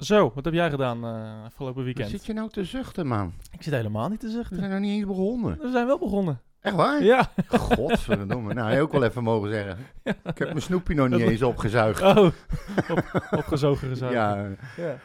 [0.00, 2.10] Zo, wat heb jij gedaan eh, afgelopen weekend?
[2.10, 3.32] zit je nou te zuchten, man?
[3.52, 4.56] Ik zit helemaal niet te We zuchten.
[4.56, 5.58] zijn nog niet eens begonnen.
[5.60, 6.40] We zijn wel begonnen.
[6.60, 7.02] Echt waar?
[7.02, 7.30] Ja.
[7.48, 8.54] Godverdomme.
[8.54, 9.78] Nou, je ook wel even mogen zeggen.
[10.04, 12.02] Ik heb mijn snoepje nog niet eens opgezuigd.
[12.02, 12.16] Oh,
[12.90, 14.14] op, opgezogen gezogen.
[14.14, 14.98] Ja, ja.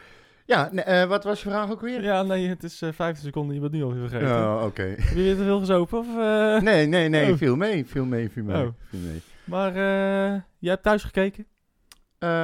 [0.46, 2.04] ja nee, eh, wat was je vraag ook weer?
[2.04, 3.56] Ja, nee, het is 15 seconden.
[3.56, 4.36] Je bent nu al weer vergeten.
[4.36, 4.84] Oh, oké.
[4.84, 6.00] Heb je weer te veel gezopen?
[6.00, 6.08] Of?
[6.62, 7.32] Nee, nee, nee.
[7.32, 7.38] Oh.
[7.38, 8.66] Viel mee, viel mee, viel mee.
[8.66, 8.70] Oh.
[8.90, 9.22] Viel mee.
[9.44, 9.74] Maar
[10.60, 11.46] jij hebt thuis gekeken?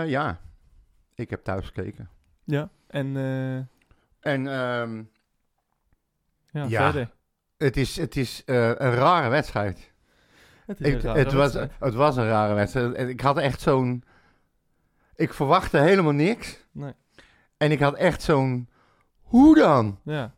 [0.06, 0.40] Ja,
[1.16, 2.10] ik heb thuis gekeken.
[2.52, 2.70] Ja.
[2.88, 3.56] En eh,
[4.34, 4.98] En ehm,
[6.52, 6.92] ja, Ja.
[6.92, 7.10] verder.
[7.58, 9.92] het is, het is eh, een rare wedstrijd.
[10.66, 11.72] Het, is een Ik, rare het, was, wedstrijd.
[11.80, 12.94] het was een rare wedstrijd.
[12.94, 14.04] En Ik had echt zo'n...
[15.16, 16.66] Ik verwachtte helemaal niks.
[16.72, 16.94] Nee.
[17.58, 18.70] En ik had echt zo'n...
[19.22, 20.00] Hoe dan?
[20.04, 20.34] Ja.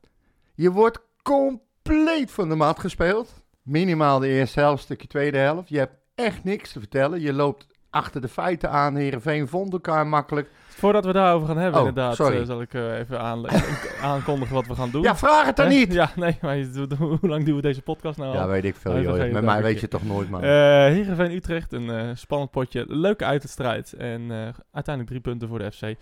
[0.55, 3.41] Je wordt compleet van de mat gespeeld.
[3.61, 5.69] Minimaal de eerste helft, stukje tweede helft.
[5.69, 7.21] Je hebt echt niks te vertellen.
[7.21, 8.95] Je loopt achter de feiten aan.
[8.95, 10.49] Heerenveen vond elkaar makkelijk.
[10.75, 13.45] Voordat we daarover gaan hebben, Oh, inderdaad, eh, zal ik eh, even aan,
[14.01, 15.01] aankondigen wat we gaan doen.
[15.01, 15.73] Ja, vraag het dan Hè?
[15.73, 15.93] niet!
[15.93, 16.57] Ja, nee, maar
[16.97, 18.35] hoe lang doen we deze podcast nou al?
[18.35, 19.31] Ja, weet ik veel, Oh, joh.
[19.31, 20.41] Met mij weet je toch nooit, man.
[20.43, 22.85] Eh Heerenveen Utrecht, een spannend potje.
[22.87, 23.93] Leuke uitwedstrijd.
[23.93, 24.31] En
[24.71, 25.95] uiteindelijk drie punten voor de FC.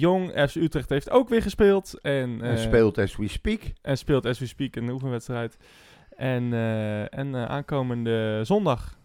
[0.00, 1.98] Jong FC Utrecht heeft ook weer gespeeld.
[2.02, 3.60] En, en speelt as we speak.
[3.82, 5.56] en speelt as we speak een oefenwedstrijd.
[6.16, 6.52] En,
[7.10, 8.96] en aankomende zondag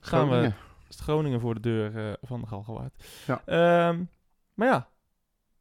[0.00, 0.52] gaan we.
[0.94, 2.94] Is Groningen voor de deur eh, van de Galgenwaard.
[3.26, 3.42] Ja.
[3.46, 4.02] Ehm,
[4.54, 4.88] maar ja,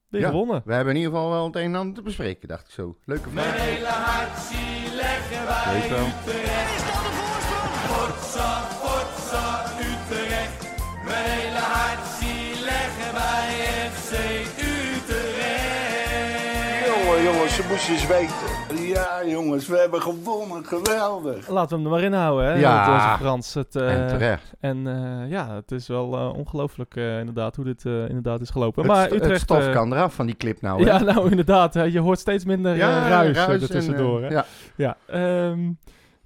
[0.09, 0.27] weer Ja.
[0.29, 0.61] gewonnen.
[0.65, 2.97] We hebben in ieder geval wel het een en ander te bespreken, dacht ik zo.
[3.05, 3.55] Leuke vraag.
[3.61, 5.77] hele hart zie leggen wij.
[5.77, 6.75] Utrecht.
[6.75, 8.09] Is dat de voorsprong?
[8.11, 10.61] Potsa, potsa, Utrecht.
[11.05, 13.49] Mijn hele hart zie leggen wij
[13.91, 14.11] FC
[15.53, 16.85] Utrecht.
[16.87, 18.62] Jongen, jongens, ze moesten eens weten.
[18.75, 20.65] Ja, jongens, we hebben gewonnen.
[20.65, 21.47] Geweldig.
[21.47, 22.53] Laten we hem er maar in houden, hè?
[22.53, 22.79] Ja.
[22.85, 23.53] met onze Frans.
[23.53, 24.53] Het, eh, en terecht.
[24.59, 28.49] En eh, ja, het is wel eh, ongelooflijk eh, inderdaad hoe dit eh, inderdaad is
[28.49, 28.83] gelopen.
[28.83, 30.89] Het, maar het stof eh, kan eraf van die clip nou, hè?
[30.91, 31.73] ja, nou inderdaad.
[31.73, 34.21] hè, je hoort steeds minder ja, ruis, eh, ruis er en, tussendoor.
[34.21, 34.33] eh, hè.
[34.35, 34.45] ja.
[34.75, 35.71] Ja, ehm,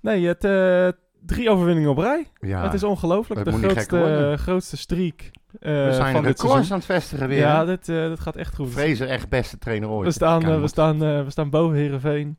[0.02, 0.88] nee, het, eh,
[1.26, 2.28] drie overwinningen op rij.
[2.40, 2.64] ja.
[2.64, 3.46] het is ongelooflijk.
[3.46, 5.28] De grootste, grootste streak eh,
[5.60, 7.38] We zijn van dit records aan het vestigen weer.
[7.40, 8.70] Ja, dit, eh, dit gaat echt goed.
[8.70, 10.06] Fraser echt beste trainer ooit.
[10.08, 12.38] We staan, eh, we, staan, eh, we staan boven Heerenveen.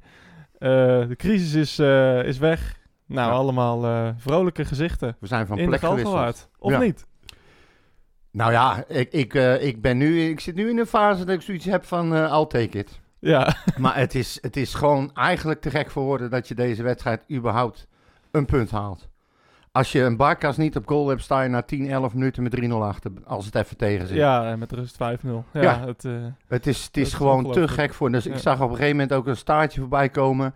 [0.58, 0.68] Eh,
[1.08, 2.76] de crisis is, eh, is weg.
[3.06, 3.36] Nou, Ja.
[3.36, 5.16] allemaal eh, vrolijke gezichten.
[5.20, 6.48] We zijn van in plek gewisseld.
[6.58, 6.78] Of Ja.
[6.78, 7.06] niet?
[8.30, 11.34] Nou ja, ik, ik, eh, ik, ben nu, ik zit nu in een fase dat
[11.34, 13.00] ik zoiets heb van eh I'll take it.
[13.20, 16.82] Ja, Maar het is, het is gewoon eigenlijk te gek voor woorden dat je deze
[16.82, 17.86] wedstrijd überhaupt
[18.30, 19.07] een punt haalt.
[19.78, 22.60] Als je een Barkas niet op goal hebt, sta je na 10, 11 minuten met
[22.60, 23.10] 3-0 achter.
[23.24, 24.16] Als het even tegen zit.
[24.16, 24.96] ja en met rust 5-0.
[25.52, 25.86] Ja, Ja.
[25.86, 26.12] Het, eh,
[26.48, 28.10] Het is, het is gewoon te gek voor.
[28.10, 30.54] Dus ik zag op een gegeven moment ook een staartje voorbij komen.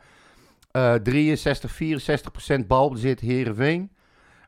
[0.70, 3.90] Eh 63, 64 procent balbezit Heerenveen.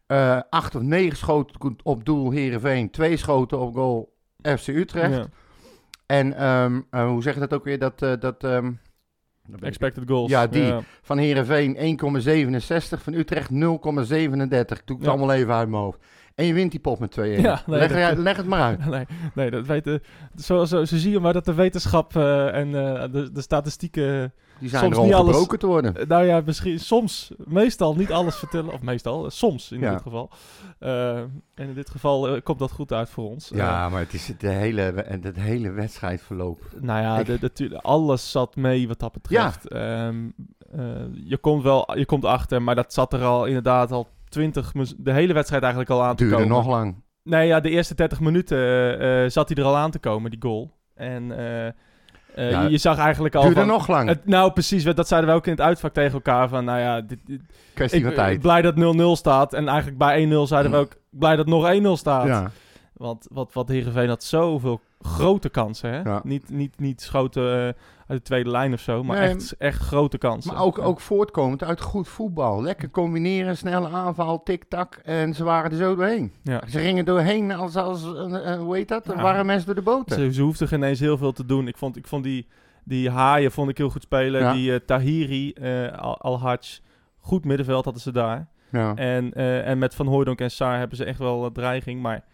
[0.07, 2.91] Eh 8 of 9 schoten op doel Heerenveen.
[2.91, 4.12] 2 schoten op goal
[4.43, 5.15] FC Utrecht.
[5.17, 5.27] ja.
[6.06, 6.37] En
[6.91, 7.79] eh, hoe zeg je dat ook weer?
[7.79, 8.73] Dat, dat, ehm,
[9.53, 10.31] ik- Expected goals.
[10.31, 10.75] Ja, die.
[11.03, 13.03] van Heerenveen 1,67.
[13.03, 14.84] Van Utrecht 0,37.
[14.84, 15.99] Doe ik het allemaal even uit mijn hoofd.
[16.34, 17.22] En je wint die pot met 2-1.
[17.22, 18.87] Ja, nee, leg, dat- leg het maar uit.
[18.95, 20.03] Nee, nee, dat weten.
[20.37, 24.33] Zo, zo, zo zie je maar dat de wetenschap eh, en eh, de, de statistieken.
[24.59, 25.97] Die zijn Soms er niet alles- gebroken te worden.
[25.97, 28.73] eh, nou ja, misschien soms, meestal niet alles vertellen.
[28.73, 29.91] Of meestal, soms in Ja.
[29.93, 30.31] dit geval.
[30.78, 33.50] En in dit geval komt dat goed uit voor ons.
[33.55, 36.61] Ja, maar het is de hele, het hele wedstrijdverloop.
[36.81, 39.69] Nou ja, de, alles zat mee wat dat betreft.
[39.69, 40.17] Ehm,
[40.73, 40.81] eh,
[41.25, 44.95] je, komt wel, je komt achter, maar dat zat er al inderdaad al 20, mis-
[44.99, 46.56] de hele wedstrijd eigenlijk al aan te Duurde komen.
[46.56, 47.03] nog lang.
[47.22, 48.59] Nee, ja, de eerste 30 minuten
[49.00, 50.71] eh, zat hij er al aan te komen, die goal.
[50.95, 51.72] En eh,
[52.50, 53.43] Ja, je, zag eigenlijk al.
[53.43, 54.09] Duurde van- nog lang.
[54.09, 56.49] Het, nou, precies, dat zeiden we ook in het uitvak tegen elkaar.
[56.49, 57.41] Van, nou ja, dit, dit-
[57.75, 58.41] Kwestie ik van tijd.
[58.41, 59.53] blij dat 0-0 staat.
[59.53, 62.27] En eigenlijk bij 1-0 zeiden we ook blij dat nog 1-0 staat.
[62.27, 62.50] Ja.
[62.93, 65.91] Want wat, wat Heerenveen had zoveel grote kansen.
[65.91, 66.00] Hè?
[66.03, 66.21] Ja.
[66.25, 70.19] Niet, niet, niet schoten uit de tweede lijn of zo, maar Nee, echt, echt grote
[70.19, 70.53] kansen.
[70.54, 70.82] Maar ook, Ja.
[70.82, 72.62] ook voortkomend uit goed voetbal.
[72.62, 75.00] Lekker combineren, snelle aanval, tik-tak.
[75.04, 76.32] En ze waren er zo doorheen.
[76.43, 76.60] Ja.
[76.69, 79.04] Ze gingen doorheen als, als eh, eh, hoe heet dat?
[79.06, 79.22] Ja.
[79.22, 80.16] waren mensen door de boten.
[80.16, 81.69] Ze, ze hoefden geen eens heel veel te doen.
[81.69, 82.46] Ik vond, ik vond die,
[82.84, 84.52] die haaien vond ik heel goed spelen.
[84.55, 86.79] Die eh, Tahiri, eh Al- Al-Hajj,
[87.19, 88.49] goed middenveld hadden ze daar.
[88.70, 88.94] Ja.
[88.94, 92.02] En, eh, en met Van Hooydonk en Saar hebben ze echt wel eh, dreiging.
[92.02, 92.25] Maar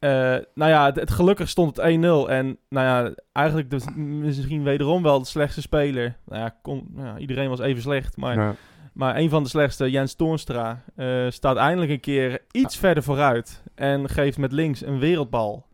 [0.00, 0.10] eh,
[0.54, 2.30] nou ja, het, het- gelukkig stond het 1-0.
[2.30, 6.16] En nou ja, eigenlijk dus misschien wederom wel de slechtste speler.
[6.26, 8.16] Nou ja, kon, nou ja, iedereen was even slecht.
[8.16, 8.54] Maar, Ja.
[8.92, 13.62] maar een van de slechtste, Jens Toornstra, eh, staat eindelijk een keer iets verder vooruit.
[13.74, 15.66] En geeft met links een wereldbal.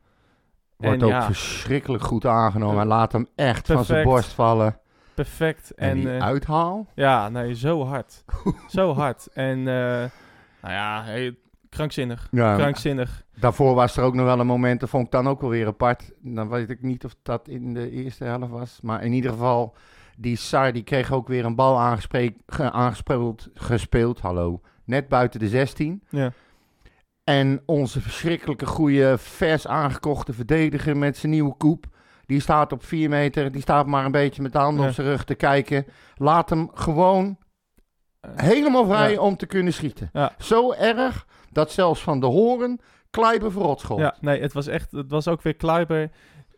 [0.76, 2.76] Wordt en ook ja, verschrikkelijk goed aangenomen.
[2.76, 4.78] Hij laat hem echt van zijn borst vallen.
[5.14, 5.70] perfect.
[5.74, 6.86] En, En, die eh, uithaal.
[6.94, 8.24] Ja, nee, zo hard.
[8.68, 9.26] zo hard.
[9.34, 9.64] En, eh,
[10.62, 11.36] nou ja, hey,
[11.68, 12.28] krankzinnig.
[12.30, 13.24] Ja, Krankzinnig.
[13.40, 15.66] Daarvoor was er ook nog wel een moment, dat vond ik dan ook wel weer
[15.66, 16.12] apart.
[16.20, 18.78] Dan weet ik niet of dat in de eerste helft was.
[18.82, 19.74] Maar in ieder geval,
[20.18, 21.78] die Sar die kreeg ook weer een bal
[22.58, 26.02] aangespeeld, gespeeld, hallo, net buiten de 16.
[26.08, 26.32] Ja.
[27.24, 31.86] En onze verschrikkelijke goede, vers aangekochte verdediger met zijn nieuwe koep.
[32.26, 34.88] Die staat op 4 meter, die staat maar een beetje met de handen Ja.
[34.88, 35.86] op zijn rug te kijken.
[36.16, 37.36] Laat hem gewoon
[38.20, 39.20] Eh, helemaal vrij Ja.
[39.20, 40.10] om te kunnen schieten.
[40.12, 40.32] Ja.
[40.38, 42.80] Zo erg dat zelfs van de horen
[43.10, 43.98] Kleiber verrot schoot.
[43.98, 46.10] Ja, nee, het was echt, het was ook weer Kluiber.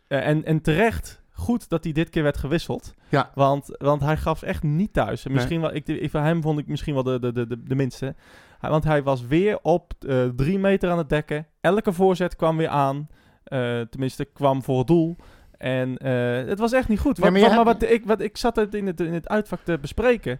[0.07, 2.93] Eh, en, en terecht goed dat hij dit keer werd gewisseld.
[3.09, 3.31] Ja.
[3.33, 5.25] Want, want hij gaf echt niet thuis.
[5.25, 7.75] En Misschien wel, ik, ik, van hem vond ik misschien wel de, de, de, de,
[7.75, 8.15] minste.
[8.59, 11.47] Hij- Want hij was weer op eh, drie meter aan het dekken.
[11.61, 13.07] Elke voorzet kwam weer aan.
[13.43, 15.15] Eh, tenminste, kwam voor het doel.
[15.57, 16.03] En
[16.47, 17.17] het was echt niet goed.
[17.17, 19.13] Ja, Wat, maar je wat- maar wat, ik, wat, ik zat het in, het in
[19.13, 20.39] het uitvak te bespreken.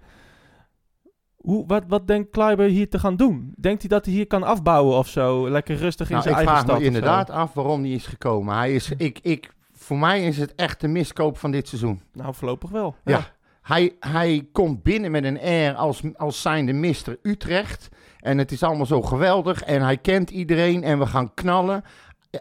[1.39, 3.53] Hoe, wat, wat denkt Kluiber hier te gaan doen?
[3.59, 5.49] Denkt hij dat hij hier kan afbouwen of zo?
[5.49, 6.99] Lekker rustig in Nou, zijn ik eigen vraag stad me of zo?
[6.99, 8.55] inderdaad af waarom die is gekomen.
[8.55, 12.01] Hij is, ik, ik, voor mij is het echt de miskoop van dit seizoen.
[12.13, 12.95] Nou, voorlopig wel.
[13.03, 13.21] Ja.
[13.61, 17.89] Hij, hij komt binnen met een air als, als zijnde Mister Utrecht.
[18.19, 19.63] En het is allemaal zo geweldig.
[19.63, 21.83] En hij kent iedereen en we gaan knallen.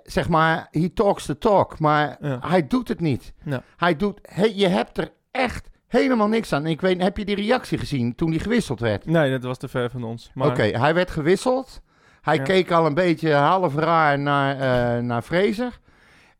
[0.02, 1.78] Zeg maar, he talks the talk.
[1.78, 2.38] Maar Ja.
[2.46, 3.32] hij doet het niet.
[3.44, 3.62] Ja.
[3.76, 6.66] Hij doet, he- je hebt er echt helemaal niks aan.
[6.66, 9.06] Ik weet, heb je die reactie gezien toen hij gewisseld werd?
[9.06, 10.30] Nee, dat was te ver van ons.
[10.34, 11.80] Maar, Oké, hij werd gewisseld.
[12.20, 12.42] Hij Ja.
[12.42, 14.54] keek al een beetje half raar naar,
[14.96, 15.78] eh naar Fraser.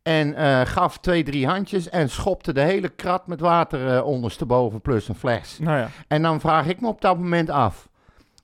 [0.03, 4.81] En eh, gaf twee, drie handjes en schopte de hele krat met water eh, ondersteboven
[4.81, 5.59] plus een fles.
[5.61, 7.89] Nou ja, En dan vraag ik me op dat moment af.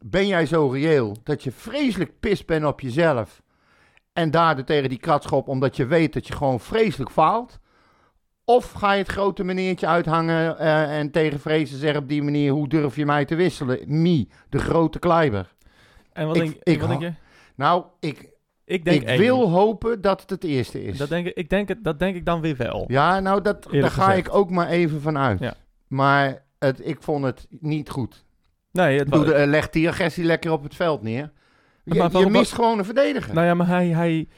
[0.04, 3.42] Ben jij zo reëel dat je vreselijk pist bent op jezelf
[4.12, 7.58] en daardoor tegen die krat schopt omdat je weet dat je gewoon vreselijk faalt?
[8.44, 12.52] Of ga je het grote meneertje uithangen eh, en tegen Fraser zeggen op die manier,
[12.52, 13.78] hoe durf je mij te wisselen?
[13.86, 15.54] Mie, de grote kleiber.
[16.12, 17.12] en wat Ik- denk, ik wat denk je?
[17.56, 18.28] Nou, ik,
[18.64, 20.96] Ik denk ik wil hopen dat het het eerste is.
[20.98, 22.84] Dat denk ik, ik denk het, dat denk ik dan weer wel.
[22.88, 25.38] Ja, nou, dat, daar ga ik ook maar even van uit.
[25.38, 25.54] Ja.
[25.86, 28.24] Maar het, ik vond het niet goed.
[28.72, 31.32] Nee, het wa- eh, leg die agressie lekker op het veld neer.
[31.84, 33.34] Je, Maar je mist gewoon een verdediger.
[33.34, 34.28] nou ja, maar hij, hij...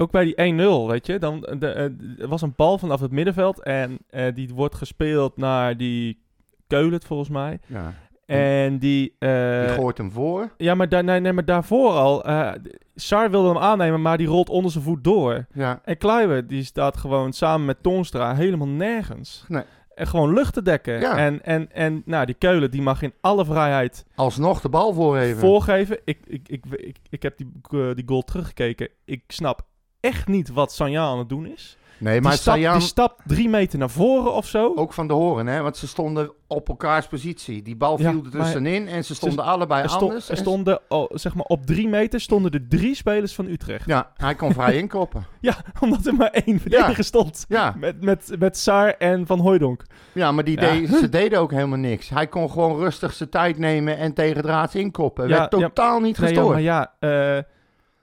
[0.00, 1.18] Ook bij die 1-0, weet je.
[1.18, 3.62] Dan, de, eh, er was een bal vanaf het middenveld.
[3.62, 6.22] En eh, die wordt gespeeld naar die
[6.66, 7.58] Keulen, volgens mij.
[7.66, 7.94] ja,
[8.26, 9.14] En die...
[9.18, 10.52] eh, die gooit hem voor.
[10.56, 12.24] ja, maar, daar, nee, nee, maar daarvoor al...
[12.24, 12.52] eh
[12.94, 15.46] Sar wilde hem aannemen, maar die rolt onder zijn voet door.
[15.52, 19.44] Ja, En Kluiver, die staat gewoon samen met Toonstra helemaal nergens.
[19.48, 19.62] Nee.
[19.94, 21.00] En gewoon lucht te dekken.
[21.00, 21.16] Ja.
[21.16, 25.38] En, en, en nou, die Keulen, die mag in alle vrijheid alsnog de bal voorgeven.
[25.38, 25.98] voorgeven.
[26.04, 28.88] Ik, ik, ik, ik, ik heb die, eh, die goal teruggekeken.
[29.04, 29.66] Ik snap
[30.08, 31.76] echt niet wat Sanja aan het doen is.
[31.98, 34.72] nee, maar die, stap, Sayan, die stapt drie meter naar voren of zo.
[34.76, 37.62] ook van de horen, hè, want ze stonden op elkaars positie.
[37.62, 40.24] Die bal Ja, viel er maar- tussenin en ze stonden allebei er, anders.
[40.28, 43.86] er En- stonden, oh, zeg maar, op drie meter stonden er drie spelers van Utrecht.
[43.86, 45.26] Ja, hij kon vrij inkoppen.
[45.40, 47.44] Ja, omdat er maar één verdediger stond.
[47.48, 49.84] Ja, Met, met, met Saar en Van Hooijdonk.
[50.12, 50.70] ja maar die Ja.
[50.72, 52.08] deed- ze deden ook helemaal niks.
[52.08, 55.28] Hij kon gewoon rustig zijn tijd nemen en tegen draads inkoppen.
[55.28, 56.52] Werd totaal niet Nee, ja, gestoord.
[56.54, 56.94] maar ja,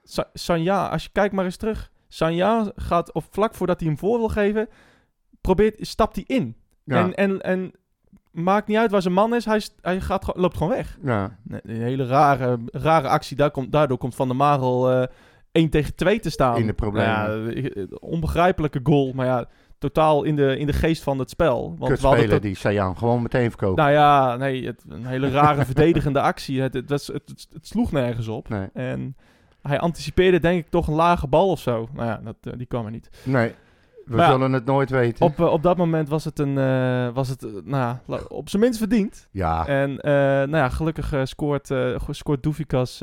[0.04, 1.90] Sa- Sanja, als je kijkt maar eens terug.
[2.08, 4.68] Sanja gaat, of vlak voordat hij hem voor wil geven,
[5.40, 6.56] probeert, stapt hij in.
[6.84, 7.72] Ja, En, en, en
[8.30, 10.98] maakt niet uit waar zijn man is, hij, hij gaat, loopt gewoon weg.
[11.02, 11.38] ja.
[11.48, 15.06] Een hele rare, rare actie, Daar komt, daardoor komt Van der Marel eh
[15.52, 16.56] 1 tegen 2 te staan.
[16.56, 17.54] In de problemen.
[17.54, 19.44] Ja, onbegrijpelijke goal, maar ja,
[19.78, 21.62] totaal in de, in de geest van het spel.
[21.62, 23.82] Want we hadden Kutspeler tot- die Sayan gewoon meteen verkopen.
[23.84, 26.60] nou ja, nee, het, een hele rare verdedigende actie.
[26.60, 28.48] Het, het, was, het, het, het sloeg nergens op.
[28.48, 29.16] Nee, En
[29.66, 31.88] hij anticipeerde denk ik toch een lage bal of zo.
[31.92, 33.08] Nou ja, dat, eh, die kwam er niet.
[33.24, 33.54] nee.
[34.04, 35.26] We Maar ja, zullen het nooit weten.
[35.26, 37.96] Op, eh, op dat moment was het, een, eh, was het nou
[38.28, 39.28] op zijn minst verdiend.
[39.30, 39.94] Ja, En
[40.50, 41.70] nou ja, gelukkig scoort,
[42.10, 42.98] scoort Doefikas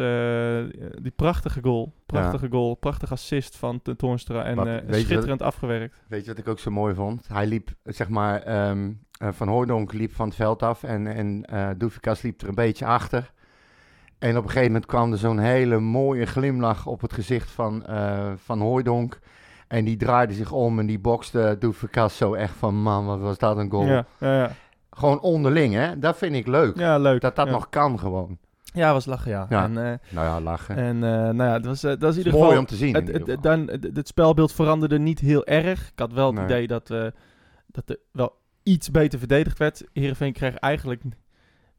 [1.01, 1.93] die prachtige goal.
[2.05, 6.01] Prachtige goal, prachtig assist van Toornstra en Wat- schitterend afgewerkt.
[6.07, 7.27] weet je wat ik ook zo mooi vond?
[7.27, 11.77] Hij liep, zeg maar, ehm, eh, Van Hooydonk liep van het veld af en, en
[11.77, 13.31] Doefikas liep er een beetje achter.
[14.23, 17.85] En op een gegeven moment kwam er zo'n hele mooie glimlach op het gezicht van,
[17.85, 19.19] eh van Hooydonk.
[19.67, 23.37] En die draaide zich om en die bokste Doefikas zo echt van, man, wat was
[23.37, 23.85] dat een goal.
[23.85, 24.51] Ja, ja, ja.
[24.91, 25.99] Gewoon onderling, hè?
[25.99, 26.77] Dat vind ik leuk.
[26.77, 27.21] ja, leuk.
[27.21, 27.51] Dat dat ja.
[27.51, 28.37] nog kan gewoon.
[28.73, 29.45] Ja, was lachen, ja.
[29.49, 29.63] Ja.
[29.63, 30.75] En, eh, Nou ja, lachen.
[30.75, 32.59] en eh, nou ja, dat was, dat was in ieder Mooi geval...
[32.59, 35.87] om te zien Het, dan, het, het spelbeeld veranderde niet heel erg.
[35.91, 36.45] Ik had wel het Nee.
[36.45, 37.05] idee dat, eh,
[37.67, 39.83] dat er wel iets beter verdedigd werd.
[39.93, 41.01] Heerenveen kreeg eigenlijk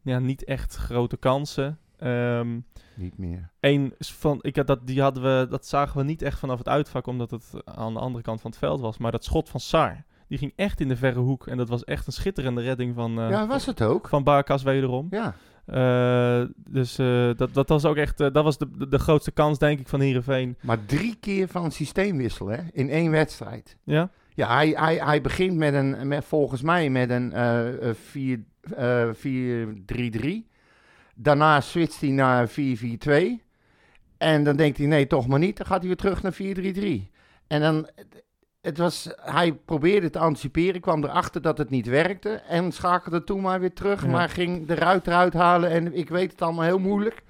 [0.02, 1.78] ja, niet echt grote kansen.
[1.98, 2.58] Ehm
[2.94, 3.50] Niet meer.
[3.60, 6.68] Eén van, ik had dat, die hadden we, dat zagen we niet echt vanaf het
[6.68, 8.98] uitvak, omdat het aan de andere kant van het veld was.
[8.98, 11.46] Maar dat schot van Sar, die ging echt in de verre hoek.
[11.46, 14.08] En dat was echt een schitterende redding van, eh ja, was het ook.
[14.08, 15.06] van Barkas wederom.
[15.10, 15.34] Ja.
[15.66, 19.58] Eh, dus eh, dat, dat was ook echt dat was de, de, de grootste kans,
[19.58, 20.56] denk ik, van Heerenveen.
[20.60, 22.58] Maar drie keer van systeemwissel, hè?
[22.72, 23.76] In één wedstrijd.
[23.84, 24.10] Ja?
[24.34, 28.44] Ja, hij, hij, hij begint met een, met, volgens mij met een eh, eh, vier-
[28.76, 30.52] eh, 4-3-3.
[31.14, 32.52] Daarna switcht hij naar 4-4-2.
[34.18, 35.56] En dan denkt hij, nee, toch maar niet.
[35.56, 36.34] Dan gaat hij weer terug naar
[37.06, 37.10] 4-3-3.
[37.46, 37.88] En dan,
[38.60, 42.28] het was, hij probeerde te anticiperen, kwam erachter dat het niet werkte.
[42.30, 44.08] En schakelde toen maar weer terug, Ja.
[44.08, 45.70] maar ging de ruit eruit halen.
[45.70, 47.22] En ik weet het allemaal heel moeilijk.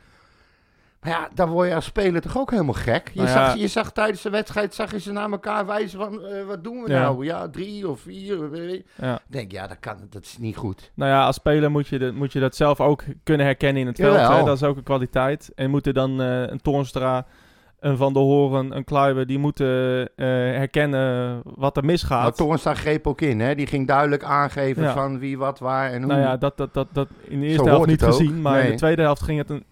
[1.05, 3.11] Maar ja, dan word je als speler toch ook helemaal gek.
[3.13, 3.47] Je, Nou ja.
[3.47, 6.65] zag, je zag tijdens de wedstrijd, zag je ze naar elkaar wijzen van, eh, wat
[6.65, 7.01] doen we Ja.
[7.03, 7.25] nou?
[7.25, 8.83] Ja, drie of vier.
[9.01, 9.21] Ja.
[9.27, 10.91] Denk, ja, dat, kan, dat is niet goed.
[10.95, 13.89] Nou ja, als speler moet je, de, moet je dat zelf ook kunnen herkennen in
[13.89, 14.29] het veld.
[14.29, 14.45] Hè?
[14.45, 15.51] Dat is ook een kwaliteit.
[15.55, 17.27] En moeten dan eh, een Toornstra,
[17.81, 19.27] een Van der Horen, een Kluiber...
[19.27, 19.67] die moeten
[20.17, 22.23] eh, herkennen wat er misgaat.
[22.23, 23.55] Nou, Toornstra greep ook in, hè.
[23.55, 26.13] Die ging duidelijk aangeven van wie, wat, waar en hoe.
[26.13, 28.43] Nou ja, dat, dat, dat, dat in de Zo eerste helft niet gezien.
[28.43, 29.65] Maar in de tweede helft ging het een,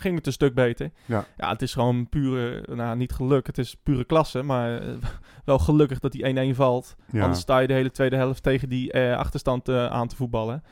[0.00, 0.90] ging het een stuk beter.
[1.06, 1.24] Ja.
[1.36, 4.42] ja, het is gewoon pure, nou niet geluk, het is pure klasse.
[4.42, 4.88] Maar eh,
[5.44, 6.96] wel gelukkig dat die 1-1 valt.
[7.12, 7.22] Ja.
[7.22, 10.62] Anders sta je de hele tweede helft tegen die eh, achterstand eh, aan te voetballen.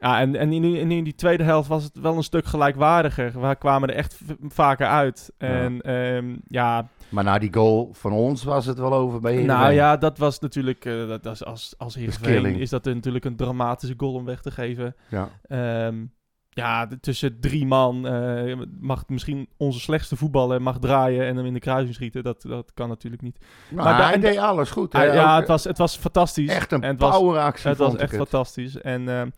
[0.00, 3.40] Ja, en, en in, die- in die tweede helft was het wel een stuk gelijkwaardiger.
[3.40, 5.32] We kwamen er echt vaker uit.
[5.38, 9.56] En ehm, ja, Maar na die goal van ons was het wel over bij Heerenveen.
[9.60, 13.24] nou ja, dat was natuurlijk, eh, dat, dat is als, als Heerenveen is dat natuurlijk
[13.24, 14.94] een dramatische goal om weg te geven.
[15.08, 15.28] Ja.
[15.42, 16.04] Ehm,
[16.50, 21.52] ja, tussen drie man eh, mag misschien onze slechtste voetballer mag draaien en hem in
[21.52, 22.22] de kruising schieten.
[22.22, 23.38] Dat, dat kan natuurlijk niet.
[23.70, 24.92] Maar, hij deed alles goed.
[24.92, 26.48] ja, het was, het was fantastisch.
[26.48, 28.20] echt een En het poweractie Het was echt het.
[28.20, 28.80] fantastisch.
[28.80, 29.28] En, ehm,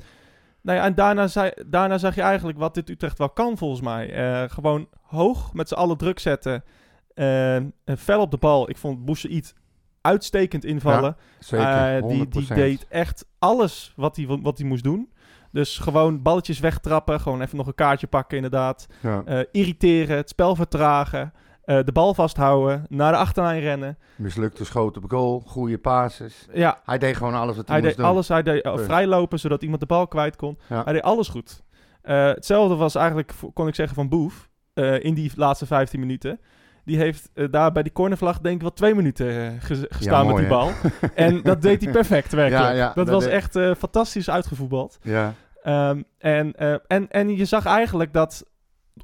[0.63, 3.81] nou ja, en daarna, zei, daarna zag je eigenlijk wat dit Utrecht wel kan, volgens
[3.81, 4.13] mij.
[4.13, 6.65] Eh, gewoon hoog met z'n allen druk zetten.
[7.15, 8.71] En fel op de bal.
[8.71, 9.55] Ik vond Boussaïd
[10.01, 11.17] uitstekend invallen.
[11.39, 12.29] Zeker, die, 100%.
[12.29, 15.11] die deed echt alles wat hij wat hij moest doen.
[15.53, 17.21] Dus gewoon balletjes wegtrappen.
[17.21, 18.87] Gewoon even nog een kaartje pakken, inderdaad.
[19.01, 19.23] Ja.
[19.25, 21.33] Eh, irriteren, het spel vertragen.
[21.65, 22.85] eh, de bal vasthouden.
[22.89, 23.99] Naar de achterlijn rennen.
[24.17, 26.47] Mislukte schoot op goal, goede passes.
[26.53, 28.15] Ja, Hij deed gewoon alles wat hij, hij moest deed doen.
[28.15, 28.29] alles.
[28.29, 30.59] Hij deed uh, vrijlopen, zodat iemand de bal kwijt kon.
[30.69, 30.85] Ja.
[30.85, 31.63] Hij deed alles goed.
[32.03, 34.49] Hetzelfde was eigenlijk, kon ik zeggen, van Boef.
[35.01, 36.41] in die laatste 15 minuten.
[36.85, 40.27] Die heeft eh, daar bij die cornervlag denk ik wel twee minuten eh, ge- gestaan
[40.27, 40.71] mooi, met die bal.
[41.27, 42.65] en dat deed hij perfect, werkelijk.
[42.65, 44.99] Ja, ja, dat, dat was deed- echt eh, fantastisch uitgevoetbald.
[45.03, 45.35] Ja.
[45.63, 46.55] Ehm, en,
[46.87, 48.45] en, en je zag eigenlijk dat,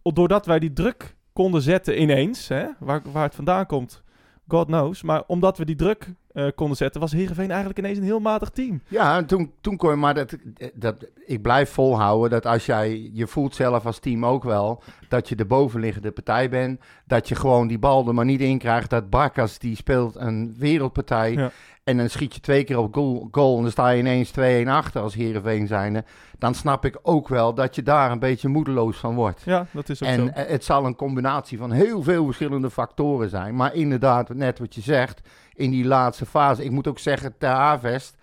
[0.02, 4.02] doordat wij die druk konden zetten ineens, hè, waar, waar het vandaan komt,
[4.49, 5.02] God knows.
[5.02, 8.50] Maar omdat we die druk eh, konden zetten, was Heerenveen eigenlijk ineens een heel matig
[8.50, 8.81] team.
[8.88, 10.37] Ja, en toen, toen kon je maar dat,
[10.75, 10.95] dat.
[11.26, 13.11] Ik blijf volhouden dat als jij.
[13.12, 14.83] Je voelt zelf als team ook wel.
[15.09, 16.81] dat je de bovenliggende partij bent.
[17.07, 18.90] Dat je gewoon die bal er maar niet in krijgt.
[18.90, 21.33] Dat Barkas die speelt een wereldpartij.
[21.33, 21.50] Ja.
[21.85, 24.31] En dan schiet je twee keer op goal, goal en dan sta je ineens
[24.64, 26.05] 2-1 achter als Heerenveen zijnde.
[26.38, 29.43] Dan snap ik ook wel dat je daar een beetje moedeloos van wordt.
[29.45, 30.31] Ja, dat is ook En zo.
[30.35, 33.57] het zal een combinatie van heel veel verschillende factoren zijn.
[33.57, 35.21] Maar inderdaad, net wat je zegt,
[35.57, 36.65] in die laatste fase.
[36.65, 38.17] Ik moet ook zeggen, Ter Havest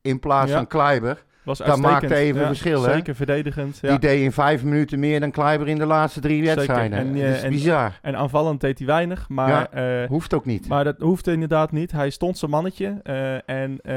[0.00, 0.56] in plaats Ja.
[0.56, 1.24] van Kleiber.
[1.44, 2.92] Was dat maakte even Ja, verschil, hè?
[2.92, 3.78] Zeker, verdedigend.
[3.82, 3.88] Ja.
[3.90, 6.98] Die deed in vijf minuten meer dan Kleiber in de laatste drie wedstrijden.
[6.98, 7.98] En, dat eh, is en- bizar.
[8.02, 10.02] En aanvallend deed hij weinig, maar, Ja.
[10.02, 10.68] eh, Hoeft ook niet.
[10.68, 11.92] maar dat hoefde inderdaad niet.
[11.92, 13.94] Hij stond zijn mannetje eh, en eh,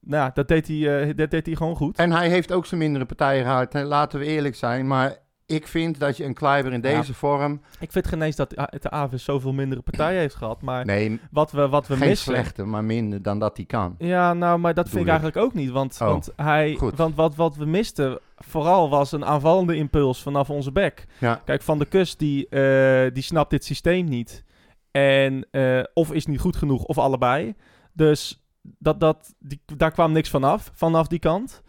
[0.00, 1.98] nou, ja, dat, deed hij, eh, dat deed hij gewoon goed.
[1.98, 3.74] En hij heeft ook zijn mindere partijen gehad.
[3.74, 4.86] Laten we eerlijk zijn.
[4.86, 7.60] Maar ik vind dat je een Kleiber in deze vorm...
[7.80, 11.50] Ik vind geen eens dat de Avis zoveel mindere partijen heeft gehad, maar Nee, wat
[11.50, 12.32] we, wat we geen missen...
[12.32, 13.94] slechte, maar minder dan dat hij kan.
[13.98, 15.70] Ja, nou, maar dat vind ik eigenlijk ook niet.
[15.70, 16.96] Want, Oh, want, hij, goed.
[16.96, 21.04] want wat, wat we misten, vooral was een aanvallende impuls vanaf onze back.
[21.18, 21.40] Ja.
[21.44, 24.44] Kijk, Van de Kust, die, eh, die snapt dit systeem niet.
[24.90, 27.54] En eh, of is niet goed genoeg, of allebei.
[27.92, 28.44] Dus
[28.78, 31.62] dat, dat, die, daar kwam niks vanaf, vanaf die kant.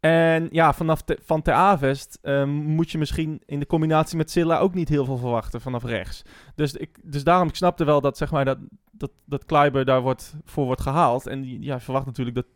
[0.00, 4.30] En ja, vanaf te, van Ter Avest eh, moet je misschien in de combinatie met
[4.30, 6.22] Silla ook niet heel veel verwachten vanaf rechts.
[6.54, 8.58] Dus, ik, dus daarom, ik snapte wel dat, zeg maar, dat,
[8.90, 11.26] dat, dat Kleiber daar wordt, voor wordt gehaald.
[11.26, 12.46] En die, ja, verwacht natuurlijk dat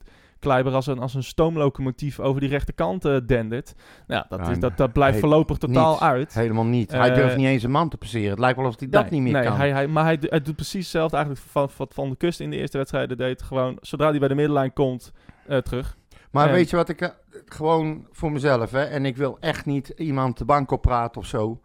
[0.44, 3.74] Kleiber als een, als een stoomlocomotief over die rechterkant eh dendert.
[4.06, 6.00] Nou, dat, is, dat, dat blijft voorlopig totaal niet.
[6.00, 6.34] uit.
[6.34, 6.92] Helemaal niet.
[6.92, 8.30] hij Eh, durft niet eens een man te passeren.
[8.30, 9.56] Het lijkt wel of hij dat Nee, niet meer nee, kan.
[9.56, 12.50] Hij, hij, maar hij, hij doet precies hetzelfde eigenlijk van, van, van de kust in
[12.50, 13.42] de eerste wedstrijden deed.
[13.42, 15.12] Gewoon, zodra hij bij de middenlijn komt,
[15.46, 15.96] eh, terug.
[16.34, 17.00] Maar weet je wat ik...
[17.00, 17.08] eh,
[17.46, 18.84] Gewoon voor mezelf, hè.
[18.84, 21.60] En ik wil echt niet iemand de bank op praten of zo.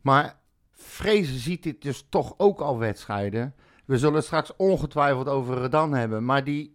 [0.00, 0.38] Maar
[0.72, 3.54] Vrezen ziet dit dus toch ook al wedstrijden.
[3.84, 6.24] We zullen het straks ongetwijfeld over Redan hebben.
[6.24, 6.74] Maar die...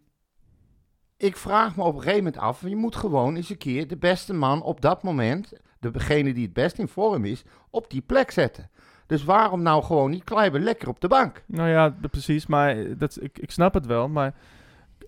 [1.18, 2.62] Ik vraag me op een gegeven moment af...
[2.62, 5.54] Je moet gewoon eens een keer de beste man op dat moment...
[5.80, 7.44] Degene die het best in vorm is...
[7.70, 8.70] Op die plek zetten.
[9.06, 11.44] Dus waarom nou gewoon niet Kleiber lekker op de bank?
[11.46, 12.48] Nou ja, precies.
[12.48, 14.08] Maar dat, ik, ik snap het wel.
[14.10, 14.34] Maar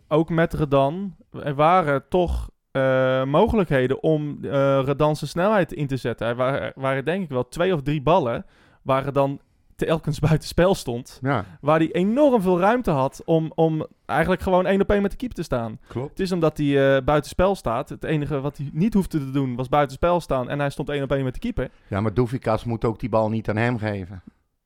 [0.07, 5.97] ook met Redan, er waren toch eh, mogelijkheden om eh Redan zijn snelheid in te
[5.97, 6.27] zetten.
[6.27, 8.45] Er waren, waren denk ik wel twee of drie ballen
[8.81, 9.39] waar Redan
[9.75, 11.19] telkens buiten spel stond.
[11.21, 15.11] Ja, Waar hij enorm veel ruimte had om, om eigenlijk gewoon één op één met
[15.11, 15.79] de keeper te staan.
[15.87, 16.09] klopt.
[16.09, 17.89] Het is omdat hij eh buiten spel staat.
[17.89, 20.49] Het enige wat hij niet hoefde te doen was buiten spel staan.
[20.49, 21.69] En hij stond één op één met de keeper.
[21.87, 24.21] Ja, maar Doefikas moet ook die bal niet aan hem geven.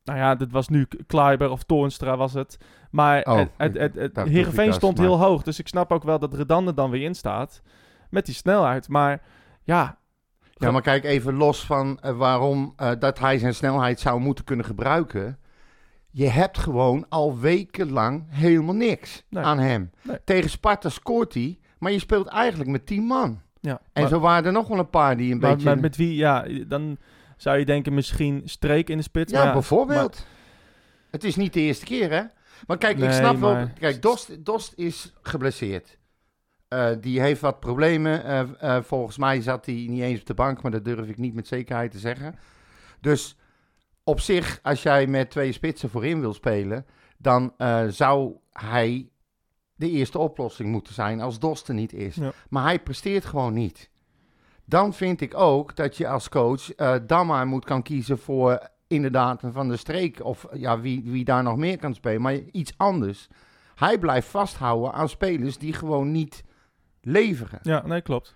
[0.08, 2.58] Nou ja, dit was nu K- Kleiber of Toornstra was het.
[2.92, 5.44] Maar Oh, het, het, het, Heerenveen stond maar- heel hoog.
[5.44, 7.62] Dus ik snap ook wel dat Redan er dan weer in staat.
[8.10, 8.88] Met die snelheid.
[8.90, 9.22] Maar
[9.64, 9.98] ja,
[10.54, 14.46] Ja, maar kijk even los van eh, waarom eh, dat hij zijn snelheid zou moeten
[14.46, 15.38] kunnen gebruiken.
[16.12, 19.44] Je hebt gewoon al wekenlang helemaal niks Nee.
[19.44, 19.92] aan hem.
[20.02, 20.18] Nee.
[20.24, 23.42] Tegen Sparta scoort hij, maar je speelt eigenlijk met 10 man.
[23.62, 23.80] ja.
[23.94, 25.66] En maar, zo waren er nog wel een paar die een maar, beetje...
[25.70, 26.98] maar met wie, ja, dan
[27.38, 29.32] zou je denken misschien Streek in de spits.
[29.32, 30.26] ja, maar bijvoorbeeld.
[31.12, 32.24] Het is niet de eerste keer, hè?
[32.68, 33.70] Maar kijk, ik snap wel...
[33.80, 35.98] Kijk, Dost, Dost is geblesseerd.
[36.68, 38.24] Eh, die heeft wat problemen.
[38.24, 41.18] Eh, eh, volgens mij zat hij niet eens op de bank, maar dat durf ik
[41.18, 42.36] niet met zekerheid te zeggen.
[43.02, 43.38] Dus
[44.04, 46.86] op zich, als jij met twee spitsen voorin wil spelen,
[47.18, 47.54] dan
[47.90, 49.10] zou hij
[49.76, 52.16] de eerste oplossing moeten zijn als Dost er niet is.
[52.16, 52.32] Ja.
[52.50, 53.90] Maar hij presteert gewoon niet.
[54.70, 58.70] Dan vind ik ook dat je als coach eh dan maar moet kan kiezen voor
[58.88, 60.24] inderdaad een van de streek.
[60.24, 62.22] Of ja, wie, wie daar nog meer kan spelen.
[62.22, 63.28] Maar iets anders.
[63.76, 66.44] Hij blijft vasthouden aan spelers die gewoon niet
[67.02, 67.60] leveren.
[67.62, 68.36] Ja, nee, klopt.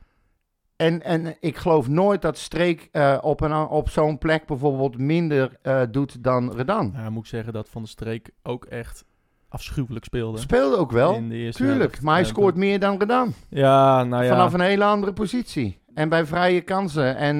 [0.75, 5.57] En, en ik geloof nooit dat Streek eh, op, een, op zo'n plek bijvoorbeeld minder
[5.61, 6.91] eh, doet dan Redan.
[6.91, 9.05] Nou, moet ik zeggen dat Van der Streek ook echt
[9.49, 10.37] afschuwelijk speelde.
[10.37, 11.81] Speelde ook wel, in de eerste tuurlijk.
[11.81, 12.01] helft.
[12.01, 13.33] Maar hij Ja, scoort meer dan Redan.
[13.49, 14.29] Ja, nou ja.
[14.29, 15.80] Vanaf een hele andere positie.
[15.93, 17.15] En bij vrije kansen.
[17.15, 17.39] En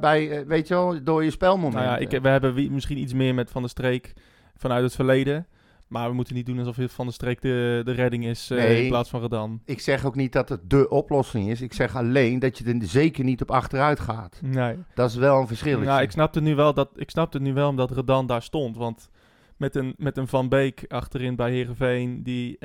[0.00, 1.80] bij- eh, weet je wel, door je spelmomenten.
[1.88, 4.12] Nou ja, ik, we hebben wie- misschien iets meer met Van der Streek
[4.56, 5.46] vanuit het verleden.
[5.88, 8.82] Maar we moeten niet doen alsof Van der Streek de, de redding is eh, Nee.
[8.82, 9.60] in plaats van Redan.
[9.64, 11.60] Ik zeg ook niet dat het de oplossing is.
[11.60, 14.40] Ik zeg alleen dat je er zeker niet op achteruit gaat.
[14.42, 14.76] Nee.
[14.94, 15.78] Dat is wel een verschil.
[15.80, 18.76] Nou, ik snapte nu wel dat ik snapte nu wel omdat Redan daar stond.
[18.76, 19.10] Want
[19.56, 22.58] met een, met een Van Beek achterin bij Herenveen die,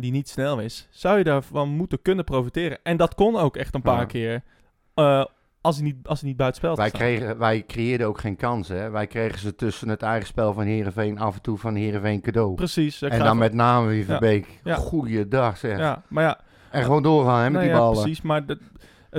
[0.00, 2.78] die niet snel is, zou je daarvan moeten kunnen profiteren.
[2.82, 4.04] En dat kon ook echt een paar Ja.
[4.04, 4.42] keer.
[4.94, 5.24] Eh,
[5.60, 8.76] als hij niet, als hij niet buiten spel wij, kregen, wij creëerden ook geen kansen.
[8.80, 8.90] Hè.
[8.90, 12.54] Wij kregen ze tussen het eigen spel van Herenveen af en toe van Herenveen cadeau.
[12.54, 13.02] Precies.
[13.02, 14.60] En dan met name wie Verbeek.
[14.64, 14.74] Ja.
[14.74, 15.78] Goeiedag zeg.
[15.78, 18.00] Ja, maar ja, En gewoon doorgaan hè, met nou die ja, ballen.
[18.02, 18.22] precies.
[18.22, 18.58] Maar dat,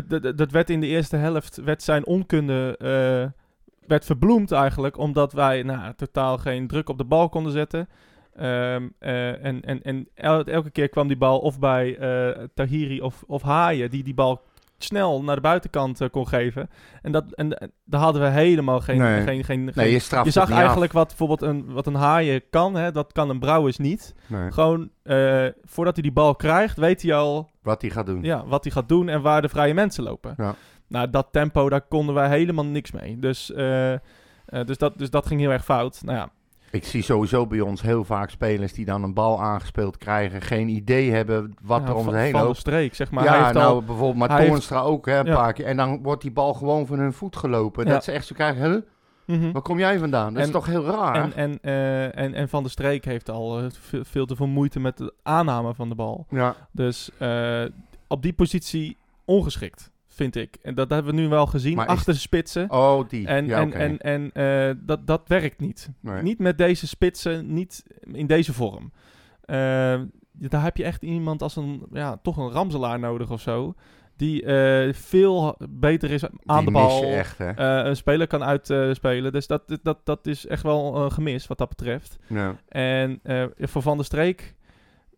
[0.08, 3.42] dat, dat werd in de eerste helft, werd zijn onkunde, eh,
[3.88, 7.90] werd verbloemd eigenlijk, omdat wij nou, totaal geen druk op de bal konden zetten.
[8.36, 13.02] Ehm, eh, en en, en el- elke keer kwam die bal of bij eh, Tahiri
[13.02, 14.42] of, of Haaien, die die bal
[14.78, 16.70] snel naar de buitenkant eh, kon geven.
[17.02, 18.98] En, dat, en, daar hadden we helemaal geen...
[18.98, 19.22] Nee.
[19.24, 22.92] geen, geen, Nee, geen- je zag eigenlijk wat bijvoorbeeld een, wat een Haaien kan, hè,
[22.92, 24.16] dat kan een Brouwers niet.
[24.28, 28.24] Nee, Gewoon, eh, voordat hij die bal krijgt, weet hij al wat hij gaat doen.
[28.24, 30.34] ja, wat hij gaat doen en waar de vrije mensen lopen.
[30.38, 30.56] Ja.
[30.88, 33.20] Nou, dat tempo, daar konden wij helemaal niks mee.
[33.20, 33.94] Dus, eh,
[34.66, 36.02] dus, dat, dus dat ging heel erg fout.
[36.04, 36.30] Nou ja,
[36.76, 40.42] Ik zie sowieso bij ons heel vaak spelers die dan een bal aangespeeld krijgen.
[40.42, 42.58] Geen idee hebben wat ja, er om ze heen loopt.
[42.58, 43.24] streek, zeg maar.
[43.28, 45.36] hij ja, heeft nou al, bijvoorbeeld, maar hij heeft- Toornstra ook hè, een Ja.
[45.36, 45.66] paar keer.
[45.66, 47.86] En dan wordt die bal gewoon van hun voet gelopen.
[47.86, 48.82] Dat ze echt zo krijgen, huh?
[49.38, 49.52] Mhm.
[49.52, 50.34] waar kom jij vandaan?
[50.34, 51.16] Dat is toch heel raar?
[51.16, 54.48] en, en, eh, en, en Van der Streek heeft al eh, veel, veel te veel
[54.48, 56.26] moeite met de aanname van de bal.
[56.30, 57.64] ja, Dus eh,
[58.08, 60.58] op die positie ongeschikt, vind ik.
[60.62, 62.72] En dat hebben we nu wel gezien, Maar is- achter de spitsen.
[62.72, 63.28] oh die.
[63.28, 65.90] En, ja, en, en, en eh, dat, dat werkt niet.
[66.00, 66.22] Nee.
[66.22, 68.92] Niet met deze spitsen, niet in deze vorm.
[69.42, 69.56] Eh,
[70.32, 73.74] daar heb je echt iemand als een, ja, toch een ramselaar nodig of zo.
[74.18, 77.04] Die eh, veel beter is aan Die de bal.
[77.04, 77.58] echt, hè?
[77.84, 79.32] een speler kan uitspelen.
[79.32, 82.18] dus dat, dat, dat is echt wel een gemis wat dat betreft.
[82.28, 82.56] ja.
[82.68, 83.22] En
[83.60, 84.56] voor Van der Streek,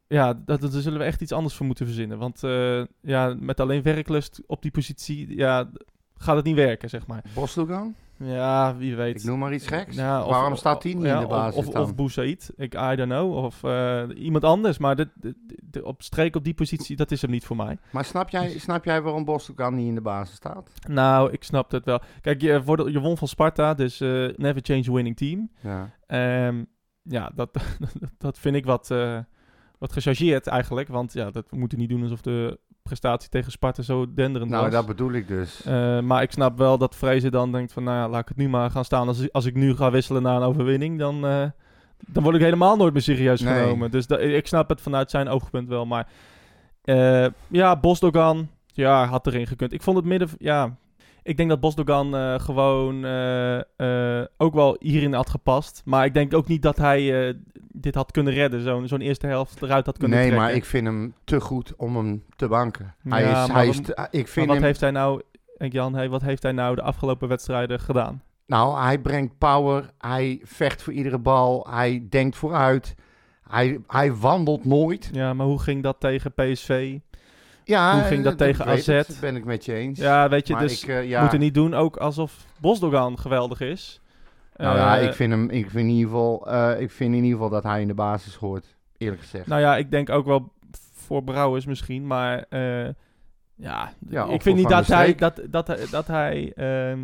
[0.08, 2.18] ja, dat, daar zullen we echt iets anders voor moeten verzinnen.
[2.18, 5.70] Want eh, ja, met alleen werklust op die positie, ja,
[6.16, 7.24] gaat het niet werken, zeg maar.
[7.34, 7.96] Bosdogan?
[8.20, 9.20] Ja, wie weet.
[9.20, 9.96] Ik noem maar iets geks.
[9.96, 12.74] Ja, of- Waarom staat die niet ja, in de basis Of, of, of Boussaïd, ik,
[12.74, 13.36] I don't know.
[13.36, 14.78] Of eh, iemand anders.
[14.78, 17.78] Maar dit, dit- dit- op streek op die positie, dat is hem niet voor mij.
[17.92, 20.72] Maar snap jij, snap jij waarom Bosdogan niet in de basis staat?
[20.90, 22.00] Nou, ik snap het wel.
[22.22, 25.50] Kijk, je, voor de- je won van Sparta, dus eh, never change a winning team.
[25.62, 25.94] Ja.
[26.08, 26.64] Ehm,
[27.02, 27.50] ja, dat,
[28.18, 28.92] dat vind ik wat,
[29.80, 30.88] wat gechargeerd eigenlijk.
[30.88, 34.72] Want ja, dat, moeten niet doen alsof de prestatie tegen Sparta zo denderend Nou, was.
[34.74, 35.64] dat bedoel ik dus.
[35.66, 38.38] Eh, maar ik snap wel dat Vrezen dan denkt van, nou ja, laat ik het
[38.38, 39.08] nu maar gaan staan.
[39.08, 41.46] Als, als ik nu ga wisselen naar een overwinning, dan, eh,
[42.08, 43.54] dan word ik helemaal nooit meer serieus Nee.
[43.64, 43.92] genomen.
[43.92, 45.86] Dus da- ik snap het vanuit zijn oogpunt wel.
[45.86, 46.08] Maar
[46.84, 49.74] eh, ja, Bosdogan, ja, had erin gekund.
[49.74, 50.78] Ik vond het midden, ja,
[51.28, 53.58] ik denk dat Bosdogan eh, gewoon eh,
[54.20, 55.82] eh, ook wel hierin had gepast.
[55.86, 57.34] Maar ik denk ook niet dat hij
[57.72, 58.62] dit had kunnen redden.
[58.62, 60.48] Zo'n zo'n eerste helft eruit had kunnen Nee, trekken.
[60.48, 62.96] maar ik vind hem te goed om hem te banken.
[63.10, 65.22] hij Ja, is, hij is te- ik vind wat hem, heeft hij nou,
[65.58, 68.22] Jan, hey, wat heeft hij nou de afgelopen wedstrijden gedaan?
[68.46, 72.96] nou, hij brengt power, hij vecht voor iedere bal, hij denkt vooruit,
[73.50, 75.10] hij, hij wandelt nooit.
[75.12, 76.98] Ja, maar hoe ging dat tegen PSV?
[77.68, 79.20] Ja, Hoe ging dat tegen AZ?
[79.20, 80.00] ben ik met je eens.
[80.00, 83.20] Ja, weet je, maar dus ik, eh, ja, moet er niet doen ook alsof Bosdogan
[83.20, 84.02] geweldig is.
[84.56, 87.16] Nou ja, Eh, ik vind hem, ik vind in ieder geval, eh, ik vind in
[87.24, 89.48] ieder geval dat hij in de basis hoort, eerlijk gezegd.
[89.48, 90.52] Nou ja, ik denk ook wel
[90.94, 92.46] voor Brouwers misschien, maar
[93.56, 97.00] ja, Ja, ik vind niet dat hij, dat, dat, hij- dat hij ehm,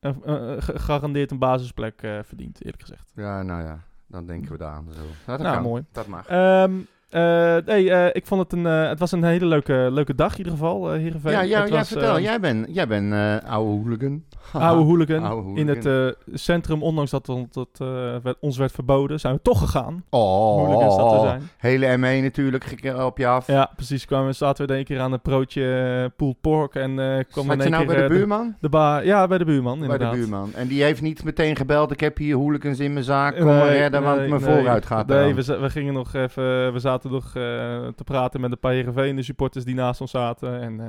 [0.00, 3.12] ge- gegarandeerd een basisplek verdient, eerlijk gezegd.
[3.14, 4.86] Ja, nou ja, dan denken we daar aan.
[4.92, 5.00] Zo.
[5.00, 5.62] Nou, dat Nou, kan.
[5.62, 5.84] mooi.
[5.92, 6.26] Dat mag.
[6.26, 6.72] Ehm,
[7.14, 10.32] eh, nee, eh, ik vond het een, eh, het was een hele leuke, leuke dag
[10.32, 11.32] in ieder geval, Heerenveen.
[11.32, 12.16] ja, ja, ja was, vertel.
[12.16, 14.22] eh, jij bent jij bent eh oude hooligan.
[14.52, 15.22] Oude hooligan.
[15.22, 17.68] Oude In het centrum, ondanks dat het dat,
[18.22, 20.04] werd- ons werd verboden, zijn we toch gegaan.
[20.10, 21.42] Oh, Hooligans dat zijn.
[21.58, 22.64] hele ME natuurlijk
[23.04, 23.46] op je af.
[23.46, 24.04] Ja, precies.
[24.04, 27.50] Kwamen, we- zaten we in één keer aan een broodje pulled pork en kwam in
[27.50, 28.54] Zat je één nou keer bij de buurman?
[28.60, 29.04] de bar.
[29.04, 30.12] Ja, bij de buurman, bij inderdaad.
[30.12, 30.50] de buurman.
[30.54, 31.90] En die heeft niet meteen gebeld.
[31.90, 33.36] Ik heb hier hooligans in mijn zaak.
[33.36, 36.72] Kom maar redden, want mijn vooruit gaat Nee, we, we gingen nog even...
[36.72, 37.42] We zaten eh,
[37.96, 40.60] te praten met een paar Heerenveen supporters die naast ons zaten.
[40.60, 40.86] En eh,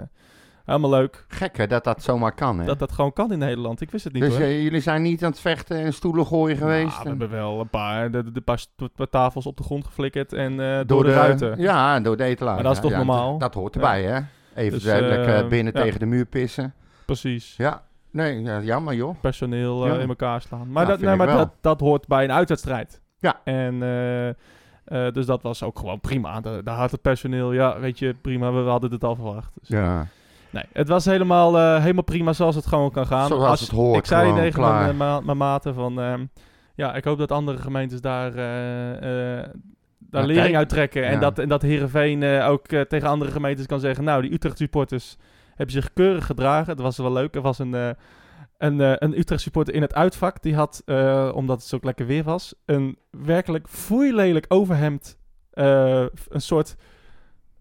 [0.66, 1.26] helemaal leuk.
[1.28, 2.66] Gek hè, dat dat zomaar kan hè.
[2.66, 3.82] Dat dat gewoon kan in Nederland.
[3.82, 4.42] Ik wist het niet dus hoor.
[4.42, 6.88] eh, jullie zijn niet aan het vechten en stoelen gooien geweest?
[6.88, 8.66] Nou, we en- hebben wel een paar, de, de, de paar,
[9.10, 11.60] tafels op de grond geflikkerd en door, de, ruiten.
[11.62, 12.56] Ja, door de etalage.
[12.56, 13.32] Maar dat is toch Ja, normaal?
[13.32, 14.20] Dat, dat hoort erbij hè.
[14.56, 15.82] Even Dus, binnen ja.
[15.82, 16.74] tegen de muur pissen.
[17.06, 17.56] Precies.
[17.58, 19.16] Ja, nee, ja, jammer joh.
[19.22, 19.98] Personeel Ja.
[19.98, 20.72] in elkaar slaan.
[20.72, 23.02] Maar, Ja, dat, nee, maar dat, dat hoort bij een uitwedstrijd.
[23.20, 23.42] Ja.
[23.44, 23.82] En
[24.86, 26.42] eh, dus dat was ook gewoon prima.
[26.42, 28.52] Daar, had het personeel, ja, weet je, prima.
[28.52, 29.52] We, we hadden het al verwacht.
[29.60, 30.08] Dus, Ja.
[30.50, 33.28] Nee, het was helemaal, eh, helemaal prima zoals het gewoon kan gaan.
[33.28, 36.00] Zoals het hoort, Ik zei tegen mijn, eh, mijn maten van...
[36.00, 36.26] ehm,
[36.76, 41.06] ja, ik hoop dat andere gemeentes daar, daar Ja, lering uit trekken.
[41.06, 44.04] En dat, en dat Heerenveen ook tegen andere gemeentes kan zeggen...
[44.04, 45.18] Nou, die Utrecht supporters
[45.56, 46.72] hebben zich keurig gedragen.
[46.72, 47.36] Het was wel leuk.
[47.36, 47.96] Er was een,
[48.58, 50.42] eh, een, Utrecht supporter in het uitvak.
[50.42, 52.54] Die had, eh, omdat het zo lekker weer was...
[52.66, 55.18] een werkelijk foeilelijk overhemd.
[55.52, 56.76] eh, een soort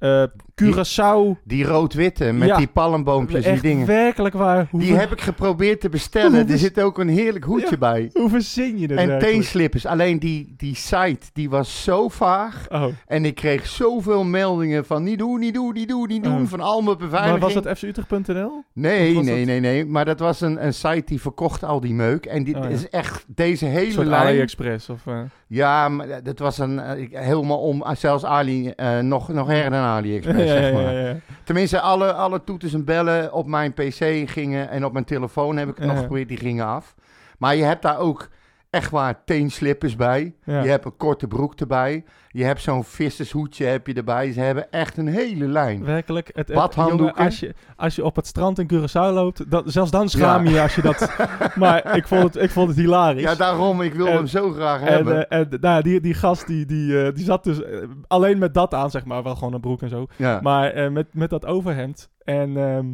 [0.04, 0.22] eh
[0.62, 1.36] Curaçao...
[1.44, 2.56] Die rood-witte met Ja.
[2.56, 3.86] die palmboompjes, die dingen.
[3.86, 4.68] werkelijk waar.
[4.72, 6.48] Die heb ik geprobeerd te bestellen.
[6.48, 7.76] Er zit ook een heerlijk hoedje Ja.
[7.76, 8.10] bij.
[8.12, 9.86] hoe verzin je dat En teenslippers.
[9.86, 12.66] Alleen die, die site, die was zo vaag.
[12.68, 12.84] Oh.
[13.06, 16.40] En ik kreeg zoveel meldingen van niet doen, niet doen, niet doen, niet doen.
[16.42, 16.46] Oh.
[16.48, 17.40] Van al mijn Maar beveiliging.
[17.54, 18.64] was dat fcutrecht.nl?
[18.72, 19.86] Nee, nee, dat- nee, nee.
[19.86, 22.26] Maar dat was een, een site die verkocht al die meuk.
[22.26, 22.68] En dit Oh, ja.
[22.68, 24.26] is echt deze hele soort lijn.
[24.26, 25.06] AliExpress of...
[25.06, 29.82] eh, Ja, maar dat was een, eh, ik- helemaal om, zelfs Ali, nog, nog dan
[29.96, 30.92] AliExpress, ja, zeg ja, maar.
[30.92, 31.16] ja, ja.
[31.44, 35.68] Tenminste, alle, alle toeters en bellen op mijn pc gingen en op mijn telefoon heb
[35.68, 36.94] ik het nog geprobeerd, die gingen af.
[37.38, 38.28] Maar je hebt daar ook
[38.74, 40.34] echt waar teenslippers bij.
[40.44, 40.62] Ja.
[40.62, 42.04] Je hebt een korte broek erbij.
[42.28, 44.32] Je hebt zo'n vissershoedje heb je erbij.
[44.32, 45.84] Ze hebben echt een hele lijn.
[45.84, 46.30] Werkelijk.
[46.34, 49.90] Het, het, jongen, als, je, als je op het strand in Curaçao loopt, dan, zelfs
[49.90, 51.16] dan schaam je je als je dat...
[51.54, 53.22] maar ik vond het, ik vond het hilarisch.
[53.22, 55.28] Ja, daarom, ik wil En- hem zo graag en, hebben.
[55.28, 58.54] eh, en nou, die, die gast die, die, eh, die zat dus eh, alleen met
[58.54, 59.22] dat aan, zeg maar.
[59.22, 60.06] Wel gewoon een broek en zo.
[60.16, 60.40] ja.
[60.42, 62.10] Maar met, met dat overhemd.
[62.24, 62.86] En, ehm,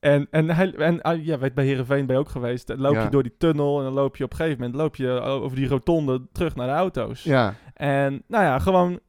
[0.00, 2.66] en, en, hij, en ah, ja, weet, bij Heerenveen ben je ook geweest.
[2.66, 3.02] Dan loop Ja.
[3.02, 5.56] je door die tunnel en dan loop je op een gegeven moment loop je over
[5.56, 7.22] die rotonde terug naar de auto's.
[7.22, 7.54] ja.
[7.74, 9.00] En nou ja, gewoon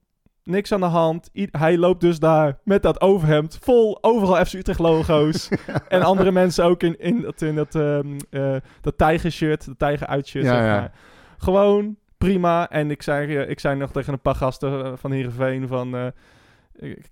[0.43, 1.30] niks aan de hand.
[1.34, 5.49] I- hij loopt dus daar met dat overhemd vol overal FC Utrecht logo's.
[5.88, 10.45] en andere mensen ook in, in dat, in dat, ehm dat tijgershirt, dat tijgeruitshirt.
[10.45, 10.91] Ja, zeg maar.
[11.38, 12.69] Gewoon prima.
[12.69, 15.95] En ik zei, eh, ik zei nog tegen een paar gasten eh, van Heerenveen van...
[15.95, 16.06] eh,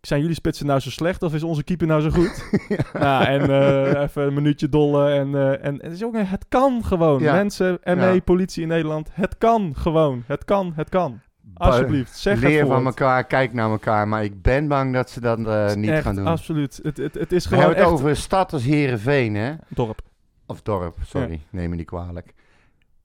[0.02, 2.50] zijn jullie spitsen nou zo slecht of is onze keeper nou zo goed?
[2.94, 3.28] ja.
[3.28, 5.14] en eh, even een minuutje dollen.
[5.14, 7.22] En, eh, en, en het, is ook, het kan gewoon.
[7.22, 7.34] Ja.
[7.34, 8.20] Mensen, ME, Ja.
[8.20, 9.10] politie in Nederland.
[9.12, 10.24] Het kan gewoon.
[10.26, 11.20] Het kan, het kan.
[11.54, 14.08] Alsjeblieft, zeg Leer het van elkaar, kijk naar elkaar.
[14.08, 16.28] Maar ik ben bang dat ze dat eh, niet Echt, gaan doen.
[16.28, 16.80] Absoluut.
[16.84, 19.54] Het, het, het is We gewoon hebben het over een stad als Heerenveen, hè?
[19.68, 20.02] Dorp.
[20.46, 21.42] Of dorp, sorry.
[21.50, 22.34] Neem me niet kwalijk.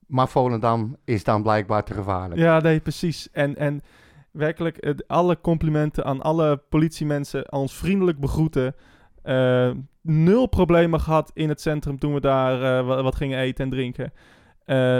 [0.07, 2.41] Maar Volendam is dan blijkbaar te gevaarlijk.
[2.41, 3.31] Ja, nee, precies.
[3.31, 3.81] En, en
[4.35, 8.75] werkelijk, alle complimenten aan alle politiemensen, aan ons vriendelijk begroeten.
[9.23, 9.69] Eh,
[10.01, 13.69] nul problemen gehad in het centrum toen we daar eh, wa- wat gingen eten en
[13.69, 14.13] drinken.
[14.65, 14.97] Eh,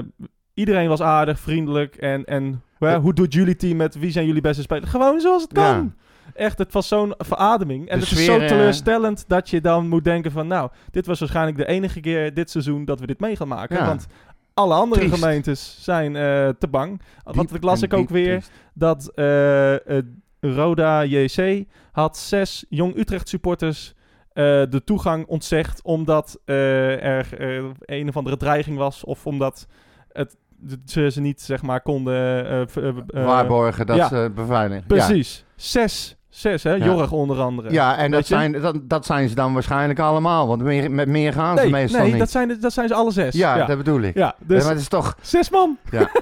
[0.53, 1.95] iedereen was aardig, vriendelijk.
[1.95, 2.61] En, en
[3.01, 4.89] hoe doet jullie team met wie zijn jullie beste spelers?
[4.91, 5.73] Gewoon zoals het Ja.
[5.73, 5.93] kan.
[6.33, 7.89] Echt, het was zo'n verademing.
[7.89, 10.47] En De het is zo teleurstellend dat je dan moet denken van...
[10.47, 13.77] Nou, dit was waarschijnlijk de enige keer dit seizoen dat we dit mee gaan maken.
[13.77, 13.85] Ja.
[13.85, 14.07] Want
[14.55, 15.15] alle andere Triest.
[15.15, 17.01] gemeentes zijn eh, te bang.
[17.23, 18.51] Want Diep ik las ik ook weer triest.
[18.73, 20.03] dat eh, eh,
[20.39, 23.93] Roda JC had zes Jong Utrecht supporters
[24.33, 27.27] de toegang ontzegd omdat er
[27.85, 29.67] een of andere dreiging was of omdat
[30.11, 30.37] het,
[30.85, 32.67] ze ze niet zeg maar konden
[33.07, 34.07] Waarborgen dat ja.
[34.07, 34.83] ze beveiligen.
[34.87, 35.05] Ja.
[35.05, 35.45] Precies.
[35.55, 36.17] Zes.
[36.35, 36.73] Zes, hè?
[36.73, 36.85] Ja.
[36.85, 37.71] Jorg onder andere.
[37.71, 40.47] Ja, en dat zijn, dat, dat zijn ze dan waarschijnlijk allemaal.
[40.47, 42.19] Want meer, met meer gaan ze Nee, meestal nee niet.
[42.19, 43.35] dat, zijn, dat zijn ze alle zes.
[43.35, 43.65] ja, ja.
[43.65, 44.13] dat bedoel ik.
[44.15, 45.17] Ja, Ja, dus maar het is toch...
[45.21, 45.77] zes man.
[45.91, 46.09] Ja.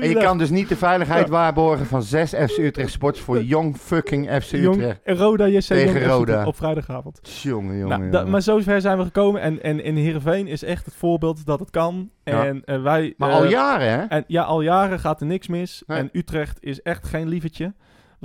[0.00, 3.76] En je kan dus niet de veiligheid waarborgen van zes FC Utrecht sports voor jong
[3.76, 5.00] fucking FC Jong, Utrecht.
[5.04, 6.46] Roda JC Tegen Jong Roda.
[6.46, 7.20] op vrijdagavond.
[7.42, 8.30] Jongen, jongen, Nou, jongen.
[8.30, 9.40] maar zover zijn we gekomen.
[9.40, 12.10] En, en in Heerenveen is echt het voorbeeld dat het kan.
[12.24, 13.14] En eh, wij...
[13.16, 14.02] Maar eh, al jaren, hè?
[14.04, 15.82] En ja, al jaren gaat er niks mis.
[15.86, 15.98] Nee.
[15.98, 17.74] En Utrecht is echt geen lievertje.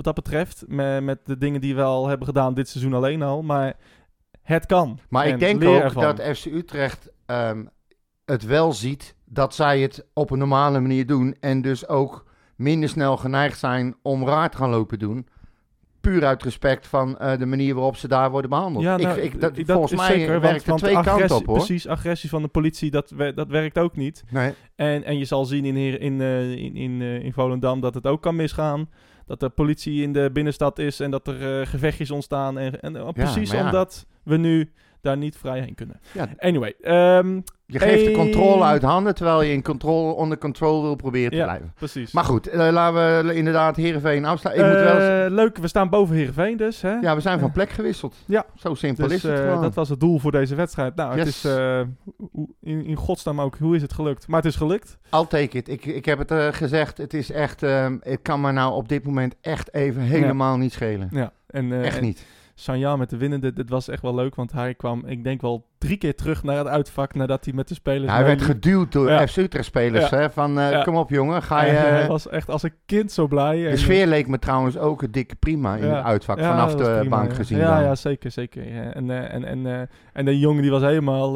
[0.02, 0.64] Wat dat betreft.
[0.68, 3.42] Met, met de dingen die we al hebben gedaan dit seizoen alleen al.
[3.42, 3.74] Maar
[4.42, 4.98] het kan.
[5.08, 6.02] Maar En ik denk ook ervan.
[6.02, 7.64] dat FC Utrecht ehm,
[8.24, 11.36] het wel ziet dat zij het op een normale manier doen.
[11.40, 12.24] En dus ook
[12.56, 15.26] minder snel geneigd zijn om raar te gaan lopen doen.
[16.00, 18.84] Puur uit respect van eh, de manier waarop ze daar worden behandeld.
[18.84, 21.36] Ja, nou, ik, ik, dat, ik- volgens mij zeker, werkt er want twee agressie- kanten
[21.36, 21.56] op hoor.
[21.56, 24.24] Precies, agressie van de politie, dat, dat werkt ook niet.
[24.30, 24.52] Nee.
[24.76, 27.94] En, en je zal zien in, Heer- in, eh, in, in, eh, in Volendam dat
[27.94, 28.88] het ook kan misgaan.
[29.26, 32.58] Dat er politie in de binnenstad is en dat er eh, gevechtjes ontstaan.
[32.58, 34.70] En, en eh, precies omdat we nu
[35.02, 36.00] daar niet vrij heen kunnen.
[36.12, 36.28] Ja.
[36.38, 40.94] Anyway, ehm, Je geeft de controle uit handen terwijl je in controle, onder control wil
[40.94, 41.72] proberen te ja, blijven.
[41.76, 42.12] precies.
[42.12, 44.66] Maar goed, eh, laten we inderdaad Heerenveen afsluiten.
[44.66, 46.80] Ik moet wel eens- Eh, leuk, we staan boven Heerenveen dus.
[46.82, 46.92] Hè?
[46.94, 48.16] ja, we zijn van plek gewisseld.
[48.26, 48.44] Ja.
[48.56, 49.62] Zo simpel Dus is het gewoon.
[49.62, 50.94] dat was het doel voor deze wedstrijd.
[50.94, 51.44] Nou, het is
[52.60, 53.56] in, in godsnaam ook.
[53.58, 54.26] Hoe is het gelukt?
[54.28, 54.98] Maar het is gelukt.
[55.14, 55.68] I'll take it.
[55.68, 56.98] Ik, ik heb het gezegd.
[56.98, 57.62] Het is echt.
[57.62, 61.08] ehm het kan me nou op dit moment echt even helemaal niet schelen.
[61.12, 62.26] Ja, en, echt en niet.
[62.54, 64.34] Sanja met de winnende, dit was echt wel leuk.
[64.34, 67.68] Want hij kwam, ik denk wel drie keer terug naar het uitvak nadat hij met
[67.68, 69.26] de spelers hij werd geduwd door Ja.
[69.26, 70.08] FC Utrecht spelers.
[70.08, 70.18] Ja.
[70.18, 71.70] Hè, van eh, kom op jongen, ga je.
[71.70, 73.60] En hij eh, was echt als een kind zo blij.
[73.62, 76.38] de En, sfeer leek me trouwens ook een dikke prima in het uitvak.
[76.38, 77.58] vanaf de prima, bank gezien.
[77.58, 77.84] Ja, dan.
[77.84, 78.92] ja zeker, zeker.
[78.92, 79.80] En, eh, en, en, eh,
[80.12, 81.32] en de jongen die was helemaal,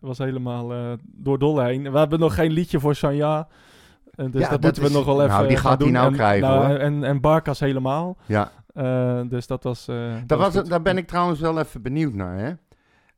[0.00, 1.92] was helemaal door dolle heen.
[1.92, 3.48] We hebben nog geen liedje voor Sanja.
[4.16, 6.12] Dus Ja, dat, dat moeten we nog wel even nou, die gaat hij nou en,
[6.12, 6.76] krijgen, hoor.
[6.76, 8.16] En, en Barkas helemaal.
[8.26, 8.50] Ja.
[8.76, 9.88] Eh, dus dat was...
[9.88, 12.38] eh, dat Daar, was daar ben ik trouwens wel even benieuwd naar.
[12.38, 12.54] Hè?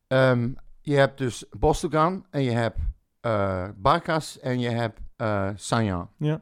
[0.07, 2.79] Ehm, je hebt dus Bostogan en je hebt
[3.21, 5.01] eh Barkas en je hebt
[5.61, 6.09] Sanja.
[6.16, 6.40] Ja.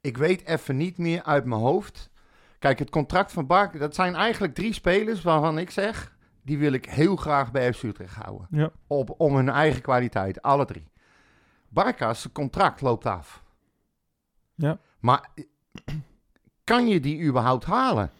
[0.00, 2.10] Ik weet even niet meer uit mijn hoofd.
[2.58, 6.72] Kijk, het contract van Barkas, dat zijn eigenlijk drie spelers waarvan ik zeg, die wil
[6.72, 8.46] ik heel graag bij FC Utrecht houden.
[8.50, 8.70] Ja.
[8.86, 10.90] Op, om hun eigen kwaliteit, alle drie.
[11.68, 13.44] Barkas, zijn contract loopt af.
[14.54, 14.78] Ja.
[15.00, 15.28] Maar
[16.64, 18.10] kan je die überhaupt halen?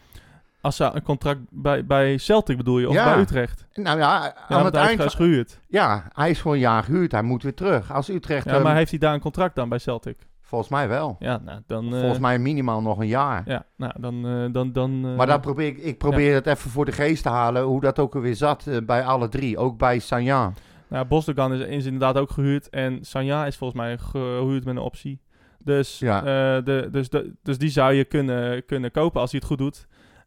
[0.60, 3.12] Als ze een contract bij, bij Celtic bedoel je, of Ja.
[3.12, 3.66] bij Utrecht?
[3.74, 4.88] Nou ja, aan het hij eind...
[5.00, 5.60] van- thuis gehuurd.
[5.68, 7.12] Ja, hij is voor een jaar gehuurd.
[7.12, 7.92] Hij moet weer terug.
[7.92, 8.44] Als Utrecht...
[8.44, 10.16] Ja, maar heeft hij daar een contract dan bij Celtic?
[10.42, 11.16] Volgens mij wel.
[11.18, 11.92] Ja, nou, dan...
[11.94, 13.42] eh, Volgens mij minimaal nog een jaar.
[13.46, 14.26] Ja, nou, dan...
[14.26, 17.22] eh, dan, dan eh, Maar dat probeer ik, ik probeer het even voor de geest
[17.22, 19.58] te halen, hoe dat ook alweer zat bij alle drie.
[19.58, 20.52] Ook bij Sanja.
[20.88, 22.68] Nou, Bosdogan is, is inderdaad ook gehuurd.
[22.70, 25.20] En Sanja is volgens mij gehuurd met een optie.
[25.64, 26.18] Dus, Ja.
[26.18, 29.58] eh, de, dus, de, dus die zou je kunnen, kunnen kopen als hij het goed
[29.58, 29.86] doet.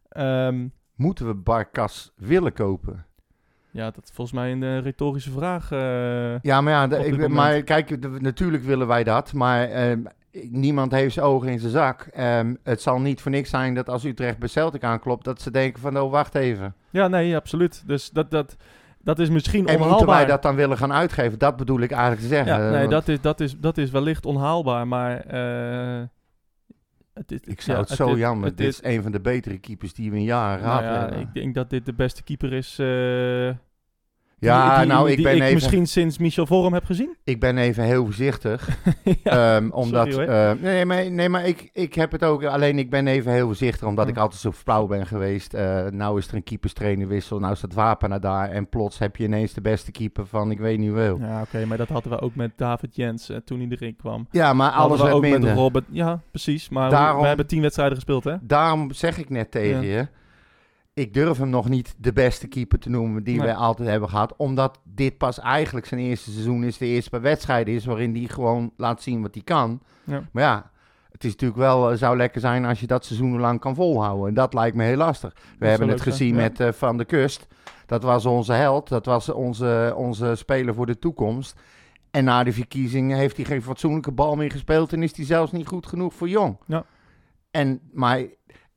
[0.09, 3.05] Ehm, Moeten we Barkas willen kopen?
[3.71, 5.71] ja, dat is volgens mij een eh, retorische vraag.
[5.71, 6.39] eh.
[6.41, 9.33] Ja, maar, ja, ik, maar kijk, de- natuurlijk willen wij dat.
[9.33, 10.01] Maar ehm,
[10.49, 12.01] niemand heeft zijn ogen in zijn zak.
[12.13, 15.51] Ehm, het zal niet voor niks zijn dat als Utrecht bij Celtic aanklopt, dat ze
[15.51, 16.73] denken van, oh, wacht even.
[16.89, 17.83] ja, nee, absoluut.
[17.87, 18.55] Dus dat, dat,
[19.07, 20.15] dat is misschien En moeten onhaalbaar.
[20.17, 21.39] wij dat dan willen gaan uitgeven?
[21.39, 22.53] Dat bedoel ik eigenlijk te zeggen.
[22.63, 25.19] Ja, nee, want dat is, dat, is, dat is wellicht onhaalbaar, maar...
[25.19, 26.01] eh,
[27.13, 28.47] het is- Ik zou ja, het zo jammer.
[28.47, 30.93] het dit is- is een van de betere keepers die we in jaren nou gehad
[30.95, 31.19] ja, hebben.
[31.19, 32.79] ik denk dat dit de beste keeper is...
[32.79, 33.49] eh,
[34.39, 35.53] Ja, die, nou, ik die ben ik even...
[35.53, 37.15] misschien sinds Michel Vorm heb gezien.
[37.23, 38.69] Ik ben even heel voorzichtig.
[39.23, 39.55] ja.
[39.55, 42.43] Ehm, omdat, sorry, eh, nee, maar, nee, maar ik, ik heb het ook.
[42.43, 44.11] Alleen ik ben even heel voorzichtig, omdat Hm.
[44.11, 45.53] ik altijd zo flauw ben geweest.
[45.53, 48.49] Eh, nou is er een keeperstrainerwissel, nou staat Wapen naar daar.
[48.49, 51.17] En plots heb je ineens de beste keeper van ik weet niet wel.
[51.19, 54.27] Ja, oké, maar dat hadden we ook met David Jens eh, toen hij erin kwam.
[54.31, 55.41] Ja, maar alles we ook minder.
[55.41, 55.85] met Robert.
[55.89, 56.69] Ja, precies.
[56.69, 58.35] Maar Daarom- we hebben tien wedstrijden gespeeld, hè?
[58.41, 59.97] Daarom zeg ik net tegen Ja.
[59.97, 60.07] je.
[60.97, 63.45] Ik durf hem nog niet de beste keeper te noemen die Nee.
[63.45, 64.35] wij altijd hebben gehad.
[64.37, 66.77] Omdat dit pas eigenlijk zijn eerste seizoen is.
[66.77, 69.81] De eerste paar wedstrijden is waarin hij gewoon laat zien wat hij kan.
[70.03, 70.23] Ja.
[70.31, 70.71] Maar ja,
[71.11, 74.27] het is natuurlijk wel, eh, zou lekker zijn als je dat seizoenenlang kan volhouden.
[74.27, 75.33] En dat lijkt me heel lastig.
[75.59, 76.41] We hebben het leuk gezien ja.
[76.41, 77.47] met eh, Van de Kust.
[77.85, 78.87] Dat was onze held.
[78.87, 81.59] Dat was onze, onze speler voor de toekomst.
[82.11, 84.93] En na de verkiezingen heeft hij geen fatsoenlijke bal meer gespeeld.
[84.93, 86.57] En is hij zelfs niet goed genoeg voor Jong.
[86.65, 86.85] Ja.
[87.51, 88.19] En, maar,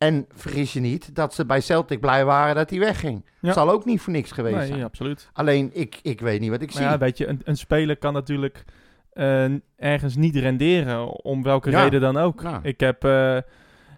[0.00, 3.24] en vergis je niet dat ze bij Celtic blij waren dat hij wegging.
[3.40, 3.52] Ja.
[3.52, 4.78] Zal ook niet voor niks geweest Nee, zijn.
[4.78, 5.30] ja, absoluut.
[5.32, 6.90] Alleen, ik, ik weet niet wat ik Maar zie.
[6.90, 8.64] ja, weet je, een, een speler kan natuurlijk
[9.12, 9.44] eh,
[9.76, 11.82] ergens niet renderen, om welke Ja.
[11.82, 12.40] reden dan ook.
[12.42, 12.60] Ja.
[12.62, 13.36] Ik heb, eh,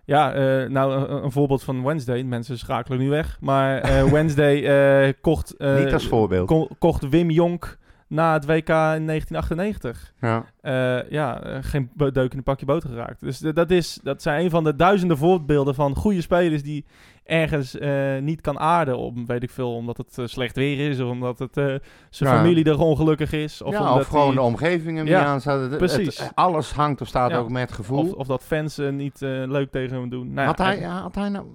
[0.05, 2.23] Ja, eh, nou, een, een voorbeeld van Wednesday.
[2.23, 3.37] Mensen schakelen nu weg.
[3.41, 6.47] Maar Wednesday kocht, Niet als voorbeeld.
[6.49, 7.79] ko- kocht Wim Jonk
[8.13, 10.13] na het WK in 1998.
[10.21, 10.45] Ja.
[10.61, 13.21] Eh, ja, eh, geen deuk in een pakje boter geraakt.
[13.21, 16.85] Dus dat, is, dat zijn een van de duizenden voorbeelden van goede spelers die
[17.25, 18.99] ergens eh, niet kan aarden.
[18.99, 21.01] Om, weet ik veel, omdat het slecht weer is.
[21.01, 21.55] Of omdat het,
[22.11, 22.37] zijn Ja.
[22.37, 23.63] familie er ongelukkig is.
[23.63, 26.23] Of, ja, omdat of gewoon de omgeving hem Ja, niet het- precies.
[26.35, 28.01] alles hangt of staat ook met gevoel.
[28.01, 30.33] of, of dat fans niet leuk tegen hem doen.
[30.33, 31.47] Nou, had, hij, had, hij nou,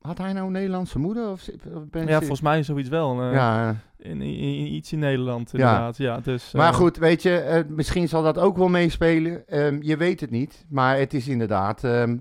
[0.00, 1.30] had hij nou een Nederlandse moeder?
[1.30, 1.48] Of,
[1.90, 3.22] ben ja, volgens mij zoiets wel.
[3.22, 5.96] eh, ja, in, in- in- iets in Nederland, inderdaad.
[5.96, 6.20] Ja.
[6.20, 9.48] dus, Maar eh, goed, weet je, eh, misschien zal dat ook wel meespelen.
[9.48, 11.84] Ehm, je weet het niet, maar het is inderdaad...
[11.84, 12.16] ehm,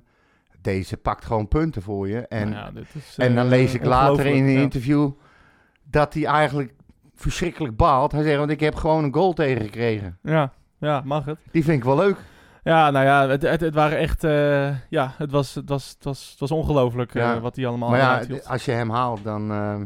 [0.61, 2.19] deze pakt gewoon punten voor je.
[2.27, 5.11] En, nou ja, dit is, en dan lees ik later in een interview...
[5.83, 6.73] dat hij eigenlijk
[7.15, 8.11] verschrikkelijk baalt.
[8.11, 10.17] Hij zegt, want ik heb gewoon een goal tegengekregen.
[10.23, 11.37] Ja, ja, mag het.
[11.51, 12.17] Die vind ik wel leuk.
[12.63, 14.23] Ja, nou ja, het, het, het waren echt...
[14.23, 17.89] eh, ja, het was, het was, het was, het was ongelooflijk eh, wat hij allemaal
[17.89, 18.17] maar ja,
[18.47, 19.85] als je hem haalt, dan ehm,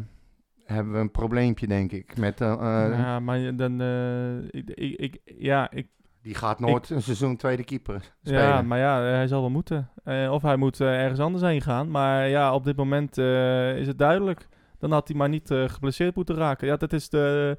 [0.66, 2.18] hebben we een probleempje, denk ik.
[2.18, 3.82] Met, eh, eh, ja, maar dan...
[3.82, 5.88] eh, ik, ik, ik- ja, ik,
[6.22, 8.42] Die gaat nooit een seizoen tweede keeper spelen.
[8.42, 9.90] ja, maar ja, hij zal wel moeten.
[10.04, 11.92] Eh, of hij moet eh, ergens anders heen gaan.
[11.92, 14.48] Maar ja, op dit moment eh, is het duidelijk.
[14.80, 16.68] Dan had hij maar niet eh, geblesseerd moeten raken.
[16.68, 17.58] Ja, dat is de,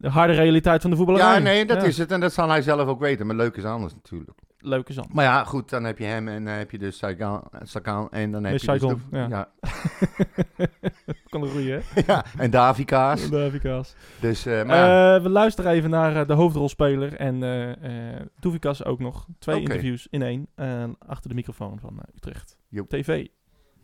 [0.00, 1.32] de harde realiteit van de voetballerij.
[1.34, 1.86] Ja, nee, dat Ja.
[1.88, 2.10] is het.
[2.12, 3.26] En dat zal hij zelf ook weten.
[3.26, 4.38] Maar leuk is anders natuurlijk.
[4.58, 5.12] Leuke zand.
[5.14, 8.32] Maar ja, goed, dan heb je hem en dan heb je dus Sagan, Sagan en
[8.32, 9.26] dan heb Nee, je dus de- ja.
[9.28, 9.48] ja.
[11.30, 11.80] kan een goeie, hè?
[12.06, 13.30] ja, en Davy Kaas.
[13.30, 13.94] De Avika's.
[14.20, 18.26] Dus, eh, maar ja, Eh, we luisteren even naar eh, de hoofdrolspeler en eh eh
[18.40, 19.26] Doevikas ook nog.
[19.38, 20.48] Twee interviews in één.
[21.06, 22.56] achter de microfoon van Utrecht.
[22.88, 23.26] TV.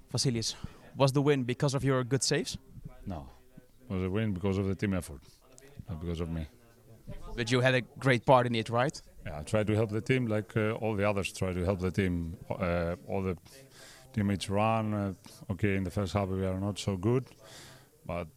[0.08, 0.56] Vasilius,
[0.94, 2.58] was the win because of your good saves?
[3.04, 3.26] No,
[3.56, 5.38] it was a win because of the team effort,
[5.88, 6.46] not because of me.
[7.36, 9.00] But you had a great part in it, right?
[9.26, 11.80] Yeah, I try to help the team like uh, all the others try to help
[11.80, 12.36] the team.
[12.50, 13.36] Uh, all the
[14.12, 14.94] teammates run.
[14.94, 17.24] Uh, okay, in the first half we are not so good,
[18.06, 18.28] but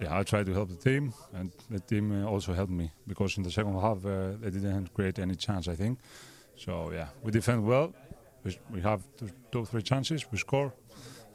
[0.00, 3.36] yeah, I try to help the team, and the team uh, also helped me because
[3.36, 5.68] in the second half uh, they didn't create any chance.
[5.68, 5.98] I think.
[6.56, 7.92] So yeah, we defend well.
[8.44, 10.26] We, we have two, two three chances.
[10.32, 10.72] We score.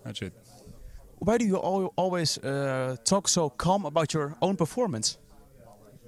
[0.04, 0.34] That's it.
[1.20, 5.18] Why do you al- always uh, talk so calm about your own performance?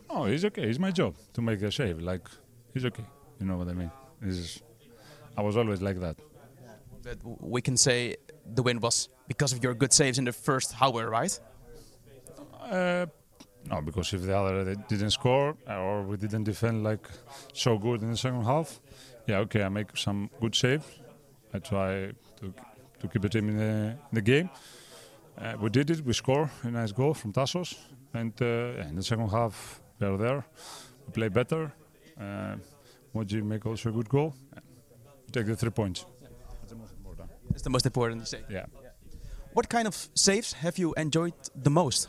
[0.09, 0.63] Oh, he's okay.
[0.63, 1.99] It's my job to make a save.
[1.99, 2.27] Like,
[2.73, 3.05] he's okay.
[3.39, 3.91] You know what I mean?
[4.21, 4.61] Is,
[5.37, 6.17] I was always like that.
[7.03, 10.75] But we can say the win was because of your good saves in the first
[10.81, 11.39] hour, right?
[12.61, 13.05] Uh,
[13.69, 17.07] no, because if the other they didn't score uh, or we didn't defend like
[17.53, 18.79] so good in the second half,
[19.27, 20.85] yeah, okay, I make some good saves.
[21.53, 22.53] I try to
[22.99, 24.49] to keep the team in the, in the game.
[25.37, 26.05] Uh, we did it.
[26.05, 27.75] We score a nice goal from Tassos,
[28.13, 30.45] and uh, in the second half we are there.
[31.07, 31.71] We play better.
[32.19, 32.55] Uh,
[33.15, 34.33] Moji make also a good goal.
[35.25, 36.05] We take the three points.
[36.59, 37.29] That's the most important.
[37.51, 38.41] It's the most important, you say.
[38.49, 38.65] Yeah.
[39.53, 42.07] What kind of saves have you enjoyed the most?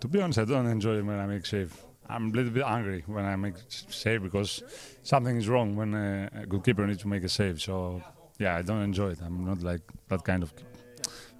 [0.00, 1.72] To be honest, I don't enjoy it when I make save.
[2.08, 4.62] I'm a little bit angry when I make save because
[5.02, 7.62] something is wrong when uh, a goalkeeper needs to make a save.
[7.62, 8.02] So
[8.38, 9.20] yeah, I don't enjoy it.
[9.24, 10.52] I'm not like that kind of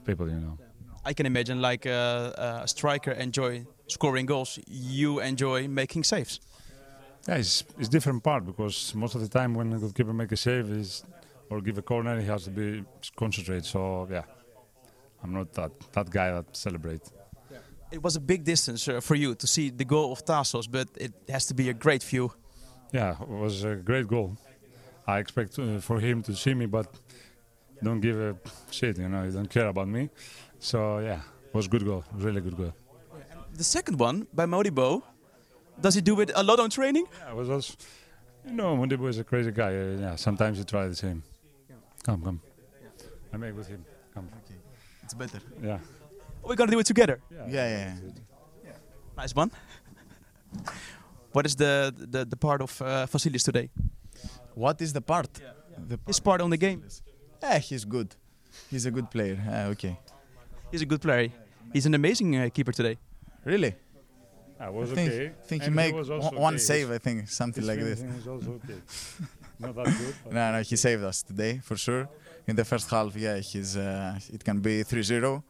[0.07, 0.59] people, you know.
[1.05, 4.59] I can imagine like uh, a striker enjoy scoring goals.
[4.67, 6.41] You enjoy making saves.
[7.29, 10.37] Yeah, it's it's different part because most of the time when a goalkeeper make a
[10.37, 11.05] save is
[11.51, 12.85] or give a corner, he has to be
[13.17, 13.65] concentrated.
[13.65, 14.25] So yeah,
[15.23, 17.03] I'm not that that guy that celebrate.
[17.91, 20.89] It was a big distance uh, for you to see the goal of Tassos, but
[20.97, 22.33] it has to be a great view.
[22.93, 24.37] Yeah, it was a great goal.
[25.07, 26.87] I expect uh, for him to see me, but
[27.83, 28.37] don't give a
[28.71, 28.99] shit.
[28.99, 30.09] You know, he don't care about me.
[30.59, 32.05] So yeah, it was good goal.
[32.15, 32.73] Really good goal.
[33.55, 35.03] The second one by Modibo,
[35.81, 37.07] does he do it a lot on training?
[37.19, 37.75] Yeah, it was also,
[38.47, 39.77] you know, Mundibo is a crazy guy.
[39.77, 41.23] Uh, yeah, sometimes he try the same.
[42.05, 42.41] Come, come.
[43.33, 43.85] I make with him.
[44.15, 44.29] Come.
[44.45, 44.59] Okay.
[45.05, 45.41] It's better.
[45.63, 45.79] Yeah.
[46.43, 47.21] We're gonna do it together.
[47.31, 47.95] Yeah, yeah,
[48.65, 48.73] yeah.
[49.17, 49.51] Nice one.
[51.33, 53.71] What is the the, the part of uh, Vasilis today?
[54.55, 55.31] What is the part?
[55.89, 56.83] The His part on the game.
[57.43, 58.15] Yeah, he's good.
[58.71, 59.39] He's a good player.
[59.49, 59.99] Ah, okay.
[60.71, 61.31] He's a good player.
[61.73, 62.99] He's an amazing uh, keeper today.
[63.45, 63.75] Really?
[64.61, 65.33] I was I think, okay.
[65.47, 66.59] think he made one, okay.
[66.59, 68.01] save, I think, something his like this.
[68.01, 68.79] finishing is also okay.
[69.59, 70.15] Not that good.
[70.33, 72.09] No, no, he saved us today for sure.
[72.47, 75.43] In the first half, yeah, he's uh, it can be 3-0,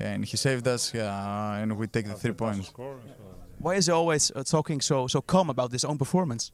[0.00, 0.92] and he saved us.
[0.94, 2.68] Yeah, and we take the three points.
[2.68, 3.24] score, so-
[3.58, 6.52] Why is he always uh, talking so so calm about his own performance?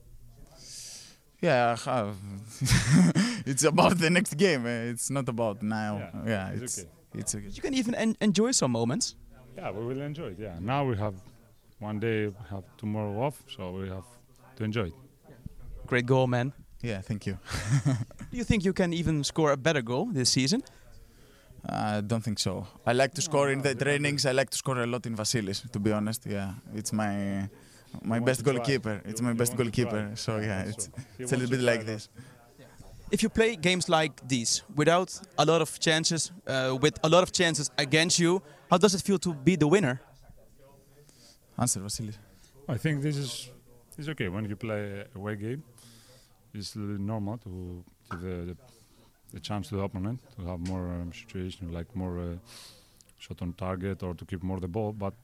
[1.41, 2.13] Yeah, uh,
[3.47, 4.67] it's about the next game.
[4.67, 5.99] eh, It's not about now.
[5.99, 6.89] Yeah, Yeah, it's it's okay.
[7.21, 7.49] it's okay.
[7.57, 9.15] You can even en- enjoy some moments.
[9.59, 10.39] Yeah, we will enjoy it.
[10.39, 10.57] Yeah.
[10.61, 11.15] Now we have
[11.81, 14.09] one day, we have tomorrow off, so we have
[14.57, 14.95] to enjoy it.
[15.87, 16.53] Great goal, man.
[16.81, 17.39] Yeah, thank you.
[18.31, 20.63] Do you think you can even score a better goal this season?
[21.69, 22.69] I don't think so.
[22.87, 24.27] I like to score in the trainings.
[24.27, 26.25] I like to score a lot in Vasilis, to be honest.
[26.25, 27.49] Yeah, it's my
[28.03, 29.03] my best goalkeeper.
[29.05, 30.13] It's my best goalkeeper.
[30.15, 30.89] So yeah, it's
[31.19, 32.09] it's a little bit like this.
[33.11, 37.23] If you play games like these without a lot of chances, uh, with a lot
[37.23, 40.01] of chances against you, how does it feel to be the winner?
[41.59, 42.17] Answer, Vasilis.
[42.69, 43.51] I think this is
[43.99, 45.63] is okay when you play a away game.
[46.55, 48.57] It's normal to give the, the,
[49.35, 52.37] the chance to the opponent to have more um, situation like more uh,
[53.19, 54.93] shot on target or to keep more the ball.
[54.93, 55.15] But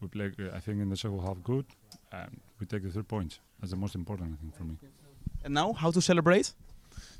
[0.00, 1.66] we play, I think, in the second half good,
[2.12, 3.38] and we take the three points.
[3.60, 4.76] That's the most important, thing for me.
[5.44, 6.52] And now, how to celebrate?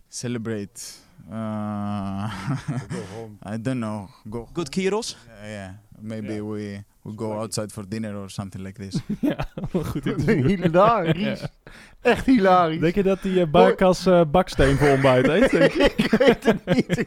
[0.09, 0.97] Celebrate.
[1.31, 2.29] Uh,
[2.91, 3.39] go home.
[3.43, 4.09] I don't know.
[4.29, 4.49] Go.
[4.53, 5.15] Good Kiros?
[5.29, 5.73] Yeah, yeah.
[6.01, 6.41] Maybe Yeah.
[6.43, 9.01] we we go outside for dinner or something like this.
[9.31, 9.37] ja,
[9.73, 11.43] goed hilarisch.
[12.01, 12.81] Echt hilarisch.
[12.81, 15.51] Denk je dat die eh, Barkas eh, baksteen voor ontbijt heeft?
[15.51, 15.93] Denk je?
[15.97, 17.05] ik weet het niet.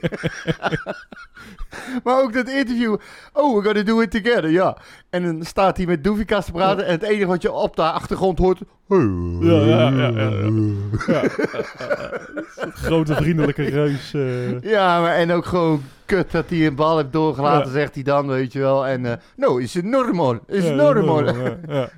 [2.04, 2.96] maar ook dat interview.
[3.34, 4.78] Oh, we gonna do it together, ja.
[5.10, 6.86] En dan staat hij met Doevikas te praten.
[6.86, 8.60] En het enige wat je op de achtergrond hoort.
[8.88, 8.98] Ja,
[9.60, 10.50] ja, ja, ja, ja.
[11.08, 11.22] Ja,
[12.74, 14.14] grote vriendelijke reus.
[14.14, 14.62] eh.
[14.62, 18.28] Ja, maar en ook gewoon kut dat hij een bal heeft doorgelaten, zegt hij dan,
[18.28, 18.88] weet je wel.
[18.88, 20.40] En, no, is het normal?
[20.48, 21.26] Is het normal?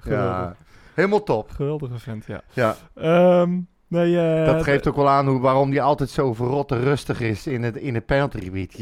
[0.03, 0.55] Ja,
[0.93, 1.51] helemaal top.
[1.51, 2.41] Geweldige vent, ja.
[2.53, 6.79] Ja, Ehm, nee, eh, dat geeft ook wel aan hoe, waarom hij altijd zo verrotte
[6.79, 8.77] rustig is in het, in het penaltygebied.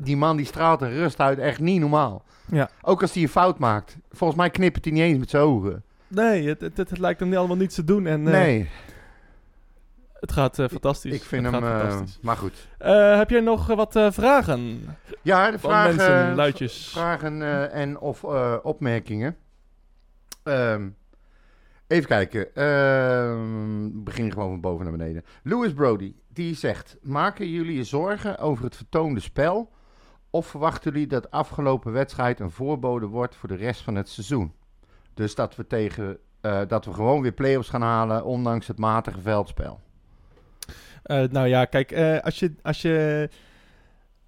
[0.00, 2.22] Die man die straalt een rust uit, echt niet normaal.
[2.50, 2.70] Ja.
[2.82, 3.96] Ook als hij een fout maakt.
[4.10, 5.82] Volgens mij knippert hij niet eens met zijn ogen.
[6.08, 8.06] Nee, het, het, het lijkt hem allemaal niets te doen.
[8.06, 8.68] En, eh, nee,
[10.20, 11.14] Het gaat eh, fantastisch.
[11.14, 11.62] ik vind Het hem...
[11.62, 12.18] fantastisch.
[12.22, 12.68] maar goed.
[12.78, 14.86] Eh, heb jij nog wat vragen
[15.22, 16.88] Ja, de vragen, mensen, luidjes?
[16.88, 18.24] vragen en of
[18.62, 19.36] opmerkingen.
[20.42, 20.88] Ehm,
[21.86, 22.54] even kijken.
[22.54, 25.24] Ehm, we beginnen gewoon van boven naar beneden.
[25.42, 26.96] Louis Brody, die zegt...
[27.02, 29.72] Maken jullie je zorgen over het vertoonde spel...
[30.30, 34.52] of verwachten jullie dat afgelopen wedstrijd een voorbode wordt voor de rest van het seizoen?
[35.14, 36.18] Dus dat we, tegen,
[36.68, 38.24] dat we gewoon weer play-offs gaan halen...
[38.24, 39.80] ondanks het matige veldspel.
[41.02, 43.28] Eh, nou ja, kijk, eh, als, je, als je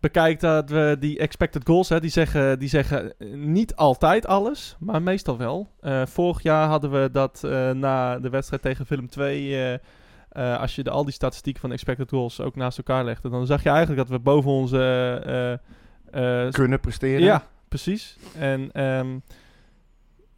[0.00, 4.76] bekijkt dat we die expected goals, hè, die, zeggen, die zeggen eh, niet altijd alles,
[4.78, 5.70] maar meestal wel.
[6.04, 7.42] Vorig jaar hadden we dat
[7.74, 9.72] na de wedstrijd tegen Willem 2, eh,
[10.28, 13.46] eh, als je de, al die statistieken van expected goals ook naast elkaar legde, dan
[13.46, 15.60] zag je eigenlijk dat we boven onze...
[16.50, 17.20] Kunnen presteren?
[17.20, 18.16] ja, precies.
[18.38, 19.18] En ehm,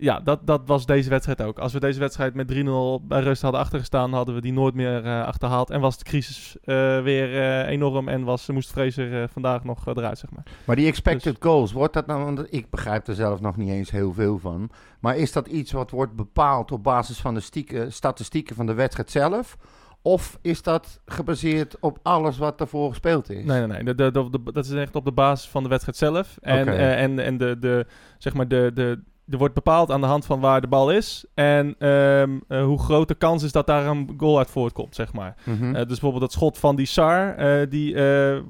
[0.03, 1.59] ja, dat, dat was deze wedstrijd ook.
[1.59, 5.05] Als we deze wedstrijd met 3-0 bij rust hadden achtergestaan, hadden we die nooit meer
[5.05, 5.71] eh, achterhaald.
[5.71, 10.19] En was de crisis eh, weer eh, enorm en was, moest Fraser vandaag nog eruit,
[10.19, 10.45] zeg maar.
[10.65, 13.91] Maar die expected goals, wordt dat nou, want ik begrijp er zelf nog niet eens
[13.91, 14.71] heel veel van.
[15.01, 18.75] Maar is dat iets wat wordt bepaald op basis van de stieke- statistieken van de
[18.75, 19.57] wedstrijd zelf?
[20.05, 23.45] Of is dat gebaseerd op alles wat ervoor gespeeld is?
[23.45, 23.85] Nee, nee, nee.
[23.85, 26.37] De, de, de- de- dat is echt op de basis van de wedstrijd zelf.
[26.41, 27.87] En, en, en de, de,
[28.19, 31.25] zeg maar, de, de, er wordt bepaald aan de hand van waar de bal is.
[31.35, 35.13] En ehm, eh, hoe groot de kans is dat daar een goal uit voortkomt, zeg
[35.13, 35.35] maar.
[35.45, 35.65] Mhm.
[35.65, 37.95] Eh, dus bijvoorbeeld dat schot van die Sar, eh, die,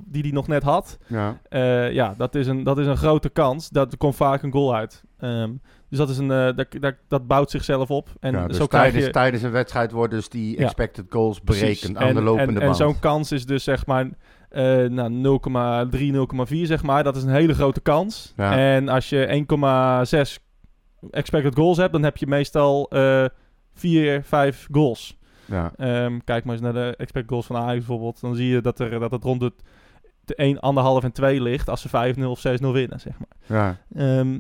[0.07, 0.99] die die nog net had.
[1.07, 1.41] ja.
[1.91, 3.69] Ja, dat is, een, dat is een grote kans.
[3.69, 5.05] Dat er komt vaak een goal uit.
[5.19, 5.51] Ehm,
[5.89, 8.09] dus dat, is een, dat, dat, dat bouwt zichzelf op.
[8.21, 9.11] En Ja, dus zo krijg tijdens, je...
[9.13, 10.65] tijdens een wedstrijd worden dus die Ja.
[10.65, 12.77] expected goals berekend aan de En- lopende en, En band.
[12.77, 14.09] zo'n kans is dus zeg maar
[14.89, 15.11] nou,
[15.91, 17.05] 0,3, 0,4 zeg maar.
[17.05, 18.33] Dat is een hele grote kans.
[18.37, 18.57] Ja.
[18.57, 20.39] En als je 1,6
[21.11, 23.25] expected goals hebt, dan heb je meestal eh
[23.75, 25.19] 4, 5 goals.
[25.45, 25.73] ja.
[25.77, 28.21] Ehm, kijk maar eens naar de expected goals van Ajax bijvoorbeeld.
[28.21, 29.53] Dan zie je dat, er, dat het rond de,
[30.25, 30.57] de 1,
[31.01, 33.59] 1,5 en 2 ligt als ze 5-0 of 6-0 winnen, zeg maar.
[33.59, 33.77] ja.
[33.95, 34.39] Ehm,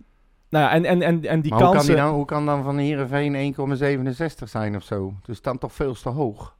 [0.48, 1.94] nou ja, en, en, en, en die maar hoe kan, kansen...
[1.94, 5.14] die dan, hoe kan dan van Heerenveen 1,67 zijn of zo?
[5.22, 6.56] Dus dan toch veel te hoog.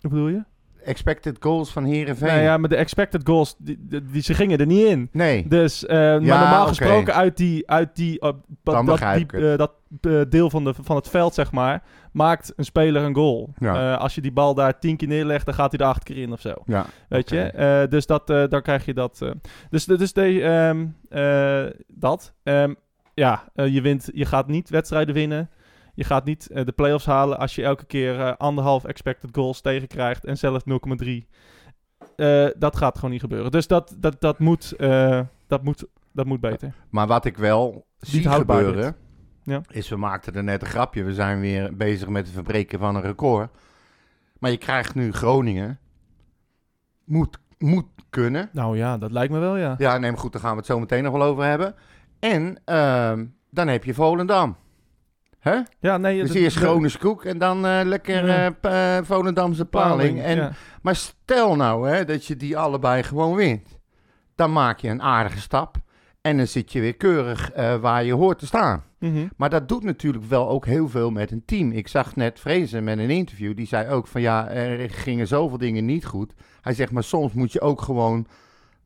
[0.00, 0.44] Hoe bedoel je?
[0.84, 2.28] Expected goals van Heerenveen.
[2.28, 5.08] Nou ja, maar de expected goals, die, die, die- ze gingen er niet in.
[5.12, 5.48] Nee.
[5.48, 9.32] Dus, eh, maar normaal gesproken uit die, uit die, dat, dat, die, het.
[9.52, 13.14] eh, dat eh, deel van, de, van het veld, zeg maar, maakt een speler een
[13.14, 13.52] goal.
[13.58, 13.94] Ja.
[13.94, 16.32] Als je die bal daar tien keer neerlegt, dan gaat hij er acht keer in
[16.32, 16.54] of zo.
[16.66, 16.86] Ja.
[17.08, 17.86] Weet je?
[17.90, 19.18] Dus dat, dan krijg je dat.
[19.22, 19.30] eh.
[19.70, 20.40] Dus, dus de,
[21.08, 22.34] eh, dat.
[22.42, 22.74] Ehm,
[23.14, 25.50] ja, je, wint, je gaat niet wedstrijden winnen.
[25.94, 29.60] Je gaat niet eh, de play-offs halen als je elke keer eh, anderhalf expected goals
[29.60, 31.08] tegenkrijgt en zelfs 0,3.
[32.16, 33.50] Eh, dat gaat gewoon niet gebeuren.
[33.50, 34.74] Dus dat, dat, dat, moet,
[35.46, 36.74] dat, moet, dat moet beter.
[36.90, 38.96] Maar wat ik wel zie gebeuren,
[39.42, 39.60] Ja.
[39.68, 41.02] is we maakten er net een grapje.
[41.02, 43.50] We zijn weer bezig met het verbreken van een record.
[44.38, 45.78] Maar je krijgt nu Groningen.
[47.04, 48.48] Moet, moet kunnen.
[48.52, 49.74] Nou ja, dat lijkt me wel, ja.
[49.78, 51.74] Ja, nee, maar goed, daar gaan we het zo meteen nog wel over hebben.
[52.18, 54.56] En ehm, dan heb je Volendam.
[55.42, 55.58] Hè?
[55.80, 56.20] Ja, nee.
[56.20, 58.54] Dus eerst de- Groningse koek en dan eh, lekker Ja.
[58.60, 60.22] eh, eh, Volendamse paling.
[60.22, 60.52] En, ja.
[60.82, 63.78] Maar stel nou hè, dat je die allebei gewoon wint.
[64.34, 65.76] Dan maak je een aardige stap.
[66.20, 68.82] En dan zit je weer keurig eh, waar je hoort te staan.
[68.98, 69.26] Mhm.
[69.36, 71.70] Maar dat doet natuurlijk wel ook heel veel met een team.
[71.72, 73.56] Ik zag net Vrezen met een interview.
[73.56, 76.32] Die zei ook van ja, er gingen zoveel dingen niet goed.
[76.60, 78.26] Hij zegt, maar soms moet je ook gewoon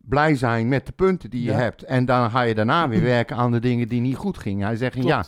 [0.00, 1.56] blij zijn met de punten die je Ja.
[1.58, 1.82] hebt.
[1.82, 4.66] En dan ga je daarna weer werken aan de dingen die niet goed gingen.
[4.66, 5.24] Hij zegt, ja.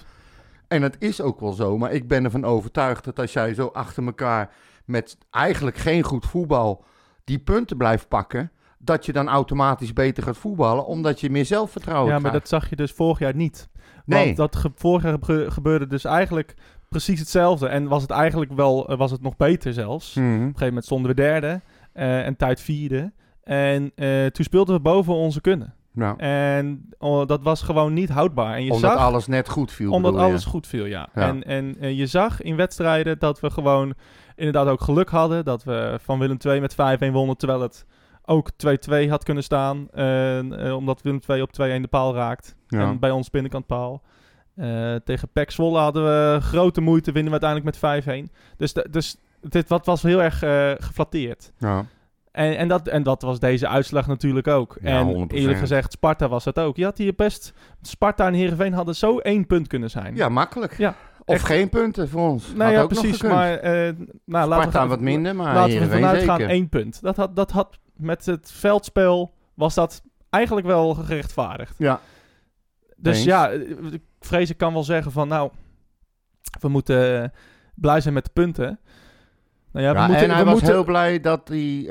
[0.69, 1.79] En dat is ook wel zo.
[1.79, 4.51] Maar ik ben ervan overtuigd dat als jij zo achter elkaar
[4.85, 6.85] met eigenlijk geen goed voetbal
[7.25, 12.07] die punten blijft pakken, dat je dan automatisch beter gaat voetballen, omdat je meer zelfvertrouwen
[12.13, 12.51] Ja, maar krijgt.
[12.51, 13.69] dat zag je dus vorig jaar niet.
[14.05, 14.25] Nee.
[14.25, 16.55] Want dat ge- vorig jaar gebe- gebeurde dus eigenlijk
[16.89, 17.67] precies hetzelfde.
[17.69, 20.17] En was het eigenlijk wel, eh, was het nog beter zelfs.
[20.17, 20.33] Op Mhm.
[20.33, 21.61] een gegeven moment stonden we derde
[21.93, 23.13] eh, en tijd vierde.
[23.43, 25.75] En eh, toen speelden we boven onze kunnen.
[25.99, 26.17] Ja.
[26.17, 28.55] En oh, dat was gewoon niet houdbaar.
[28.55, 29.93] En je Omdat zag, alles net goed viel.
[29.93, 31.09] omdat alles goed viel, ja.
[31.15, 31.23] Ja.
[31.23, 33.95] En, en je zag in wedstrijden dat we gewoon
[34.37, 35.45] inderdaad ook geluk hadden.
[35.45, 36.77] Dat we van Willem II met 5-1
[37.13, 37.87] wonnen, terwijl het
[38.25, 39.89] ook 2-2 had kunnen staan.
[39.91, 42.57] eh, omdat Willem II op 2-1 de paal raakt.
[42.67, 42.81] Ja.
[42.81, 44.03] En bij ons binnenkant paal.
[44.57, 48.31] Eh, tegen PEC Zwolle hadden we grote moeite, winnen we uiteindelijk met 5-1.
[48.57, 51.53] Dus, de- dus dit wat was heel erg eh, geflatteerd.
[51.59, 51.85] Ja.
[52.39, 54.79] En, en, dat, en dat was deze uitslag natuurlijk ook.
[54.83, 55.35] Ja, en 100%.
[55.35, 56.77] eerlijk gezegd, Sparta was dat ook.
[56.77, 57.53] Je had hier best...
[57.83, 60.15] Sparta en Heerenveen hadden zo één punt kunnen zijn.
[60.15, 60.79] ja, makkelijk.
[60.79, 61.45] Ja, Of echt.
[61.45, 62.53] geen punten voor ons.
[62.55, 63.23] Nou Had ja, precies.
[63.23, 63.73] Maar eh
[64.25, 67.03] nou, laten we, Sparta gaan, wat minder, maar laten we vanuit gaan één punt.
[67.03, 71.75] Dat had, dat had met het veldspel was dat eigenlijk wel gerechtvaardigd.
[71.79, 72.01] Ja.
[72.97, 73.25] Dus Eens.
[73.25, 73.61] ja, eh,
[73.93, 75.51] ik vrees ik kan wel zeggen van nou,
[76.61, 77.29] we moeten eh,
[77.75, 78.81] blij zijn met de punten.
[79.79, 81.87] Nou ja, we Ja, moeten, en hij we was moeten, heel blij dat hij eh,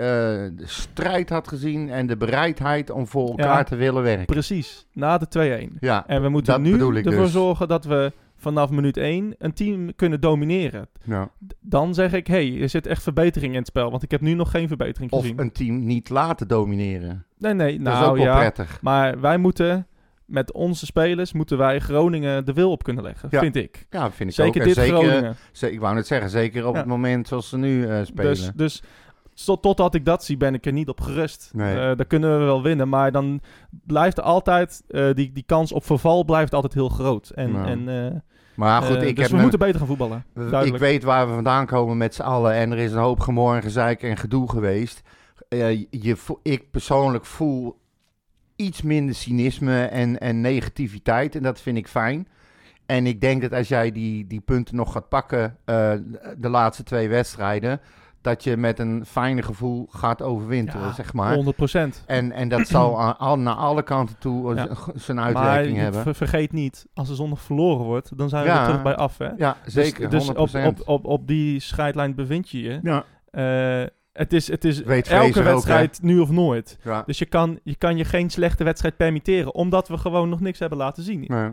[0.55, 3.63] de strijd had gezien en de bereidheid om voor elkaar Ja.
[3.63, 4.25] te willen werken.
[4.25, 5.27] Precies, na de
[5.69, 5.77] 2-1.
[5.79, 7.31] Ja, En we moeten nu ervoor dus.
[7.31, 10.87] zorgen dat we vanaf minuut 1 een team kunnen domineren.
[11.03, 11.29] ja.
[11.59, 13.89] Dan zeg ik, hé, hey, er zit echt verbetering in het spel.
[13.91, 15.39] Want ik heb nu nog geen verbetering Of gezien.
[15.39, 17.25] een team niet laten domineren.
[17.37, 18.37] Nee, nee, dat is nou ook wel ja.
[18.37, 18.81] prettig.
[18.81, 19.87] Maar wij moeten,
[20.27, 23.39] met onze spelers, moeten wij Groningen de wil op kunnen leggen, Ja.
[23.39, 23.85] vind ik.
[23.89, 24.67] Ja, vind ik Zeker ook.
[24.67, 25.35] Dit zeker, Groningen.
[25.51, 26.79] ze- ik wou net zeggen, zeker op Ja.
[26.79, 28.33] het moment zoals ze nu eh, spelen.
[28.33, 28.83] Dus, dus
[29.45, 31.49] tot, totdat ik dat zie, ben ik er niet op gerust.
[31.53, 31.75] Nee.
[31.79, 33.41] Eh, dan kunnen we wel winnen, maar dan
[33.85, 37.29] blijft er altijd, eh, die, die kans op verval blijft altijd heel groot.
[37.29, 38.19] En, Nou, en, eh,
[38.55, 40.25] maar goed, eh, ik dus heb we me- moeten beter gaan voetballen.
[40.35, 40.83] ik Duidelijk.
[40.83, 42.53] weet waar we vandaan komen met z'n allen.
[42.53, 45.01] En er is een hoop gemor en gezeik en gedoe geweest.
[45.49, 47.77] Eh, je, ik persoonlijk voel
[48.57, 51.35] iets minder cynisme en, en negativiteit.
[51.35, 52.27] En dat vind ik fijn.
[52.85, 55.91] En ik denk dat als jij die, die punten nog gaat pakken, eh,
[56.37, 57.79] de laatste twee wedstrijden,
[58.21, 61.35] dat je met een fijne gevoel gaat overwinteren, Ja, zeg maar.
[61.37, 62.03] 100%.
[62.05, 64.67] En, en dat zal aan, al- naar alle kanten toe Ja.
[64.95, 66.01] zijn Maar uitwerking je hebben.
[66.01, 68.59] ver- vergeet niet, als er zondag verloren wordt, dan zijn we Ja.
[68.59, 69.17] er terug bij af.
[69.17, 69.29] Hè?
[69.37, 70.09] Ja, Dus- zeker.
[70.09, 70.35] Dus, 100%.
[70.35, 72.79] op, op, op, op die scheidlijn bevind je je.
[72.83, 73.03] ja.
[73.31, 73.87] Eh,
[74.17, 76.77] het is, het is Weet elke ook, wedstrijd nu of nooit.
[76.83, 77.03] Ja.
[77.05, 80.59] Dus je kan, je kan je geen slechte wedstrijd permitteren, omdat we gewoon nog niks
[80.59, 81.25] hebben laten zien.
[81.27, 81.49] Nee.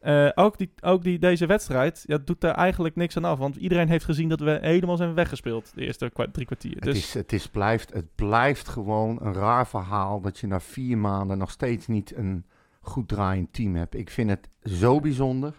[0.00, 3.38] Eh, ook die, ook die, deze wedstrijd ja, doet daar eigenlijk niks aan af.
[3.38, 5.72] Want iedereen heeft gezien dat we helemaal zijn weggespeeld.
[5.74, 6.74] De eerste kwa- drie kwartier.
[6.74, 10.60] Het, Dus is, het, is, blijft, het blijft gewoon een raar verhaal dat je na
[10.60, 12.44] vier maanden nog steeds niet een
[12.80, 13.94] goed draaiend team hebt.
[13.94, 15.54] Ik vind het zo bijzonder.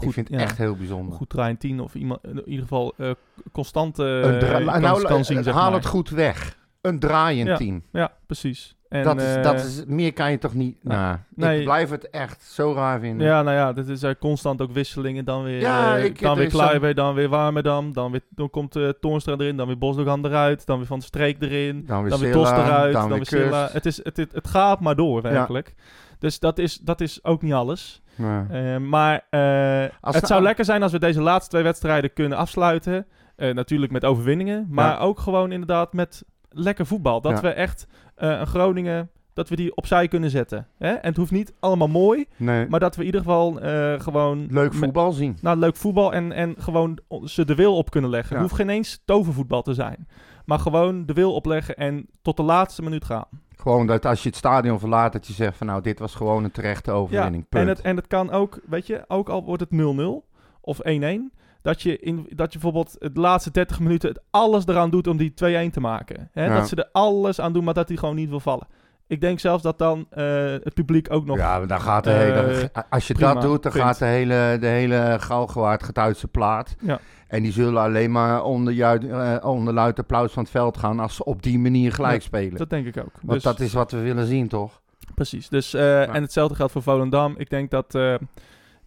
[0.00, 1.14] Ik vind het ja, echt heel een bijzonder.
[1.16, 3.10] goed draaiend tien of iemand, in ieder geval eh
[3.52, 5.42] constante een eh, kan, nou, kan zien.
[5.42, 5.78] Zeg haal maar.
[5.78, 6.58] het goed weg.
[6.80, 7.82] Een draaiend team.
[7.92, 8.74] Ja, precies.
[8.88, 10.76] En, dat, is, eh, dat is, meer kan je toch niet...
[10.84, 11.58] Nou, Nee.
[11.58, 13.26] Ik blijf het echt zo raar vinden.
[13.26, 15.24] Ja, nou ja, dit is er constant ook wisselingen.
[15.24, 17.92] Dan weer, Ja, eh, ik- dan er weer Kluiber, dan weer Warmerdam.
[17.92, 20.66] Dan, weer, dan komt eh Toornstra erin, dan weer Bosdogan eruit.
[20.66, 21.84] Dan weer Van de Streek erin.
[21.86, 22.92] Dan weer Dan weer Silla, Tos eruit.
[22.92, 23.60] dan Dan, weer weer Silla.
[23.62, 23.72] Kust.
[23.72, 25.74] Het, is, het, het, het gaat maar door, werkelijk.
[26.18, 28.02] Dus dat is, dat is ook niet alles.
[28.20, 28.46] Ja.
[28.50, 32.38] Eh, maar eh, Als het zou lekker zijn als we deze laatste twee wedstrijden kunnen
[32.38, 33.06] afsluiten.
[33.36, 34.66] Eh, natuurlijk met overwinningen.
[34.70, 34.98] Maar Ja.
[34.98, 37.20] ook gewoon inderdaad met lekker voetbal.
[37.20, 37.40] Dat Ja.
[37.40, 40.66] we echt eh, een Groningen, dat we die opzij kunnen zetten.
[40.78, 40.88] Hè?
[40.88, 42.24] En het hoeft niet allemaal mooi.
[42.36, 42.66] Nee.
[42.68, 44.46] Maar dat we in ieder geval eh, gewoon...
[44.50, 45.38] Leuk voetbal zien.
[45.42, 48.36] nou, leuk voetbal en, en gewoon ze de wil op kunnen leggen.
[48.36, 48.42] Ja.
[48.42, 50.08] Het hoeft geen eens tovervoetbal te zijn.
[50.44, 53.24] Maar gewoon de wil opleggen en tot de laatste minuut gaan.
[53.60, 56.44] Gewoon dat als je het stadion verlaat, dat je zegt van nou, dit was gewoon
[56.44, 57.42] een terechte overwinning.
[57.42, 57.68] en Punt.
[57.68, 60.28] het, en het kan ook, weet je, ook al wordt het 0-0
[60.60, 61.38] of 1-1...
[61.62, 65.16] Dat je, in, dat je bijvoorbeeld de laatste 30 minuten het alles eraan doet om
[65.16, 65.34] die 2-1
[65.72, 66.30] te maken.
[66.32, 66.44] Hè?
[66.44, 66.54] Ja.
[66.54, 68.66] Dat ze er alles aan doen, maar dat die gewoon niet wil vallen.
[69.10, 71.36] Ik denk zelfs dat dan eh, het publiek ook nog...
[71.36, 73.86] Ja, dan gaat de eh, hele, als je dat doet, dan vindt.
[73.86, 76.76] gaat de hele, de hele Galgenwaard gaat uit zijn plaat.
[76.80, 77.00] Ja.
[77.28, 81.00] En die zullen alleen maar onder, juid, eh, onder luid applaus van het veld gaan
[81.00, 82.58] als ze op die manier gelijk Ja, spelen.
[82.58, 83.12] Dat denk ik ook.
[83.12, 84.80] Want Dus- dat is wat we willen zien, toch?
[85.14, 85.48] Precies.
[85.48, 87.34] Dus, eh, En hetzelfde geldt voor Volendam.
[87.36, 88.14] Ik denk dat, eh,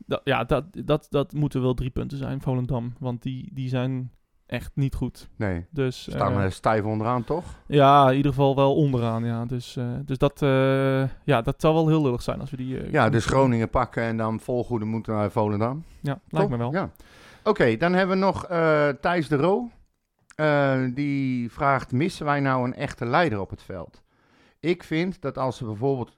[0.05, 2.93] dat, ja, dat, dat, dat moeten wel drie punten zijn, Volendam.
[2.99, 4.11] Want die, die zijn
[4.45, 5.29] echt niet goed.
[5.35, 7.43] Nee, Dus, staan eh, eh, stijf onderaan, toch?
[7.67, 9.25] ja, in ieder geval wel onderaan.
[9.25, 9.45] Ja.
[9.45, 12.91] Dus, eh, dus dat, eh, ja, dat zou wel heel lullig zijn als we die...
[12.91, 15.83] Ja, dus Groningen pakken en dan volgoede moeten naar Volendam.
[16.01, 16.71] Ja, lijkt me wel.
[16.71, 16.89] Ja.
[17.43, 18.45] Oké, dan hebben we nog
[19.01, 19.69] Thijs de Roo.
[20.93, 24.01] Die vraagt, missen wij nou een echte leider op het veld?
[24.59, 26.13] Ik vind dat als ze bijvoorbeeld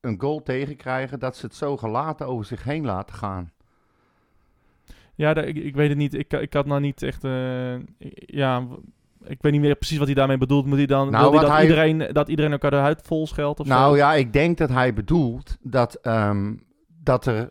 [0.00, 3.52] een goal tegenkrijgen, dat ze het zo gelaten over zich heen laten gaan.
[5.20, 6.14] Ja, ik, ik weet het niet.
[6.14, 7.24] Ik, ik had nou niet echt...
[7.98, 8.66] ik- ja,
[9.24, 10.66] ik weet niet meer precies wat hij daarmee bedoelt.
[10.66, 11.10] Moet hij dan...
[11.10, 13.96] Nou, hij dat, hij- iedereen, dat iedereen elkaar de huid vol scheldt of nou zo?
[13.96, 16.54] ja, ik denk dat hij bedoelt dat, ehm,
[17.02, 17.50] dat er...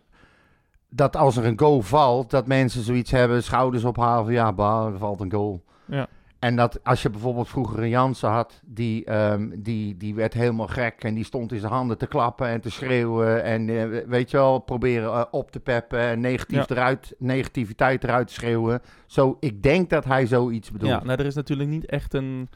[0.90, 4.98] Dat als er een goal valt, dat mensen zoiets hebben, schouders ophalen ja, bah, er
[4.98, 5.64] valt een goal.
[5.86, 6.08] Ja.
[6.40, 10.68] En dat als je bijvoorbeeld vroeger een Jansen had, die, ehm, die, die werd helemaal
[10.68, 14.32] gek en die stond in zijn handen te klappen en te schreeuwen en eh, weet
[14.32, 16.76] je wel, proberen eh, op te peppen en negatief Ja.
[16.76, 18.82] eruit, negativiteit eruit te schreeuwen.
[19.06, 20.92] Zo, ik denk dat hij zoiets bedoelt.
[20.92, 22.50] Ja, nou, er is natuurlijk niet echt een,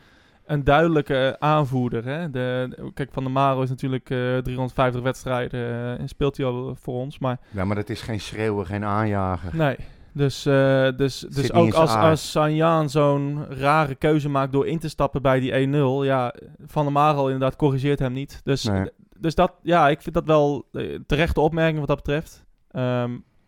[0.46, 2.06] een duidelijke aanvoerder.
[2.06, 2.30] Hè?
[2.32, 6.76] De, kijk, Van der Maro is natuurlijk eh 350 wedstrijden eh, en speelt hij al
[6.82, 7.20] voor ons.
[7.20, 9.56] Maar Ja, maar dat is geen schreeuwen, geen aanjager.
[9.56, 9.76] nee,
[10.14, 12.10] dus, eh, dus, Zit dus ook als, aard.
[12.10, 16.04] als Sanjaan zo'n rare keuze maakt door in te stappen bij die 1-0.
[16.06, 16.34] Ja,
[16.66, 18.42] Van der Maro inderdaad corrigeert hem niet.
[18.44, 18.90] Dus, Nee.
[19.20, 22.46] dus dat, ja, ik vind dat wel eh, terechte opmerking wat dat betreft.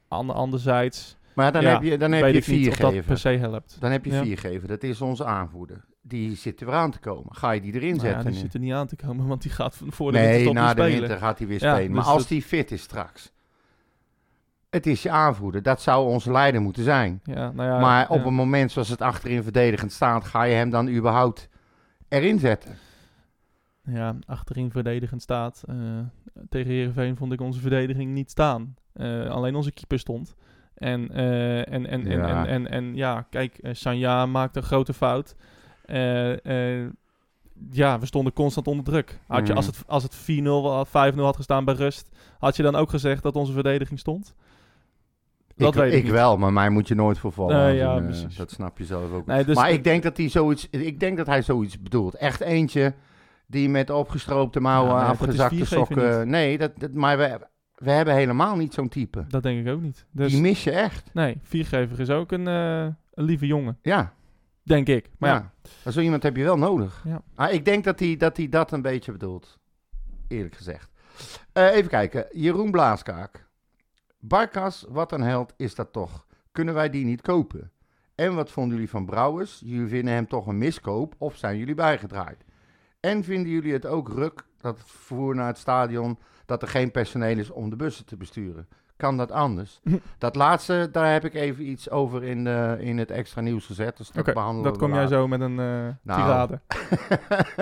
[0.08, 3.06] Ander, anderzijds Maar dan Ja, heb je, dan heb je vier of dat geven.
[3.06, 3.78] per se helpt.
[3.80, 4.22] Dan heb je Ja.
[4.24, 4.68] vier geven.
[4.68, 5.86] Dat is onze aanvoerder.
[6.02, 7.36] Die zit er weer aan te komen.
[7.36, 8.26] Ga je die erin Nou ja, zetten?
[8.26, 8.40] die nu?
[8.46, 10.76] zit er niet aan te komen, want die gaat voor de nee, winterstop na niet
[10.76, 11.00] de spelen.
[11.00, 11.92] winter gaat hij weer Ja, spelen.
[11.92, 13.32] maar dus als dat- die fit is straks.
[14.76, 15.62] Het is je aanvoerder.
[15.62, 17.22] Dat zou onze leider moeten zijn.
[17.24, 18.26] Ja, nou ja, maar op ja.
[18.26, 21.50] een moment zoals het achterin verdedigend staat, ga je hem dan überhaupt
[22.08, 22.78] erin zetten?
[23.84, 25.64] ja, achterin verdedigend staat.
[25.68, 25.76] Eh,
[26.50, 28.76] tegen Heerenveen vond ik onze verdediging niet staan.
[28.94, 30.36] Eh, alleen onze keeper stond.
[30.74, 32.46] En, eh, en, en, en, Ja.
[32.46, 35.36] en, en, en ja, kijk, Sanja maakte een grote fout.
[37.72, 39.20] Ja, we stonden constant onder druk.
[39.28, 39.56] Had je, Mhm.
[39.56, 42.10] als het, als het 4-0, of 5-0 had gestaan bij rust,
[42.40, 44.36] had je dan ook gezegd dat onze verdediging stond?
[45.56, 47.56] Dat ik weet ik, wel, maar mij moet je nooit voor vallen.
[47.58, 48.38] Nee, als ja, een, eh, precies.
[48.38, 49.26] dat snap je zelf ook.
[49.26, 52.16] Nee, dus maar ik denk dat hij zoiets, ik denk dat hij zoiets bedoelt.
[52.16, 52.94] Echt eentje
[53.48, 56.30] die met opgestroopte mouwen, Ja, nee, afgezakte sokken.
[56.30, 57.40] Nee, dat, dat, maar we,
[57.76, 59.26] we hebben helemaal niet zo'n type.
[59.28, 60.06] Dat denk ik ook niet.
[60.12, 61.10] Dus Die mis je echt.
[61.14, 62.82] nee, viergever is ook een, eh,
[63.14, 64.14] een lieve jongen, Ja,
[64.64, 65.10] denk ik.
[65.18, 65.52] Maar ja,
[65.84, 65.92] ja.
[65.92, 67.04] Zo iemand heb je wel nodig.
[67.08, 67.22] Ja.
[67.36, 69.60] Maar ik denk dat hij dat, hij dat een beetje bedoelt.
[70.28, 70.92] Eerlijk gezegd.
[71.54, 72.26] Eh, even kijken.
[72.32, 73.45] Jeroen Blaaskaak.
[74.28, 76.26] Barkas, wat een held is dat toch.
[76.52, 77.72] Kunnen wij die niet kopen?
[78.16, 79.62] En wat vonden jullie van Brouwers?
[79.66, 82.46] Jullie vinden hem toch een miskoop of zijn jullie bijgedraaid?
[83.00, 86.92] En vinden jullie het ook ruk dat het vervoer naar het stadion, dat er geen
[86.92, 88.68] personeel is om de bussen te besturen?
[88.98, 89.82] Kan dat anders?
[90.18, 93.98] Dat laatste, daar heb ik even iets over in, de, in het extra nieuws gezet.
[93.98, 95.18] Dus dat oké, behandelen dat kom jij later.
[95.18, 95.66] zo met een eh
[96.02, 96.22] Nou.
[96.22, 96.60] tirade.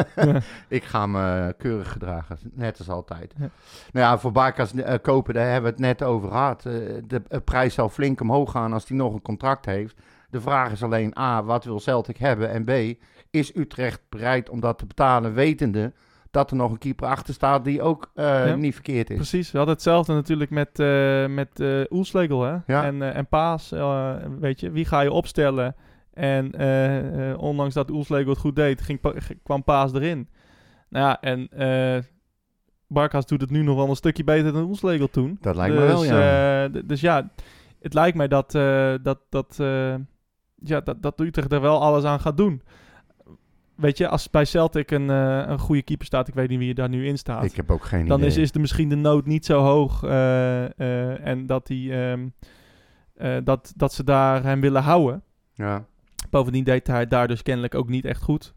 [0.67, 3.33] ik ga me eh, keurig gedragen, net als altijd.
[3.37, 3.49] Ja.
[3.91, 6.65] Nou ja, voor Barkas eh, kopen, daar hebben we het net over gehad.
[6.65, 6.73] Eh,
[7.07, 9.95] de prijs zal flink omhoog gaan als hij nog een contract heeft.
[10.29, 12.49] De vraag is alleen A, wat wil Celtic hebben?
[12.49, 15.93] En B, is Utrecht bereid om dat te betalen, wetende
[16.33, 18.55] dat er nog een keeper achter staat die ook eh, Ja.
[18.55, 19.15] niet verkeerd is?
[19.15, 22.57] Precies, we hadden hetzelfde natuurlijk met, eh met eh Oelslegel hè?
[22.67, 22.83] Ja.
[22.83, 23.69] En, en Paas.
[24.39, 25.75] weet je, wie ga je opstellen?
[26.13, 26.57] En
[27.37, 28.99] ondanks dat Oelslegel het goed deed, ging,
[29.43, 30.29] kwam Paas erin.
[30.89, 31.49] Nou ja, en
[32.87, 35.37] Barkas doet het nu nog wel een stukje beter dan Oelslegel toen.
[35.41, 36.63] Dat lijkt me dus, wel, ja.
[36.63, 37.29] eh, d- dus ja,
[37.81, 38.51] het lijkt mij dat,
[39.01, 39.55] dat, dat,
[40.55, 42.61] ja, dat, dat Utrecht er wel alles aan gaat doen.
[43.83, 46.69] Weet je, als bij Celtic een, eh, een goede keeper staat, ik weet niet wie
[46.69, 48.29] er daar nu in staat ik heb ook geen dan idee.
[48.29, 50.03] is, is de, misschien de nood niet zo hoog.
[50.03, 52.27] eh, eh, en dat, die, ehm,
[53.15, 55.23] eh, dat, dat ze daar hem willen houden.
[55.53, 55.85] ja.
[56.29, 58.53] Bovendien deed hij daar dus kennelijk ook niet echt goed.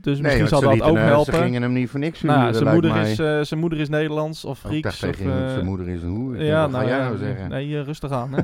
[0.00, 1.34] Dus Nee, misschien zal dat ook eh, helpen.
[1.34, 3.10] Ze gingen hem niet voor niks nou, zijn, moeder mij.
[3.10, 5.20] is, eh, zijn moeder is Nederlands of Oh, ik Grieks.
[5.20, 6.36] of, eh, zijn moeder is een hoe.
[6.36, 7.48] Ik ja, wat ga nou, jij nou zeggen?
[7.48, 8.32] Nee, rustig aan.
[8.34, 8.42] Hè?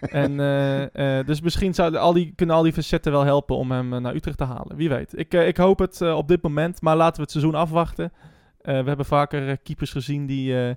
[0.22, 4.14] en, dus misschien zou al die, kunnen al die facetten wel helpen om hem naar
[4.14, 4.76] Utrecht te halen.
[4.76, 5.18] Wie weet.
[5.18, 8.12] Ik, ik hoop het op dit moment, maar laten we het seizoen afwachten.
[8.62, 10.76] We hebben vaker keepers gezien die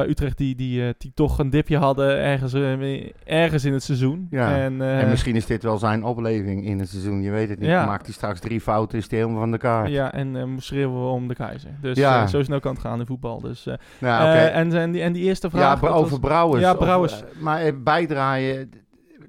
[0.00, 3.82] bij Utrecht die, die, eh, die toch een dipje hadden ergens, eh, ergens in het
[3.82, 4.26] seizoen.
[4.30, 7.48] Ja, En, eh, En misschien is dit wel zijn opleving in het seizoen, je weet
[7.48, 7.68] het niet.
[7.68, 7.86] Ja.
[7.86, 9.88] Maakt hij straks drie fouten, is hij helemaal van de kaart.
[9.90, 11.70] ja, en eh, schreeuwen we om de keizer.
[11.80, 12.26] Dus Ja.
[12.26, 13.40] zo snel kan het gaan in voetbal.
[13.40, 13.66] Dus,
[14.00, 15.80] en, en, die, en die eerste ja, vraag...
[15.80, 16.62] was- over Brouwers.
[16.62, 17.22] Ja, Brouwers.
[17.40, 18.70] maar bijdraaien,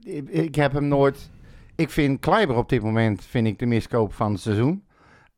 [0.03, 1.29] ik, ik heb hem nooit...
[1.75, 4.83] Ik vind Kleiber op dit moment vind ik de miskoop van het seizoen.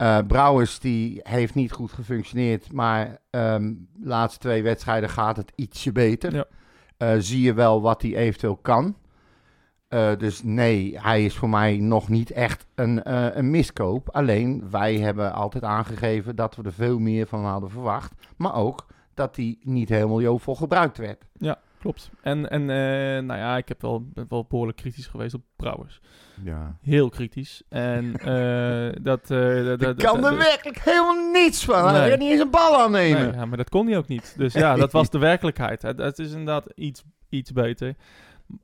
[0.03, 5.51] Eh Brouwers die heeft niet goed gefunctioneerd, maar ehm, de laatste twee wedstrijden gaat het
[5.55, 6.33] ietsje beter.
[6.35, 6.45] Ja.
[6.97, 8.95] eh, zie je wel wat hij eventueel kan.
[9.87, 14.09] Eh, dus nee, hij is voor mij nog niet echt een, een miskoop.
[14.09, 18.13] Alleen wij hebben altijd aangegeven dat we er veel meer van hadden verwacht.
[18.37, 21.25] Maar ook dat hij niet helemaal jovel gebruikt werd.
[21.83, 22.09] Klopt.
[22.21, 25.99] En, en eh, nou ja, ik heb wel, ben wel behoorlijk kritisch geweest op Brouwers.
[26.43, 26.77] Ja.
[26.81, 27.63] Heel kritisch.
[27.69, 29.31] En eh, dat...
[29.31, 31.87] eh, dat- dat- kan dat- er werkelijk helemaal niets van.
[31.95, 33.21] Hij kan niet eens een bal aannemen.
[33.21, 34.33] Nee, ja, maar dat kon hij ook niet.
[34.37, 35.81] Dus ja, dat was de werkelijkheid.
[35.81, 37.95] Het, het is inderdaad iets, iets beter.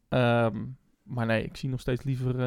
[0.10, 0.56] Ehm,
[1.04, 2.40] maar nee, ik zie nog steeds liever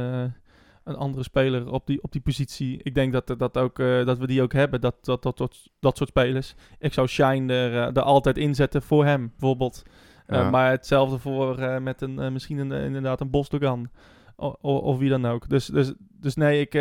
[0.85, 2.81] een andere speler op die, op die positie.
[2.83, 5.97] Ik denk dat, dat, ook, dat we die ook hebben, dat, dat, dat, dat, dat
[5.97, 6.55] soort spelers.
[6.79, 9.83] Ik zou Shine er, eh, er altijd inzetten voor hem, bijvoorbeeld.
[10.27, 10.51] Eh, Ja.
[10.51, 13.89] maar hetzelfde voor eh, met een, eh, misschien een, inderdaad een Bosdogan.
[14.37, 15.49] O- of wie dan ook.
[15.49, 16.75] Dus, dus, dus nee, ik,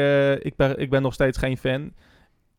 [0.44, 1.94] ik, ben, ik ben nog steeds geen fan.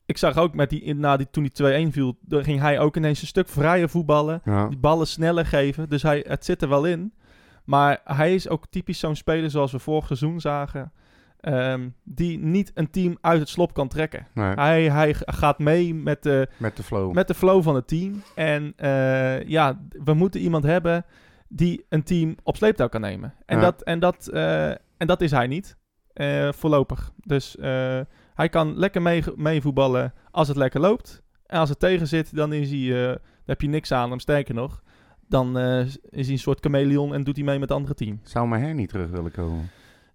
[0.07, 3.21] Ik zag ook met die, na die, toen die 2-1 viel, ging hij ook ineens
[3.21, 4.41] een stuk vrijer voetballen.
[4.45, 4.69] Ja.
[4.69, 5.89] Die ballen sneller geven.
[5.89, 7.13] Dus hij, het zit er wel in.
[7.65, 10.93] Maar hij is ook typisch zo'n speler zoals we vorig seizoen zagen.
[11.43, 14.27] Ehm, die niet een team uit het slop kan trekken.
[14.35, 17.15] Nee, Hij, hij gaat mee met de, met de flow.
[17.15, 18.23] met de flow van het team.
[18.35, 21.05] En eh, ja, we moeten iemand hebben
[21.49, 23.35] die een team op sleeptouw kan nemen.
[23.47, 23.63] En, Ja.
[23.63, 25.77] dat, en, dat, eh, en dat is hij niet.
[26.13, 27.13] eh, voorlopig.
[27.17, 27.57] Dus
[28.35, 31.23] hij kan lekker mee, meevoetballen als het lekker loopt.
[31.47, 34.19] En als het tegen zit, dan is hij, dan heb je niks aan hem.
[34.21, 34.83] Sterker nog,
[35.29, 38.21] dan is hij een soort chameleon en doet hij mee met het andere team.
[38.23, 39.71] Zou Maher niet terug willen komen?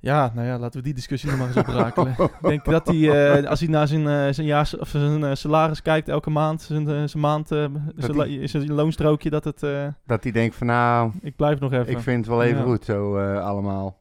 [0.08, 2.12] Ja, nou ja, laten we die discussie nog maar eens oprakelen.
[2.20, 5.34] Ik denk dat hij, eh, als hij naar zijn, eh, zijn, jaar, of zijn eh,
[5.36, 9.60] salaris kijkt elke maand, zijn, zijn maand, zijn, la- zijn loonstrookje, dat het,
[10.06, 11.88] Dat hij denkt van nou, ik blijf nog even.
[11.92, 12.64] ik vind het wel even Ja.
[12.64, 13.98] goed zo allemaal.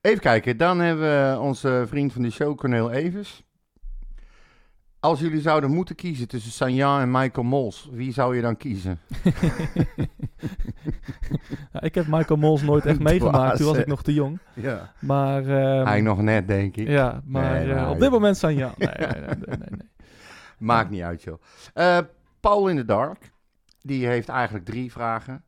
[0.00, 3.42] Even kijken, dan hebben we onze vriend van de show, Cornel Evers.
[5.00, 8.98] Als jullie zouden moeten kiezen tussen Sanjan en Michael Mols, wie zou je dan kiezen?
[11.72, 14.38] Ja, ik heb Michael Mols nooit echt meegemaakt, toen was ik nog te jong.
[14.54, 14.92] Ja.
[14.98, 16.88] Maar, ehm, Hij nog net, denk ik.
[16.88, 18.48] ja, maar Nee, eh, maar- op dit moment ja.
[18.50, 19.88] Nee, nee, nee, nee, nee, nee.
[20.58, 21.40] Maakt niet uit, joh.
[21.74, 21.98] Eh,
[22.40, 23.32] Paul in the Dark,
[23.80, 25.44] die heeft eigenlijk drie vragen.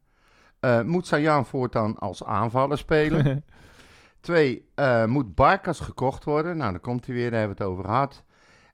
[0.60, 3.44] Eh, moet Sanjan voortaan als aanvaller spelen?
[4.20, 4.68] Twee,
[5.06, 6.56] moet Barkas gekocht worden?
[6.56, 8.24] Nou, dan komt hij weer, daar hebben we het over gehad.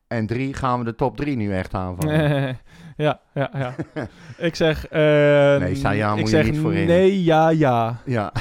[0.09, 2.19] En drie, gaan we de top drie nu echt aanvallen?
[2.97, 3.75] ja, ja, ja.
[4.49, 4.87] ik zeg...
[4.89, 6.87] eh, Nee, ik moet je niet voor in.
[6.87, 8.01] Nee, ja, ja.
[8.05, 8.33] Ja.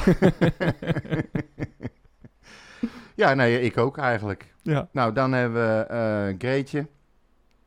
[3.14, 4.54] ja, nee, ik ook eigenlijk.
[4.62, 4.88] ja.
[4.92, 6.86] Nou, dan hebben we eh Greetje.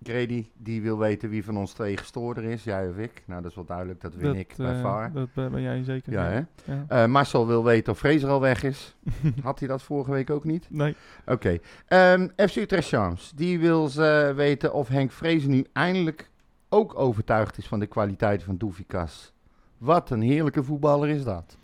[0.03, 3.23] Grady, die wil weten wie van ons twee gestoorder is, jij of ik.
[3.25, 5.11] Nou, dat is wel duidelijk, dat win ik bij eh, VAR.
[5.11, 6.11] Dat ben jij zeker.
[6.11, 6.41] Ja, hè?
[6.73, 6.85] Ja.
[6.87, 8.95] Eh, Marcel wil weten of Fraser al weg is.
[9.43, 10.67] Had hij dat vorige week ook niet?
[10.69, 10.95] Nee.
[11.25, 11.57] Oké.
[11.87, 16.29] Ehm, FC Utrecht Charms, die wil ze weten of Henk Fraser nu eindelijk
[16.69, 19.33] ook overtuigd is van de kwaliteit van Doefikas.
[19.77, 21.57] Wat een heerlijke voetballer is dat.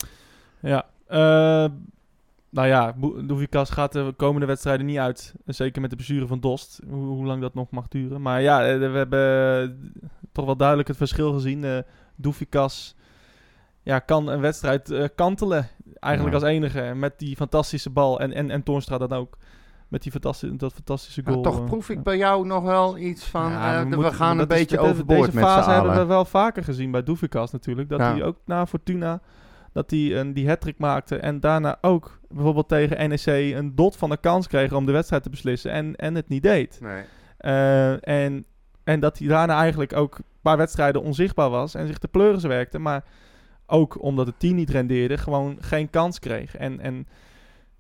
[0.60, 0.86] Ja.
[1.08, 1.72] eh,
[2.56, 2.96] nou ja,
[3.28, 5.34] Doevikas gaat de komende wedstrijden niet uit.
[5.46, 6.82] Zeker met de blessure van Dost.
[6.90, 8.22] Hoe, hoe lang dat nog mag duren.
[8.22, 9.70] Maar ja, eh, we hebben eh,
[10.32, 11.64] toch wel duidelijk het verschil gezien.
[11.64, 11.78] Eh
[12.16, 12.96] Doevikas
[13.84, 15.68] ja, kan een wedstrijd kantelen.
[16.00, 16.42] Eigenlijk Ja.
[16.42, 16.94] als enige.
[16.96, 18.20] Met die fantastische bal.
[18.20, 19.38] En, en, en Toornstra dan ook.
[19.88, 21.44] Met die fantastische, dat fantastische Maar goal.
[21.44, 22.02] toch eh, proef ik ja.
[22.02, 25.20] bij jou nog wel iets van, Ja, eh, we moeten- gaan een is- beetje overboord
[25.26, 27.90] Deze met fase hebben we wel vaker gezien bij Doevikas natuurlijk.
[27.90, 28.12] Dat Ja.
[28.12, 29.20] hij ook na Fortuna,
[29.76, 31.16] dat hij een, die hat maakte.
[31.16, 35.24] En daarna ook bijvoorbeeld tegen NEC een dot van de kans kreeg om de wedstrijd
[35.24, 35.72] te beslissen.
[35.72, 36.80] En, en het niet deed.
[36.82, 37.04] Nee.
[37.38, 38.46] Eh, en,
[38.84, 41.76] en dat hij daarna eigenlijk ook een paar wedstrijden onzichtbaar was.
[41.76, 42.80] En zich te pleuren werkte.
[42.80, 43.04] Maar
[43.66, 46.56] ook omdat het team niet rendeerde, gewoon geen kans kreeg.
[46.58, 47.08] En, en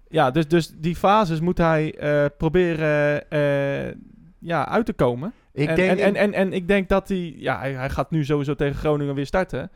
[0.08, 3.96] ja, dus, dus die fases moet hij eh, proberen eh,
[4.40, 5.34] ja, uit te komen.
[5.54, 8.12] Ik en, denk, en, en, en, en ik denk dat hij, ja, hij, hij gaat
[8.12, 9.72] nu sowieso tegen Groningen weer starten.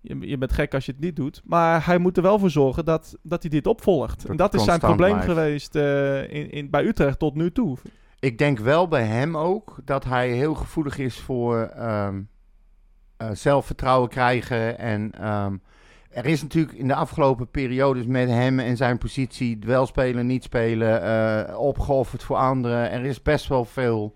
[0.00, 1.40] Je, je bent gek als je het niet doet.
[1.44, 4.20] Maar hij moet er wel voor zorgen dat, dat hij dit opvolgt.
[4.20, 5.28] Dat en dat is zijn probleem blijft.
[5.28, 7.78] geweest eh, in, in, bij Utrecht tot nu toe.
[8.18, 12.20] ik denk wel bij hem ook dat hij heel gevoelig is voor ehm,
[13.16, 14.78] eh, zelfvertrouwen krijgen.
[14.78, 15.56] En ehm,
[16.10, 20.44] er is natuurlijk in de afgelopen periodes met hem en zijn positie wel spelen, niet
[20.44, 22.90] spelen, eh, opgeofferd voor anderen.
[22.90, 24.14] Er is best wel veel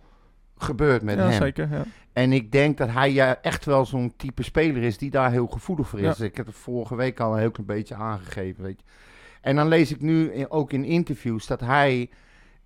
[0.57, 1.33] gebeurd met ja, hem.
[1.33, 1.69] zeker.
[1.71, 1.85] Ja.
[2.15, 5.47] En ik denk dat hij ja, echt wel zo'n type speler is die daar heel
[5.47, 6.21] gevoelig voor is.
[6.21, 8.63] Ik heb het vorige week al een heel klein beetje aangegeven.
[8.63, 8.87] Weet je.
[9.41, 12.11] En dan lees ik nu ook in interviews dat hij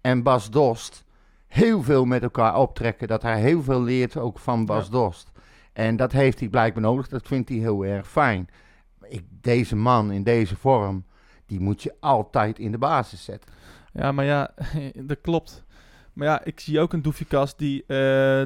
[0.00, 1.04] en Bas Dost
[1.46, 3.08] heel veel met elkaar optrekken.
[3.08, 4.90] Dat hij heel veel leert ook van Bas Ja.
[4.90, 5.30] Dost.
[5.72, 7.08] En dat heeft hij blijkbaar nodig.
[7.08, 8.48] Dat vindt hij heel erg fijn.
[9.02, 11.04] Ik, deze man in deze vorm,
[11.46, 13.50] die moet je altijd in de basis zetten.
[13.92, 14.54] Ja, maar ja,
[15.10, 15.64] dat klopt.
[16.18, 17.86] Maar ja, ik zie ook een Doefikas die eh,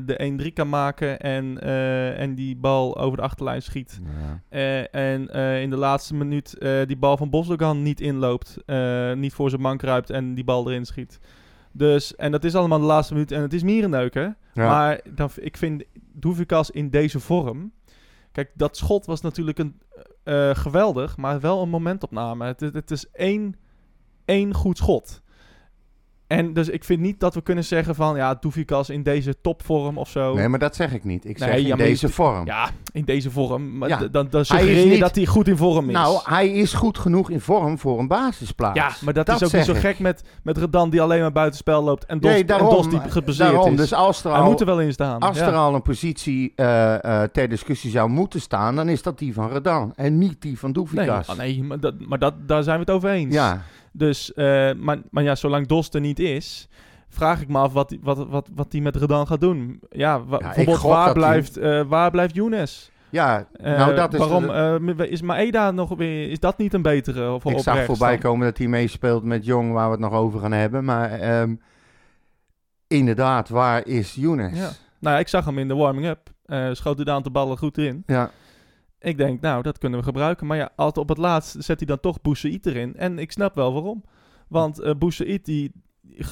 [0.04, 4.00] de 1-3 kan maken en, eh, en die bal over de achterlijn schiet.
[4.04, 4.42] Ja.
[4.48, 5.28] Eh, en
[5.62, 6.56] in de laatste minuut
[6.86, 8.56] die bal van Bosdogan niet inloopt,
[9.14, 11.18] niet voor zijn man kruipt en die bal erin schiet.
[11.72, 14.36] Dus, en dat is allemaal de laatste minuut en het is mierenneuken.
[14.54, 14.68] Ja.
[14.68, 17.72] Maar dan, ik vind Doefikas in deze vorm...
[18.32, 19.80] Kijk, dat schot was natuurlijk een,
[20.56, 22.46] geweldig, maar wel een momentopname.
[22.46, 23.56] Het, het, het is één,
[24.24, 25.21] één goed schot.
[26.32, 28.16] En dus ik vind niet dat we kunnen zeggen van...
[28.16, 30.34] Ja, Doefikas in deze topvorm of zo.
[30.34, 31.24] Nee, maar dat zeg ik niet.
[31.28, 32.46] Ik Nee, zeg in ja, deze je- vorm.
[32.46, 33.78] Ja, in deze vorm.
[33.78, 33.98] Maar Ja.
[34.10, 35.92] dan, dan suggereer je niet- dat hij goed in vorm is.
[35.94, 38.78] Nou, hij is goed genoeg in vorm voor een basisplaats.
[38.78, 39.78] ja, maar dat, dat is ook niet zo ik.
[39.78, 42.04] gek met, met Redan die alleen maar buitenspel loopt.
[42.04, 43.72] En Dos, Nee, en daarom, Dos die gebaseerd daarom.
[43.72, 43.76] is.
[43.78, 45.20] Dus als er hij moet er wel in staan.
[45.20, 45.46] als ja.
[45.46, 49.34] er al een positie eh, eh, ter discussie zou moeten staan, dan is dat die
[49.34, 49.92] van Redan.
[49.96, 51.28] En niet die van Nee, Doefikas.
[51.28, 53.34] ah, nee, maar, dat, maar dat, daar zijn we het over eens.
[53.34, 53.62] Ja,
[53.93, 56.68] Dus, eh, maar, maar ja, zolang Dos er niet is,
[57.09, 59.80] vraag ik me af wat hij wat, wat, wat die met Redan gaat doen.
[59.90, 62.90] Ja, wa- bijvoorbeeld waar blijft, eh, waar blijft Younes?
[63.11, 64.18] ja Eh, nou dat is...
[64.18, 64.47] waarom
[64.97, 67.30] de- is Maeda nog weer, is dat niet een betere?
[67.32, 68.18] Of ik zag voorbij dan?
[68.18, 70.84] komen dat hij meespeelt met Jong, waar we het nog over gaan hebben.
[70.84, 71.55] Maar ehm,
[72.86, 74.59] inderdaad, waar is Younes?
[74.59, 74.70] Ja.
[75.01, 76.30] Nou ja, ik zag hem in de warming-up.
[76.72, 78.03] Schoot de aantal ballen goed in.
[78.07, 78.30] ja.
[79.03, 80.46] Ik denk, nou, dat kunnen we gebruiken.
[80.46, 82.96] Maar ja, altijd op het laatst zet hij dan toch Boussaïd erin.
[82.96, 84.05] En ik snap wel waarom.
[84.48, 85.72] Want eh Boussaïd, die,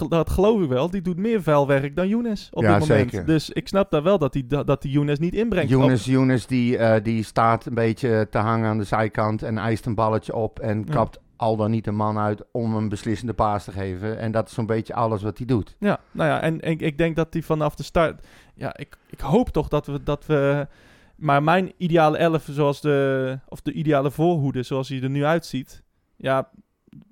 [0.09, 3.11] dat geloof ik wel, die doet meer vuilwerk dan Younes op Ja, dit moment.
[3.11, 3.27] zeker.
[3.27, 5.71] Dus ik snap daar wel dat hij dat, dat die Younes niet inbrengt.
[5.71, 9.87] Younes, Younes die, eh, die staat een beetje te hangen aan de zijkant en eist
[9.87, 10.93] een balletje op en Ja.
[10.93, 14.19] kapt al dan niet een man uit om een beslissende paas te geven.
[14.19, 15.77] En dat is zo'n beetje alles wat hij doet.
[15.79, 18.27] Ja, nou ja, en, en ik denk dat hij vanaf de start...
[18.55, 20.67] Ja, ik, ik hoop toch dat we, dat we...
[21.21, 23.39] Maar mijn ideale elf, zoals de...
[23.49, 25.83] Of de ideale voorhoede, zoals hij er nu uitziet...
[26.17, 26.49] Ja,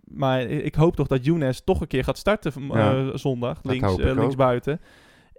[0.04, 3.60] maar ik hoop toch dat Younes toch een keer gaat starten eh, Ja, zondag.
[3.60, 4.80] dat Links, eh, links buiten.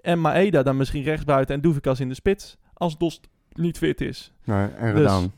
[0.01, 2.57] En Maeda dan misschien rechts buiten en Doevikas in de spits.
[2.74, 4.34] Als Dost niet fit is.
[4.43, 5.32] Nou, en Dus, Redan.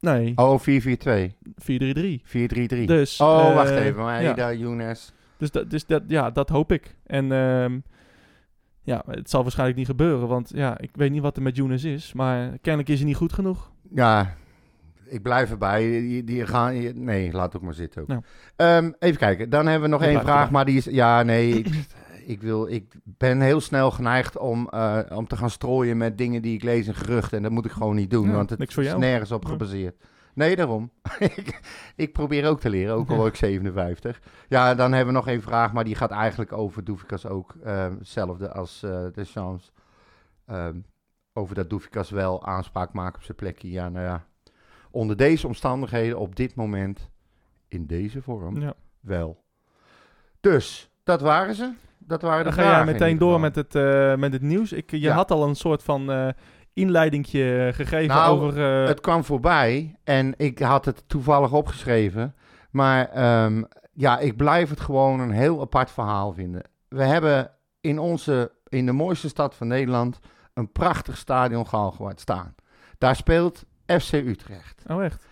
[0.00, 1.36] Nee, Oh, 4-4-2.
[1.56, 2.22] 4-3-3.
[2.24, 2.84] 4-3-3.
[2.84, 4.02] Dus, oh, eh, wacht even.
[4.02, 4.52] Maar ja.
[4.52, 5.12] Younes.
[5.38, 6.96] Dus, dat, dus dat, ja, dat hoop ik.
[7.06, 7.78] En ehm,
[8.86, 10.28] ja, het zal waarschijnlijk niet gebeuren.
[10.28, 12.12] Want ja, ik weet niet wat er met Younes is.
[12.12, 13.70] Maar kennelijk is hij niet goed genoeg.
[13.90, 14.34] Ja,
[15.04, 15.82] ik blijf erbij.
[15.90, 18.08] Die, die gaan, die- nee, laat ook maar zitten ook.
[18.08, 18.20] Nou.
[18.56, 19.50] Ehm, even kijken.
[19.50, 20.36] Dan hebben we nog Je één vraag.
[20.36, 20.52] erbij.
[20.52, 20.84] Maar die is...
[20.84, 21.48] Ja, nee.
[21.58, 21.68] Ik,
[22.34, 26.42] ik, wil, ik ben heel snel geneigd om, eh, om te gaan strooien met dingen
[26.42, 27.36] die ik lees en geruchten.
[27.36, 28.26] En dat moet ik gewoon niet doen.
[28.28, 29.90] Ja, want het is nergens op Ja.
[30.36, 30.90] Nee, daarom.
[31.18, 31.60] ik,
[31.96, 34.20] ik probeer ook te leren, ook al word ik 57.
[34.48, 37.54] Ja, dan hebben we nog één vraag, maar die gaat eigenlijk over Doefikas ook.
[37.62, 39.70] eh, hetzelfde als eh de chance.
[40.46, 40.76] Ehm,
[41.32, 43.70] over dat Doefikas wel aanspraak maakt op zijn plekje.
[43.70, 44.24] Ja, nou ja.
[44.90, 47.08] Onder deze omstandigheden, op dit moment,
[47.68, 48.74] in deze vorm, Ja.
[49.00, 49.44] wel.
[50.40, 51.72] Dus, dat waren ze.
[51.98, 54.72] Dat waren de Dan ga jij meteen door met het, eh, met het nieuws.
[54.72, 55.14] Ik, je Ja.
[55.14, 56.28] had al een soort van eh
[56.76, 58.82] inleidingje gegeven Nou, over...
[58.82, 62.34] eh, Het kwam voorbij en ik had het toevallig opgeschreven.
[62.70, 63.62] Maar ehm,
[63.92, 66.62] ja, ik blijf het gewoon een heel apart verhaal vinden.
[66.88, 67.50] We hebben
[67.80, 70.18] in, onze, in de mooiste stad van Nederland
[70.54, 72.54] een prachtig stadion Galgenwaard staan.
[72.98, 74.82] Daar speelt FC Utrecht.
[74.86, 75.26] Oh, echt?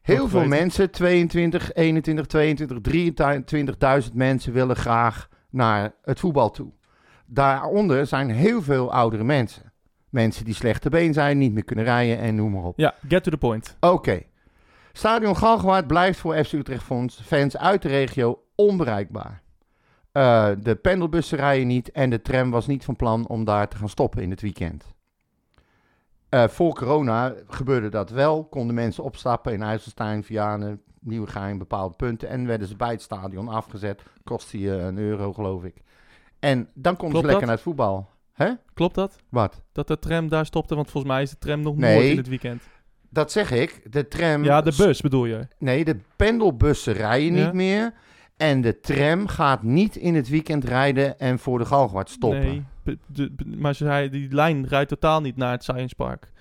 [0.00, 0.58] Heel Goed veel geweten.
[0.62, 2.78] mensen, 22, 21, 22,
[4.08, 6.72] 23.000 mensen willen graag naar het voetbal toe.
[7.26, 9.72] Daaronder zijn heel veel oudere mensen.
[10.14, 12.78] Mensen die slechte been zijn, niet meer kunnen rijden en noem maar op.
[12.78, 13.76] Ja, get to the point.
[13.80, 14.22] Oké.
[14.92, 19.42] Stadion Galgenwaard blijft voor FC Utrecht Fonds fans uit de regio onbereikbaar.
[20.12, 23.76] Eh, de pendelbussen rijden niet en de tram was niet van plan om daar te
[23.76, 24.94] gaan stoppen in het weekend.
[26.28, 28.44] Eh, voor corona gebeurde dat wel.
[28.44, 32.28] Konden mensen opstappen in IJsselstein, Vianen, Nieuwegein, bepaalde punten.
[32.28, 34.02] En werden ze bij het stadion afgezet.
[34.24, 35.74] Kostte je een euro, geloof ik.
[36.38, 37.48] En dan konden ze lekker dat?
[37.48, 38.12] naar het voetbal.
[38.34, 38.50] Hè?
[38.74, 39.16] Klopt dat?
[39.28, 39.62] Wat?
[39.72, 40.74] Dat de tram daar stopte?
[40.74, 41.94] Want volgens mij is de tram nog Nee.
[41.96, 42.62] nooit in het weekend.
[43.10, 43.92] Dat zeg ik.
[43.92, 44.44] De tram...
[44.44, 45.48] Ja, de bus bedoel je?
[45.58, 47.44] Nee, de pendelbussen rijden Ja.
[47.44, 47.94] niet meer.
[48.36, 52.40] En de tram gaat niet in het weekend rijden en voor de Galgenwaard stoppen.
[52.84, 56.32] Nee, de- maar ze zei, die lijn rijdt totaal niet naar het Science Park.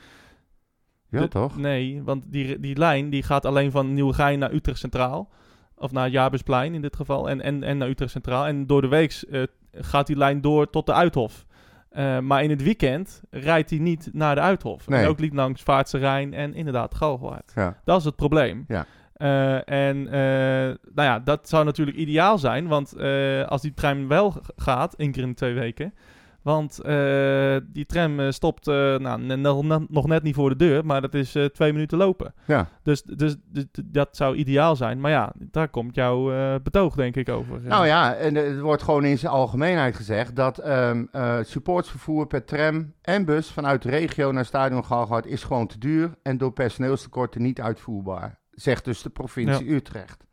[1.10, 1.58] Ja, De- toch?
[1.58, 5.30] Nee, want die, die lijn die gaat alleen van Nieuwegein naar Utrecht Centraal.
[5.76, 7.30] Of naar Jabersplein in dit geval.
[7.30, 8.46] En, en, en naar Utrecht Centraal.
[8.46, 11.46] En door de week eh, gaat die lijn door tot de Uithof.
[11.94, 14.88] Eh, maar in het weekend rijdt hij niet naar de Uithof.
[14.88, 15.02] Nee.
[15.02, 17.52] En ook niet langs Vaartse Rijn en inderdaad Galgenwaard.
[17.56, 17.78] Ja.
[17.84, 18.66] Dat is het probleem.
[18.68, 18.86] Ja.
[19.14, 22.68] Eh, en eh, nou ja, dat zou natuurlijk ideaal zijn.
[22.68, 23.00] Want
[23.48, 25.94] als die trein wel gaat, één keer in de twee weken...
[26.44, 31.02] Want eh, die tram eh, stopt eh, nou, nog net niet voor de deur, maar
[31.02, 32.34] dat is twee minuten lopen.
[32.46, 32.68] Ja.
[32.84, 35.00] Dus, dus, dus dat zou ideaal zijn.
[35.00, 37.62] Maar ja, daar komt jouw betoog denk ik over.
[37.62, 40.62] Nou ja, en het wordt gewoon in zijn algemeenheid gezegd dat
[41.14, 45.78] eh, supportsvervoer per tram en bus vanuit de regio naar Stadion Galgenwaard is gewoon te
[45.78, 48.40] duur en door personeelstekorten niet uitvoerbaar.
[48.52, 50.26] Zegt dus de provincie Utrecht.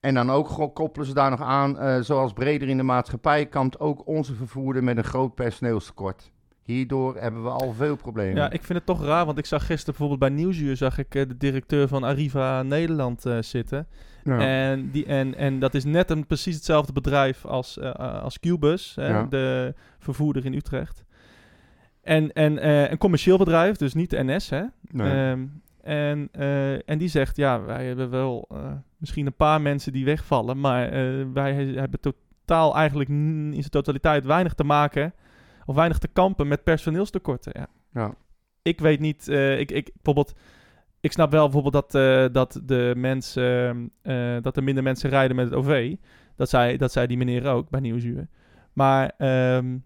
[0.00, 3.80] En dan ook koppelen ze daar nog aan, eh, zoals breder in de maatschappij kampt
[3.80, 6.30] ook onze vervoerder met een groot personeelstekort.
[6.62, 8.36] Hierdoor hebben we al veel problemen.
[8.36, 11.14] Ja, ik vind het toch raar, want ik zag gisteren bijvoorbeeld bij Nieuwsuur zag ik
[11.14, 13.86] eh, de directeur van Arriva Nederland eh, zitten.
[14.24, 14.38] Ja.
[14.40, 17.92] En, die, en, en dat is net een precies hetzelfde bedrijf als, eh,
[18.22, 19.22] als Qbus, Ja.
[19.22, 21.04] de vervoerder in Utrecht.
[22.02, 24.62] En, en een commercieel bedrijf, dus niet de NS, hè.
[24.90, 25.30] Nee.
[25.30, 25.46] Ehm,
[25.82, 30.04] en, eh, en die zegt, ja, wij hebben wel eh, misschien een paar mensen die
[30.04, 35.14] wegvallen, maar eh, wij he- hebben totaal eigenlijk in zijn totaliteit weinig te maken
[35.66, 37.52] of weinig te kampen met personeelstekorten.
[37.54, 37.66] Ja.
[37.92, 38.14] Ja.
[38.62, 40.38] Ik weet niet, ik, ik, bijvoorbeeld,
[41.00, 45.44] ik snap wel bijvoorbeeld dat, dat, de mensen, eh, dat er minder mensen rijden met
[45.44, 45.94] het OV.
[46.36, 48.28] Dat zei, dat zei die meneer ook bij Nieuwsuur.
[48.72, 49.78] Maar ehm,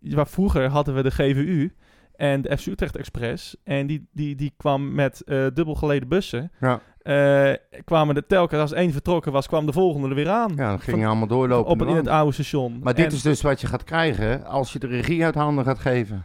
[0.00, 1.70] waar vroeger hadden we de GVU
[2.16, 3.56] en de FC Utrecht Express.
[3.64, 6.50] En die, die, die kwam met eh dubbelgeleden bussen.
[6.60, 6.80] Ja.
[7.02, 7.52] Eh,
[7.84, 10.52] kwamen er telkens, als één vertrokken was, kwam de volgende er weer aan.
[10.56, 11.70] ja, dan ging je allemaal doorlopen.
[11.72, 12.78] op in het oude station.
[12.82, 15.64] Maar dit En- is dus wat je gaat krijgen als je de regie uit handen
[15.64, 16.24] gaat geven.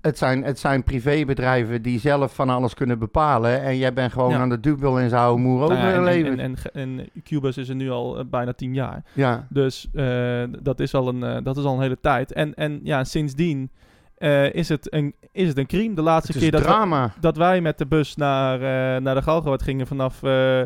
[0.00, 3.60] Het zijn, het zijn privébedrijven die zelf van alles kunnen bepalen.
[3.62, 4.38] En jij bent gewoon Ja.
[4.38, 6.38] aan de dubbel en zou moer Nou ja, en, en, overleven.
[6.38, 9.04] en, en, en Cubus is er nu al eh, bijna tien jaar.
[9.12, 9.88] ja, Dus
[10.62, 12.32] dat, is al een, dat is al een hele tijd.
[12.32, 13.70] En, en ja, sindsdien
[14.18, 15.94] eh, is, het een, is het een crime.
[15.94, 19.62] De laatste keer dat, we- dat wij met de bus naar, eh, naar de Galgenwaard
[19.62, 20.62] gingen vanaf, eh,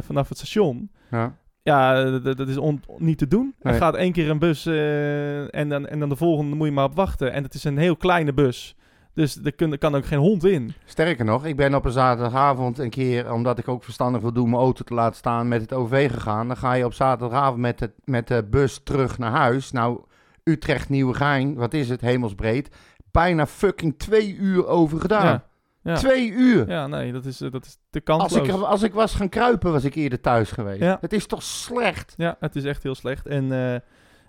[0.00, 0.90] vanaf het station.
[1.10, 1.34] Ja.
[1.62, 3.54] Ja, dat is on- niet te doen.
[3.60, 3.80] Er Nee.
[3.80, 6.94] gaat één keer een bus en, dan, en dan de volgende moet je maar op
[6.96, 7.32] wachten.
[7.32, 8.76] En het is een heel kleine bus.
[9.14, 10.72] Dus er, kun, er kan ook geen hond in.
[10.84, 14.50] Sterker nog, ik ben op een zaterdagavond een keer, omdat ik ook verstandig wil doen
[14.50, 16.46] mijn auto te laten staan, met het OV gegaan.
[16.46, 19.72] Dan ga je op zaterdagavond met met de bus terug naar huis.
[19.72, 20.00] Nou,
[20.48, 22.68] Utrecht Nieuwegein, wat is het, hemelsbreed.
[23.10, 25.24] Bijna fucking twee uur over gedaan.
[25.26, 25.46] Ja.
[25.82, 25.94] Ja.
[25.94, 26.68] Twee uur.
[26.68, 28.48] Ja, nee, dat is, eh, dat is te Als kansloos.
[28.48, 30.80] ik, als ik was gaan kruipen, was ik eerder thuis geweest.
[30.80, 30.98] Ja.
[31.00, 32.14] Het is toch slecht?
[32.16, 33.26] Ja, het is echt heel slecht.
[33.26, 33.74] En, eh,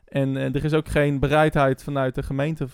[0.06, 2.68] en eh, er is ook geen bereidheid vanuit de gemeente,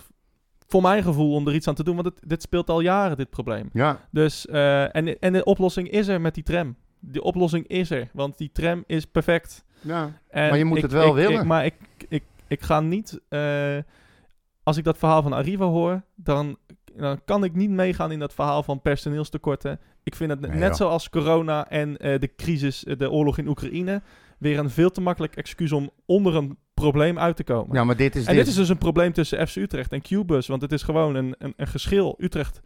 [0.66, 1.94] voor mijn gevoel, om er iets aan te doen.
[1.94, 3.68] Want het, dit speelt al jaren, dit probleem.
[3.72, 6.76] Ja, Dus, en, en de oplossing is er met die tram.
[7.00, 9.64] Die oplossing is er, want die tram is perfect.
[9.80, 10.10] ja.
[10.28, 11.40] En Maar je moet ik- het wel ik- willen.
[11.40, 11.74] Ik, maar ik,
[12.48, 13.20] ik, ga niet...
[13.28, 13.76] eh,
[14.62, 16.56] als ik dat verhaal van Arriva hoor, dan,
[16.96, 19.80] dan kan ik niet meegaan in dat verhaal van personeelstekorten.
[20.02, 20.74] Ik vind het Nee, net joh.
[20.76, 24.02] zoals corona en eh, de crisis, eh, de oorlog in Oekraïne...
[24.38, 27.74] weer een veel te makkelijk excuus om onder een probleem uit te komen.
[27.76, 28.26] ja, maar dit is...
[28.26, 30.46] en dit is dus een probleem tussen FC Utrecht en Qbus.
[30.46, 32.14] Want het is gewoon een, een, een geschil.
[32.18, 32.60] Utrecht,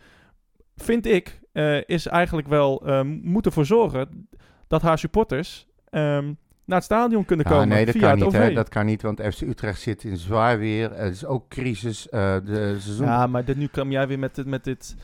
[0.76, 1.40] vind ik,
[1.86, 2.86] is eigenlijk wel...
[2.86, 4.28] eh, moet ervoor zorgen
[4.68, 5.66] dat haar supporters...
[5.90, 6.32] ehm,
[6.70, 8.32] naar het stadion kunnen Ja, komen nee, dat kan niet.
[8.32, 8.52] Hè?
[8.52, 10.90] Dat kan niet, want FC Utrecht zit in zwaar weer.
[10.94, 12.08] Het is ook crisis.
[12.08, 13.06] eh, de seizoen...
[13.06, 14.96] Ja, maar dit, nu kwam jij weer met, dit- met dit...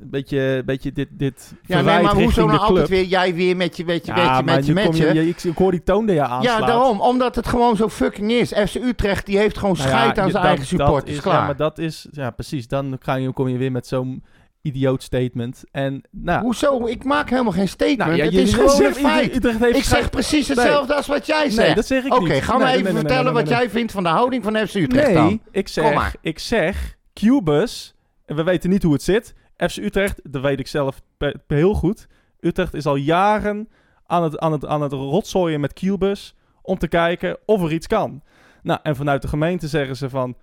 [0.00, 3.76] Een beetje, beetje dit, dit Ja, nee, maar hoezo nou altijd weer jij weer met
[3.76, 5.28] je, met je, Ja, met je, maar met je, je.
[5.28, 6.58] ik, ik hoor die toon die je aanslaat.
[6.60, 7.00] Ja, daarom.
[7.00, 8.48] Omdat het gewoon zo fucking is.
[8.52, 11.16] FC Utrecht, die heeft gewoon Nou ja, scheid aan zijn dat- eigen supporters.
[11.16, 11.34] is, Klaar.
[11.40, 12.06] Ja, maar dat is...
[12.10, 12.68] Ja, precies.
[12.68, 14.24] Dan ga je, kom je weer met zo'n
[14.64, 15.64] idioot statement.
[15.70, 16.42] En, nou...
[16.42, 16.86] Hoezo?
[16.86, 17.98] Ik maak helemaal geen statement.
[17.98, 19.36] nou, ja, het is gewoon een feit.
[19.36, 20.56] Utrecht heeft Ik zeg precies Nee.
[20.56, 21.66] hetzelfde als wat jij zegt.
[21.66, 23.92] Nee, dat zeg ik Oké, ga me Nee, even nee, nee, vertellen wat jij vindt
[23.92, 25.40] van de houding van FC Utrecht Nee, dan.
[25.50, 25.92] ik maar.
[25.94, 27.94] zeg, ik zeg, Qbus,
[28.26, 29.34] en we weten niet hoe het zit.
[29.56, 31.00] FC Utrecht, dat weet ik zelf
[31.46, 32.06] heel goed.
[32.40, 33.68] Utrecht is al jaren
[34.06, 37.86] aan het, aan het, aan het rotzooien met Qbus om te kijken of er iets
[37.86, 38.22] kan.
[38.62, 40.36] Nou, en vanuit de gemeente zeggen ze van,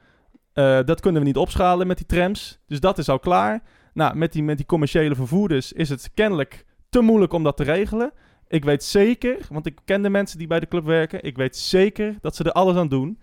[0.54, 2.60] eh, dat kunnen we niet opschalen met die trams.
[2.68, 3.62] Dus dat is al klaar.
[3.94, 7.64] Nou, met die, met die commerciële vervoerders is het kennelijk te moeilijk om dat te
[7.64, 8.12] regelen.
[8.48, 11.24] Ik weet zeker, want ik ken de mensen die bij de club werken.
[11.24, 13.20] Ik weet zeker dat ze er alles aan doen.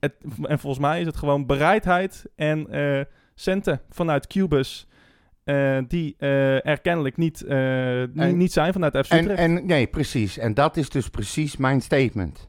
[0.00, 3.00] Het, en volgens mij is het gewoon bereidheid en eh,
[3.34, 4.86] centen vanuit Qbus.
[5.44, 10.38] eh, die eh, er kennelijk niet, En- niet zijn vanuit FC En, en nee, precies.
[10.38, 12.48] En dat is dus precies mijn statement.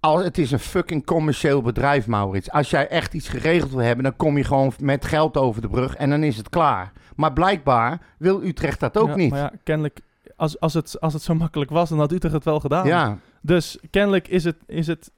[0.00, 2.50] Als, het is een fucking commercieel bedrijf, Maurits.
[2.50, 5.68] Als jij echt iets geregeld wil hebben, dan kom je gewoon met geld over de
[5.68, 6.92] brug en dan is het klaar.
[7.16, 9.30] Maar blijkbaar wil Utrecht dat ook Ja, niet.
[9.30, 10.00] Maar ja, kennelijk,
[10.36, 12.86] als, als, het, als het zo makkelijk was, dan had Utrecht het wel gedaan.
[12.86, 15.10] ja, Dus kennelijk is het, is het,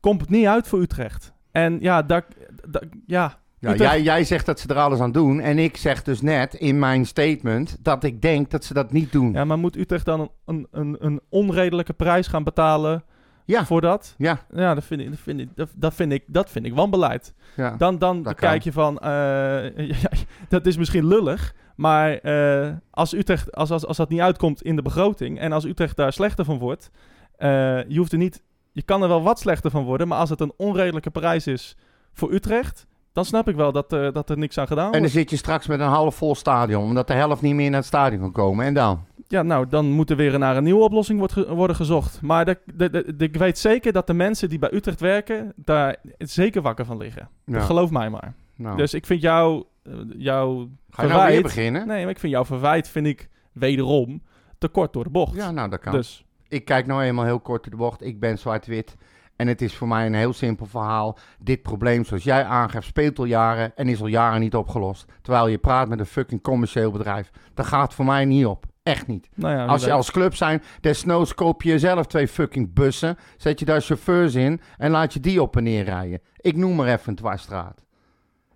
[0.00, 1.32] komt het niet uit voor Utrecht.
[1.50, 2.24] En ja, daar,
[2.68, 5.40] daar- ja, Ja, jij, jij zegt dat ze er alles aan doen.
[5.40, 9.12] En ik zeg dus net in mijn statement dat ik denk dat ze dat niet
[9.12, 9.32] doen.
[9.32, 13.04] ja, maar moet Utrecht dan een, een, een onredelijke prijs gaan betalen
[13.46, 13.64] Ja.
[13.66, 14.14] voor dat.
[14.18, 16.74] Ja, Ja, dat vind ik, dat vind ik, dat, dat vind ik, dat vind ik
[16.74, 17.34] wanbeleid.
[17.56, 17.76] ja.
[17.76, 18.60] Dan, dan Dat kijk kan.
[18.64, 19.98] je van, eh,
[20.48, 24.76] dat is misschien lullig, maar eh, als Utrecht, als, als, als dat niet uitkomt in
[24.76, 26.90] de begroting en als Utrecht daar slechter van wordt,
[27.36, 27.48] eh,
[27.88, 28.42] je hoeft er niet,
[28.72, 31.76] je kan er wel wat slechter van worden, maar als het een onredelijke prijs is
[32.12, 35.14] voor Utrecht, dan snap ik wel dat, dat er niks aan gedaan En dan wordt.
[35.16, 37.88] zit je straks met een half vol stadion, omdat de helft niet meer naar het
[37.88, 38.66] stadion kan komen.
[38.66, 39.04] En dan?
[39.28, 42.22] Ja, nou, dan moet er weer naar een nieuwe oplossing wordt ge- worden gezocht.
[42.22, 45.52] Maar de, de, de- de- ik weet zeker dat de mensen die bij Utrecht werken,
[45.56, 47.28] daar zeker wakker van liggen.
[47.44, 47.60] Ja.
[47.60, 48.34] Geloof mij maar.
[48.56, 51.86] Nou, Dus ik vind jou, eh, jouw ga je nou weer verwijt- beginnen?
[51.86, 54.22] Nee, maar ik vind jouw verwijt, vind ik wederom
[54.58, 55.34] te kort door de bocht.
[55.34, 55.92] Ja, nou dat kan.
[55.92, 58.04] Dus, Ik kijk nou eenmaal heel kort door de bocht.
[58.04, 58.96] Ik ben zwart-wit.
[59.36, 61.18] En het is voor mij een heel simpel verhaal.
[61.38, 65.04] Dit probleem, zoals jij aangeeft, speelt al jaren en is al jaren niet opgelost.
[65.22, 67.30] Terwijl je praat met een fucking commercieel bedrijf.
[67.54, 68.66] Dat gaat voor mij niet op.
[68.86, 69.28] Echt niet.
[69.34, 73.16] nou ja, Als je als club zijn, desnoods koop je zelf twee fucking bussen.
[73.36, 76.20] Zet je daar chauffeurs in en laat je die op en neer rijden.
[76.36, 77.84] Ik noem maar even een dwarsstraat.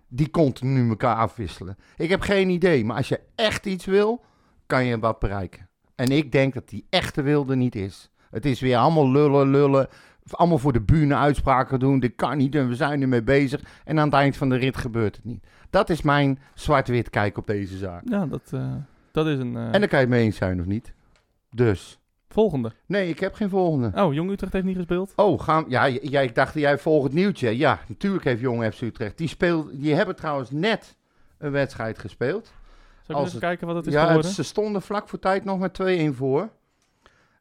[0.07, 1.77] Die continu elkaar afwisselen.
[1.97, 4.23] Ik heb geen idee, maar als je echt iets wil,
[4.65, 5.69] kan je wat bereiken.
[5.95, 8.11] En ik denk dat die echte wil er niet is.
[8.29, 9.87] Het is weer allemaal lullen, lullen.
[10.31, 11.99] Allemaal voor de bühne uitspraken doen.
[11.99, 13.61] Dit kan niet en we zijn ermee bezig.
[13.83, 15.45] En aan het eind van de rit gebeurt het niet.
[15.69, 18.01] Dat is mijn zwart-wit kijk op deze zaak.
[18.05, 18.73] Ja, dat, eh,
[19.11, 20.93] dat is een eh, En dan kan je het mee eens zijn of niet.
[21.49, 21.99] Dus.
[22.29, 22.71] volgende.
[22.85, 23.91] Nee, ik heb geen volgende.
[24.01, 25.13] Oh, Jong Utrecht heeft niet gespeeld?
[25.15, 27.57] Oh, gaan, ja, jij ik dacht jij volgt het nieuwtje.
[27.57, 29.17] Ja, natuurlijk heeft Jong FC Utrecht.
[29.17, 30.95] Die, speelt, die hebben trouwens net
[31.37, 32.51] een wedstrijd gespeeld.
[33.01, 34.31] Zal ik Als eens kijken wat het is ja, geworden?
[34.31, 35.79] ze stonden vlak voor tijd nog met
[36.11, 36.49] 2-1 voor.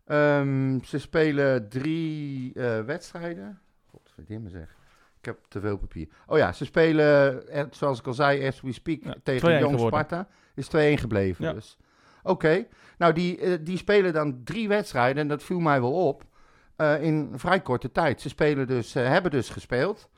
[0.06, 3.60] Ehm, ze spelen drie eh, wedstrijden.
[3.90, 4.76] Godverdomme zeg.
[5.18, 6.08] Ik heb te veel papier.
[6.26, 9.60] Oh ja, ze spelen, eh, zoals ik al zei, as we speak, Ja, tegen 2-1
[9.60, 10.00] Jong geworden.
[10.00, 10.28] Sparta.
[10.60, 11.52] Is 2-1 gebleven Ja.
[11.52, 11.76] dus.
[12.22, 12.66] Oké,
[12.98, 16.28] nou die, eh, die spelen dan drie wedstrijden en dat viel mij wel op.
[16.76, 18.20] eh, in vrij korte tijd.
[18.20, 20.08] Ze spelen dus, eh, hebben dus gespeeld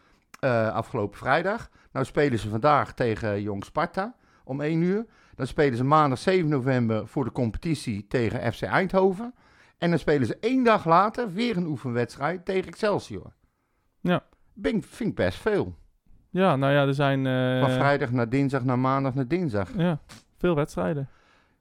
[0.73, 1.71] afgelopen vrijdag.
[1.93, 4.15] Nou spelen ze vandaag tegen Jong Sparta
[4.45, 5.07] om 1 uur.
[5.35, 9.35] Dan spelen ze maandag 7 november voor de competitie tegen FC Eindhoven.
[9.79, 13.33] En dan spelen ze één dag later weer een oefenwedstrijd tegen Excelsior.
[14.01, 14.25] Ja.
[14.55, 15.75] Ben, vind ik best veel.
[16.31, 17.25] Ja, nou ja, er zijn
[17.61, 19.69] Van vrijdag naar dinsdag naar maandag naar dinsdag.
[19.77, 20.01] ja,
[20.43, 21.09] veel wedstrijden.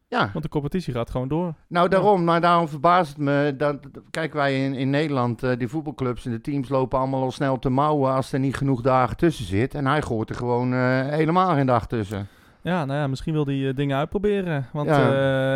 [0.08, 1.54] Ja, Want de competitie gaat gewoon door.
[1.68, 3.54] nou daarom, nou, daarom verbaast het me.
[3.58, 3.78] Dat,
[4.10, 7.60] kijk, wij in, in Nederland, eh, die voetbalclubs en de teams lopen allemaal al snel
[7.60, 9.76] te mouwen als er niet genoeg dagen tussen zit.
[9.76, 12.28] En hij gooit er gewoon eh, helemaal geen dag tussen.
[12.62, 14.68] Ja, nou ja, misschien wil hij eh, dingen uitproberen.
[14.74, 15.00] Want Ja.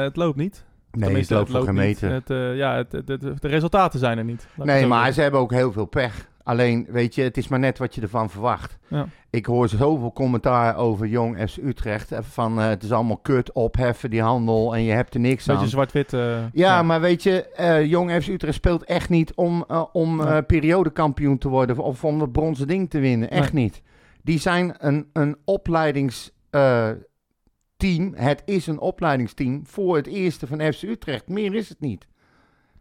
[0.03, 0.65] het loopt niet.
[0.91, 2.01] Nee, Tenminste, het loopt niet.
[2.01, 4.47] Het, eh, ja, het, het- het- de resultaten zijn er niet.
[4.55, 6.27] Het Nee, maar ze hebben ook heel veel pech.
[6.45, 8.77] Alleen, weet je, het is maar net wat je ervan verwacht.
[8.87, 9.07] Ja.
[9.29, 12.11] Ik hoor zoveel commentaar over Jong FC Utrecht.
[12.11, 15.45] eh, Van eh, het is allemaal kut, opheffen die handel en je hebt er niks
[15.45, 15.67] Beetje aan.
[15.67, 16.13] zwart-wit.
[16.13, 20.43] eh, Ja, maar weet je, Jong FC Utrecht speelt echt niet om, om Nee.
[20.43, 23.29] periodekampioen te worden of om dat bronzen ding te winnen.
[23.29, 23.81] Echt niet.
[24.23, 28.13] Die zijn een, een opleidingsteam.
[28.15, 31.27] het is een opleidingsteam voor het eerste van FC Utrecht.
[31.27, 32.07] Meer is het niet.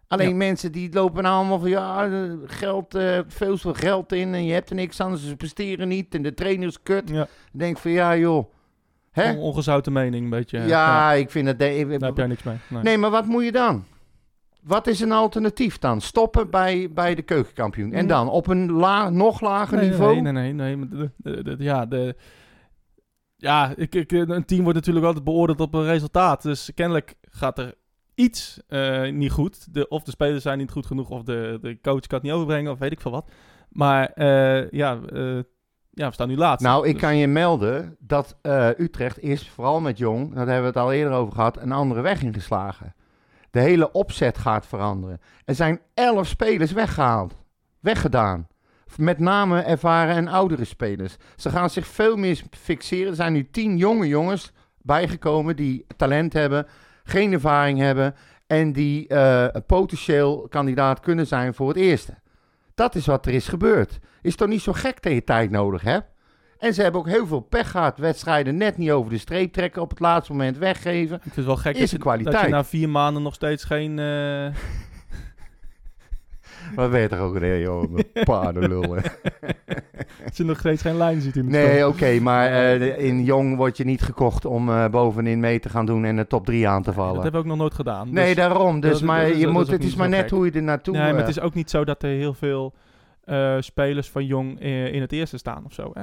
[0.08, 0.34] Alleen Ja.
[0.34, 4.34] mensen die lopen nou allemaal van ja, eh, geld, eh, veel te veel geld in
[4.34, 7.10] en je hebt er niks aan, ze presteren niet en de trainer is kut.
[7.10, 7.26] Ja.
[7.52, 8.52] Denk van ja joh.
[9.10, 9.30] Hè?
[9.32, 10.58] On- ongezouten mening, een beetje.
[10.60, 11.58] ja, ik vind dat...
[11.58, 12.56] de- Daar heb jij niks mee.
[12.68, 12.82] Nee.
[12.82, 13.84] Nee, maar wat moet je dan?
[14.62, 16.00] Wat is een alternatief dan?
[16.00, 17.92] Stoppen bij, bij de keukenkampioen.
[17.92, 20.20] En dan op een la, nog lager nee, niveau?
[20.20, 20.52] Nee, nee, nee.
[20.52, 22.16] nee maar de, de- de- ja, de,
[23.36, 26.42] ja ik, ik, een team wordt natuurlijk altijd beoordeeld op een resultaat.
[26.42, 27.74] Dus kennelijk gaat er
[28.14, 29.74] iets eh, niet goed.
[29.74, 32.32] De, of de spelers zijn niet goed genoeg, of de, de coach kan het niet
[32.32, 33.30] overbrengen, of weet ik veel wat.
[33.68, 35.38] Maar eh, ja, eh,
[35.90, 36.66] ja, we staan nu laatst.
[36.66, 38.36] Nou, ik Dus- kan je melden dat
[38.78, 42.00] Utrecht is, vooral met Jong, daar hebben we het al eerder over gehad, een andere
[42.00, 42.94] weg ingeslagen.
[43.50, 45.20] De hele opzet gaat veranderen.
[45.44, 47.36] Er zijn elf spelers weggehaald.
[47.80, 48.48] Weggedaan.
[48.96, 51.16] Met name ervaren en oudere spelers.
[51.36, 53.08] Ze gaan zich veel meer fixeren.
[53.08, 54.52] Er zijn nu tien jonge jongens
[54.82, 56.66] bijgekomen die talent hebben,
[57.04, 58.14] geen ervaring hebben
[58.46, 62.14] en die eh, een potentieel kandidaat kunnen zijn voor het eerste.
[62.74, 63.98] Dat is wat er is gebeurd.
[64.22, 66.12] Is toch niet zo gek dat je tijd nodig hebt?
[66.58, 67.98] En ze hebben ook heel veel pech gehad.
[67.98, 71.16] Wedstrijden net niet over de streep trekken, op het laatste moment weggeven.
[71.16, 72.34] Ik vind het wel gek Is dat je, kwaliteit.
[72.34, 73.98] dat je na vier maanden nog steeds geen...
[73.98, 74.46] eh,
[76.80, 77.94] Wat weet er ook weer, joh?
[78.24, 78.94] Paardenlul.
[80.24, 83.56] dat je nog steeds geen lijn ziet in de Nee, oké, maar eh, in Jong
[83.56, 86.68] word je niet gekocht om eh, bovenin mee te gaan doen en de top 3
[86.68, 87.14] aan te vallen.
[87.14, 88.12] Dat hebben we ook nog nooit gedaan.
[88.12, 88.80] nee, Dus- daarom.
[88.80, 90.30] Dus, dat- maar dat je moet, het is maar net gek.
[90.30, 90.94] hoe je er naartoe...
[90.94, 92.74] nee, maar eh, het is ook niet zo dat er heel veel
[93.24, 95.92] eh, spelers van Jong eh, in het eerste staan of zo.
[95.94, 96.02] Hè?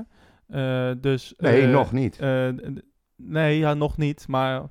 [0.89, 2.19] Eh, dus, Nee, eh, nog niet.
[2.19, 2.47] eh,
[3.15, 4.25] nee, ja, nog niet.
[4.27, 4.61] Maar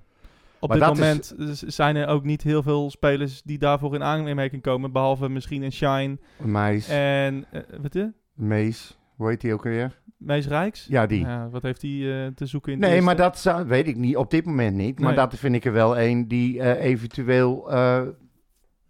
[0.60, 1.34] op Maar dit is- moment
[1.72, 4.92] zijn er ook niet heel veel spelers die daarvoor in aanmerking komen.
[4.92, 7.44] Behalve misschien een Shine Meis, en...
[7.50, 8.06] eh wat is?
[8.34, 9.98] Mees, hoe heet die ook alweer?
[10.16, 10.86] Mees Rijks?
[10.88, 11.20] Ja, die.
[11.20, 13.04] Ja, wat heeft hij eh, te zoeken in Nee, eerste?
[13.04, 14.16] maar dat zou, weet ik niet.
[14.16, 14.98] Op dit moment niet.
[14.98, 15.16] Maar Nee.
[15.16, 17.70] dat vind ik er wel een die eh, eventueel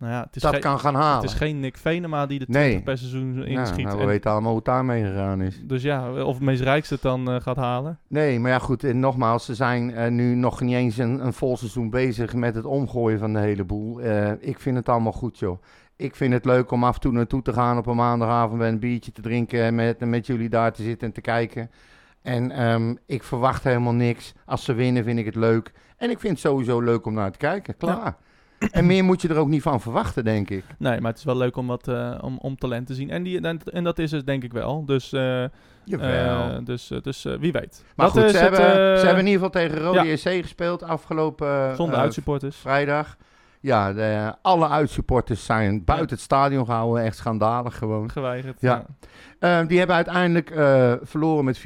[0.00, 1.20] Nou ja, het is, dat geen- kan gaan halen.
[1.20, 2.62] het is geen Nick Venema die de Nee.
[2.62, 3.84] 20 per seizoen Ja, inschiet.
[3.84, 5.60] nou, we En- weten allemaal hoe het daarmee gegaan is.
[5.64, 7.98] Dus ja, of Mees Rijks het dan eh, gaat halen.
[8.08, 11.32] Nee, maar ja goed, en nogmaals, ze zijn eh, nu nog niet eens een, een
[11.32, 14.00] vol seizoen bezig met het omgooien van de hele boel.
[14.00, 15.62] Eh, ik vind het allemaal goed, joh.
[15.96, 18.68] Ik vind het leuk om af en toe naartoe te gaan op een maandagavond met
[18.72, 21.70] een biertje te drinken en met, met jullie daar te zitten en te kijken.
[22.22, 24.34] En ehm, ik verwacht helemaal niks.
[24.46, 25.72] Als ze winnen vind ik het leuk.
[25.96, 28.16] En ik vind het sowieso leuk om naar te kijken, klaar.
[28.70, 30.64] En meer moet je er ook niet van verwachten, denk ik.
[30.78, 33.10] Nee, maar het is wel leuk om, wat, eh, om, om talent te zien.
[33.10, 34.84] En, die, en, en dat is het denk ik wel.
[34.84, 35.44] Dus, eh,
[35.84, 36.50] Jawel.
[36.50, 37.84] eh, dus, dus wie weet.
[37.96, 40.12] maar Dat goed, ze, hebben, ze hebben in ieder geval tegen Rode ja.
[40.12, 42.56] JC gespeeld afgelopen Zonder uitsupporters.
[42.56, 43.16] vrijdag.
[43.60, 47.04] Ja, de, alle uitsupporters zijn buiten het stadion gehouden.
[47.04, 48.10] Echt schandalig gewoon.
[48.10, 48.60] Geweigerd.
[48.60, 48.84] Ja.
[49.38, 50.50] Eh, die hebben uiteindelijk
[51.02, 51.62] verloren met 4-1.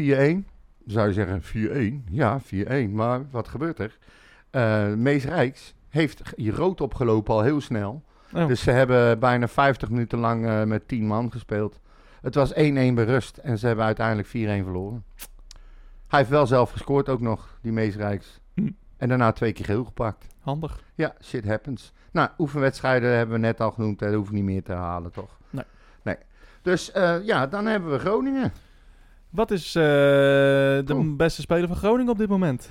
[0.86, 2.04] Zou je zeggen 4-1?
[2.10, 2.90] Ja, 4-1.
[2.90, 3.98] Maar wat gebeurt er?
[4.96, 8.02] Mees Rijks heeft hier rood opgelopen al heel snel.
[8.34, 11.80] Oh, Dus ze hebben bijna 50 minuten lang eh, met 10 man gespeeld.
[12.20, 14.30] Het was 1-1 bij rust en ze hebben uiteindelijk 4-1
[14.64, 15.04] verloren.
[16.08, 18.40] Hij heeft wel zelf gescoord ook nog, die Mees Rijks.
[18.54, 18.70] Hm.
[18.96, 20.26] En daarna twee keer geel gepakt.
[20.40, 20.80] handig.
[20.94, 21.92] Ja, shit happens.
[22.12, 23.98] Nou, oefenwedstrijden hebben we net al genoemd.
[23.98, 25.38] Dat hoef ik niet meer te herhalen, toch?
[25.50, 25.64] Nee.
[26.02, 26.16] Nee.
[26.62, 28.52] Dus eh, ja, dan hebben we Groningen.
[29.30, 31.16] Wat is eh, de Oeh.
[31.16, 32.70] beste speler van Groningen op dit moment?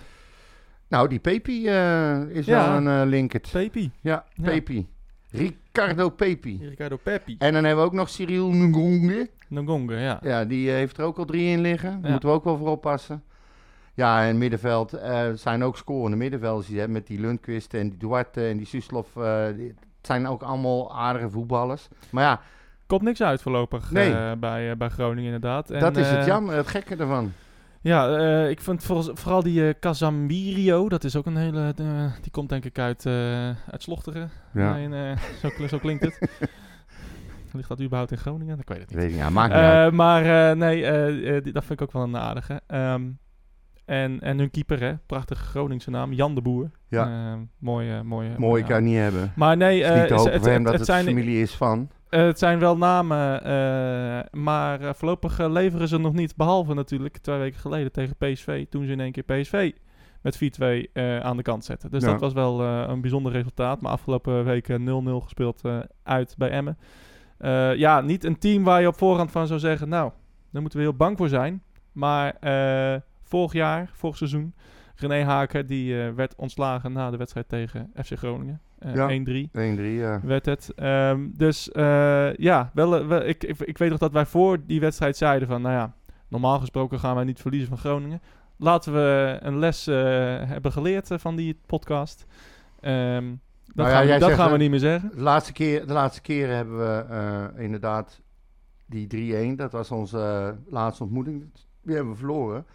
[0.87, 2.67] Nou, die Pepi eh, is Ja.
[2.67, 3.49] wel een eh linkert.
[3.51, 3.91] Pepi.
[4.01, 4.43] Ja, Ja.
[4.43, 4.87] Pepi.
[5.29, 6.59] Ricardo Pepi.
[6.69, 7.35] Ricardo Pepi.
[7.39, 9.29] En dan hebben we ook nog Cyril Ngonge.
[9.49, 10.19] Ngonga, ja.
[10.21, 11.91] Ja, die eh, heeft er ook al drie in liggen.
[11.91, 12.09] Daar Ja.
[12.09, 13.23] moeten we ook wel voor oppassen.
[13.93, 14.99] Ja, en middenveld
[15.35, 16.67] zijn ook scorende middenvelders.
[16.67, 19.07] Die, hè, met die Lundqvist en die Duarte en die Suslov.
[19.15, 21.87] het zijn ook allemaal aardige voetballers.
[22.09, 22.41] Maar ja,
[22.87, 24.35] Komt niks uit voorlopig Nee.
[24.37, 25.69] bij, bij Groningen inderdaad.
[25.71, 27.31] En, dat is het jammer, het gekke ervan.
[27.83, 31.73] Ja, eh, ik vind vooral, vooral die eh Casamirio, dat is ook een hele...
[31.77, 33.05] eh, die komt denk ik uit,
[33.71, 34.29] uit Slochteren.
[34.53, 34.73] Ja.
[34.87, 36.19] Nee, zo, zo klinkt het.
[37.53, 38.59] Ligt dat überhaupt in Groningen?
[38.59, 38.97] Ik weet het niet.
[38.97, 39.93] Weet ik niet, ja, maakt niet uit.
[39.93, 42.61] Maar nee, die- dat vind ik ook wel een aardige.
[42.67, 43.01] Ehm,
[43.85, 46.71] en, en hun keeper, hè, prachtige Groningse naam, Jan de Boer.
[46.87, 47.05] Ja.
[47.33, 49.31] Eh, mooie, mooie, Mooi kan niet hebben.
[49.35, 51.89] Maar nee, Het het- het, het- dat het het zijn, familie is van.
[52.19, 56.35] Het zijn wel namen, eh, maar eh, voorlopig eh, leveren ze nog niet.
[56.35, 59.71] Behalve natuurlijk twee weken geleden tegen PSV, toen ze in één keer PSV
[60.21, 61.91] met 4-2 eh, aan de kant zetten.
[61.91, 62.11] Dus Ja.
[62.11, 63.81] dat was wel een bijzonder resultaat.
[63.81, 65.61] Maar afgelopen weken 0-0 gespeeld
[66.03, 66.77] uit bij Emmen.
[67.77, 70.11] Ja, niet een team waar je op voorhand van zou zeggen, nou,
[70.51, 71.63] daar moeten we heel bang voor zijn.
[71.91, 72.35] Maar
[73.23, 74.53] vorig jaar, vorig seizoen,
[74.95, 78.61] René Haken, die werd ontslagen na de wedstrijd tegen FC Groningen.
[78.83, 79.07] Eh, Ja.
[79.09, 80.19] 1-3 1-3, ja.
[80.23, 80.71] werd het.
[80.75, 84.65] Ehm, dus eh, ja, wel, eh, wel, ik, ik, ik weet nog dat wij voor
[84.65, 85.93] die wedstrijd zeiden van, nou ja,
[86.27, 88.21] normaal gesproken gaan wij niet verliezen van Groningen.
[88.57, 92.25] Laten we een les hebben geleerd van die podcast.
[92.79, 93.29] Ehm,
[93.65, 95.11] dat Nou ja, gaan, we, dat zegt, gaan we niet meer zeggen.
[95.15, 98.21] De laatste, keer, de laatste keren hebben we inderdaad
[98.85, 99.07] die
[99.53, 99.55] 3-1.
[99.55, 101.51] Dat was onze laatste ontmoeting.
[101.81, 102.65] Die hebben we verloren.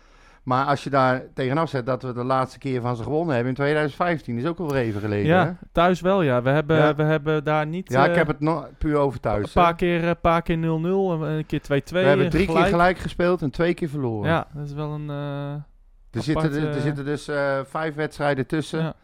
[0.43, 3.48] Maar als je daar tegenaf zet dat we de laatste keer van ze gewonnen hebben
[3.52, 5.36] in 2015, is ook al weer even geleden.
[5.36, 5.43] hè?
[5.43, 6.43] Ja, thuis wel ja.
[6.43, 6.94] We hebben, Ja.
[6.94, 9.55] we hebben daar niet Ja, eh, ik heb het puur over een thuis.
[9.55, 9.60] hè.
[9.60, 10.60] paar keer, een paar keer 0-0,
[11.23, 12.02] een keer 2-2.
[12.02, 12.62] we hebben drie gelijk.
[12.65, 14.31] keer gelijk gespeeld en twee keer verloren.
[14.31, 15.10] Ja, dat is wel een...
[15.10, 15.52] eh,
[16.10, 18.81] er, zitten, er eh, zitten dus eh, vijf wedstrijden tussen.
[18.82, 18.94] Ja.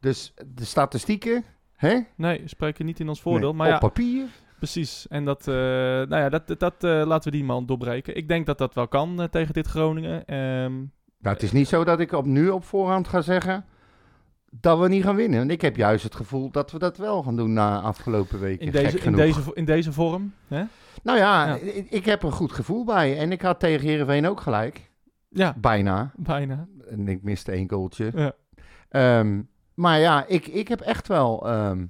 [0.00, 1.44] Dus de statistieken,
[1.76, 1.98] hè?
[2.16, 3.48] nee, spreken niet in ons voordeel.
[3.48, 4.24] Nee, maar op ja, papier.
[4.58, 5.06] Precies.
[5.08, 8.16] En dat, eh, nou ja, dat, dat, eh, laten we die man doorbreken.
[8.16, 10.24] Ik denk dat dat wel kan eh, tegen dit Groningen.
[10.26, 10.72] Ehm,
[11.18, 13.64] Nou, het is niet zo dat ik op, nu op voorhand ga zeggen
[14.50, 15.38] dat we niet gaan winnen.
[15.38, 18.66] Want ik heb juist het gevoel dat we dat wel gaan doen na afgelopen weken.
[18.66, 20.34] in, deze, in, deze, in deze vorm.
[20.48, 20.62] Hè?
[21.02, 21.54] Nou ja, Ja.
[21.54, 23.18] Ik, ik heb er een goed gevoel bij.
[23.18, 24.90] En ik had tegen Heerenveen ook gelijk.
[25.28, 26.12] Ja, Bijna.
[26.16, 26.66] bijna.
[26.88, 28.10] En ik miste één goaltje.
[28.14, 28.32] Ja.
[28.88, 29.42] Ehm,
[29.74, 31.46] maar ja, ik, ik heb echt wel...
[31.48, 31.84] ehm,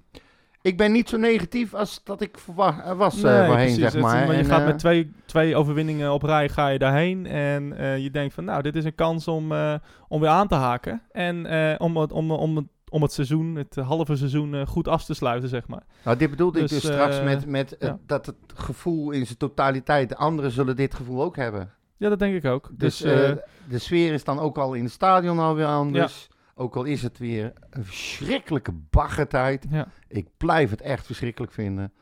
[0.66, 3.82] ik ben niet zo negatief als dat ik verwa- eh, was eh, Nee, voorheen, precies.
[3.82, 4.26] zeg Het- maar.
[4.26, 7.26] je En, gaat eh, met twee, twee overwinningen op rij ga je daarheen.
[7.26, 9.74] En eh, je denkt van, nou, dit is een kans om, eh,
[10.08, 11.02] om weer aan te haken.
[11.12, 14.88] En eh, om, het, om, om, het, om het seizoen, het halve seizoen, eh, goed
[14.88, 15.82] af te sluiten, zeg maar.
[16.04, 17.98] Nou, dit bedoelde ik Dus, dus straks eh, met, met eh, ja.
[18.06, 20.08] dat het gevoel in zijn totaliteit...
[20.08, 21.70] De anderen zullen dit gevoel ook hebben.
[21.96, 22.68] Ja, dat denk ik ook.
[22.72, 23.36] Dus, Dus, eh, eh,
[23.68, 26.28] de sfeer is dan ook al in het stadion alweer anders.
[26.58, 29.66] Ook al is het weer een verschrikkelijke baggertijd.
[29.70, 31.92] ja, Ik blijf het echt verschrikkelijk vinden.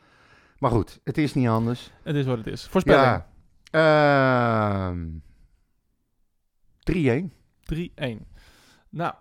[0.58, 1.90] Maar goed, het is niet anders.
[2.02, 2.66] het is wat het is.
[2.66, 3.22] Voorspelling.
[3.70, 4.88] Ja.
[4.90, 5.06] Ehm
[6.92, 7.32] 3-1.
[7.74, 8.28] 3-1.
[8.90, 9.12] Nou,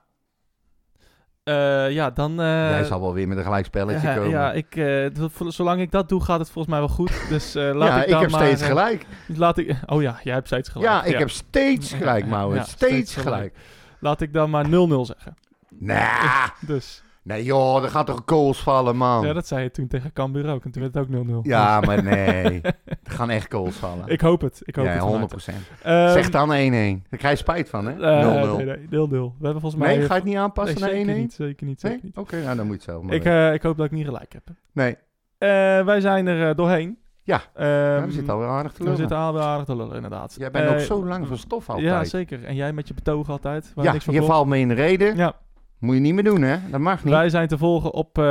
[1.43, 2.31] Eh, ja, dan...
[2.41, 4.29] eh, Jij zal wel weer met een gelijkspelletje ja, komen.
[4.29, 7.29] ja, ik, eh, zolang ik dat doe, gaat het volgens mij wel goed.
[7.29, 9.05] Dus laat Ja, ik ik, dan heb maar, steeds gelijk.
[9.27, 10.89] Laat ik, oh ja, jij hebt steeds gelijk.
[10.91, 13.35] Ja, ik heb steeds gelijk, ja, steeds, steeds gelijk.
[13.35, 13.55] gelijk.
[14.03, 14.69] Laat ik dan maar 0-0
[15.01, 15.35] zeggen.
[15.69, 16.47] Nah.
[16.67, 19.25] Dus, Nee joh, er gaat toch goals vallen, man.
[19.25, 20.65] ja, dat zei je toen tegen Cambuur ook.
[20.65, 21.47] En toen werd het ook 0-0.
[21.47, 22.61] Ja, Dus, maar nee.
[22.61, 22.73] er
[23.03, 24.07] gaan echt goals vallen.
[24.07, 24.61] ik hoop het.
[24.63, 25.51] Ik hoop ja, het van 100 harte.
[25.51, 25.81] procent.
[25.83, 27.09] Ehm, zeg dan 1-1.
[27.09, 27.93] Daar krijg je spijt van, hè?
[27.93, 27.99] 0-0.
[27.99, 29.09] eh, nee, nee, 0-0.
[29.37, 29.95] We hebben volgens mij...
[29.97, 31.17] Nee, ga je het niet aanpassen Nee, naar 1-1?
[31.19, 32.05] niet, zeker niet, zeker Nee?
[32.05, 32.17] niet.
[32.17, 34.05] Oké, nou dan moet je het zelf maar Ik, eh, ik hoop dat ik niet
[34.05, 34.43] gelijk heb.
[34.71, 34.95] Nee,
[35.37, 36.97] Eh, wij zijn er doorheen.
[37.25, 37.41] Ja.
[37.53, 38.97] Ehm, ja, we zitten alweer aardig te we lullen.
[38.99, 40.35] zitten alweer aardig te lullen, inderdaad.
[40.37, 41.87] Jij bent Eh, ook zo lang van stof altijd.
[41.87, 42.43] Ja, zeker.
[42.43, 43.71] En jij met je betoog altijd.
[43.75, 45.15] Waar Ja, niks van je valt me in de reden.
[45.15, 45.33] Ja,
[45.79, 46.57] Moet je niet meer doen, hè?
[46.71, 47.13] Dat mag niet.
[47.13, 48.23] wij zijn te volgen op eh,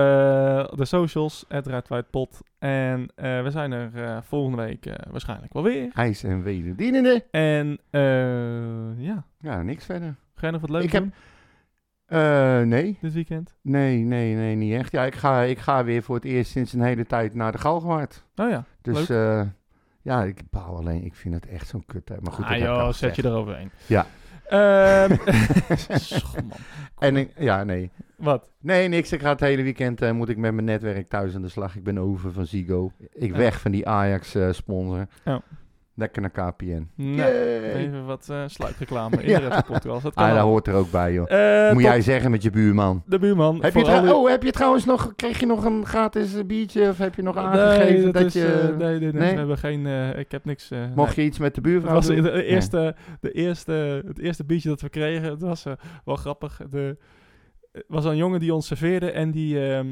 [0.74, 1.46] de socials,
[2.10, 2.40] Pot.
[2.58, 5.90] En eh, we zijn er volgende week waarschijnlijk wel weer.
[5.94, 7.24] IJs en wederdienende.
[7.30, 7.78] En
[8.98, 10.14] ja, Ja, niks verder.
[10.34, 11.12] ga je nog wat leuks Ik heb- doen
[12.68, 12.98] nee.
[13.00, 13.54] dit weekend?
[13.62, 14.92] Nee, nee, nee, niet echt.
[14.92, 17.58] Ja, ik ga, ik ga weer voor het eerst sinds een hele tijd naar de
[17.58, 18.24] Galgenwaard.
[18.36, 18.64] Oh ja.
[18.82, 19.42] Dus eh,
[20.02, 21.04] ja, ik baal alleen.
[21.04, 22.08] Ik vind het echt zo'n kut.
[22.08, 22.14] Hè.
[22.20, 23.70] Maar goed, ah, joh, zet je eroverheen.
[23.86, 24.06] Ja.
[25.08, 25.18] Man.
[26.98, 27.90] En ik, ja, nee.
[28.16, 28.50] Wat?
[28.60, 29.12] Nee, niks.
[29.12, 31.76] Ik ga het hele weekend eh, moet ik met mijn netwerk thuis aan de slag.
[31.76, 32.92] Ik ben over van Zigo.
[33.12, 33.36] Ik Ja.
[33.36, 35.06] weg van die Ajax eh, sponsor.
[35.24, 35.42] Ja.
[35.94, 36.88] Lekker naar KPN.
[36.94, 37.74] Nou, Yay.
[37.74, 39.38] even wat eh sluitreclame in Ja.
[39.38, 40.02] de rest van podcast.
[40.02, 41.30] Dat kan Ah, daar hoort er ook bij, joh.
[41.66, 43.02] Eh, Moet jij zeggen met je buurman.
[43.06, 43.58] de buurman.
[43.62, 46.88] Heb je, oh, heb je trouwens nog, kreeg je nog een gratis eh, biertje?
[46.88, 48.74] Of heb je nog Nee, aangegeven dat, is, je...
[48.78, 49.30] nee, nee, nee, nee?
[49.32, 49.86] We hebben geen...
[49.86, 50.70] eh, ik heb niks...
[50.70, 51.24] eh, mocht nee.
[51.24, 52.16] je iets met de Het buurvrouw was doen?
[52.16, 55.30] de, de eerste, de eerste, het eerste biertje dat we kregen.
[55.30, 55.64] Het was
[56.04, 56.60] wel grappig.
[56.70, 56.96] De,
[57.72, 59.68] het was een jongen die ons serveerde en die...
[59.74, 59.86] ehm,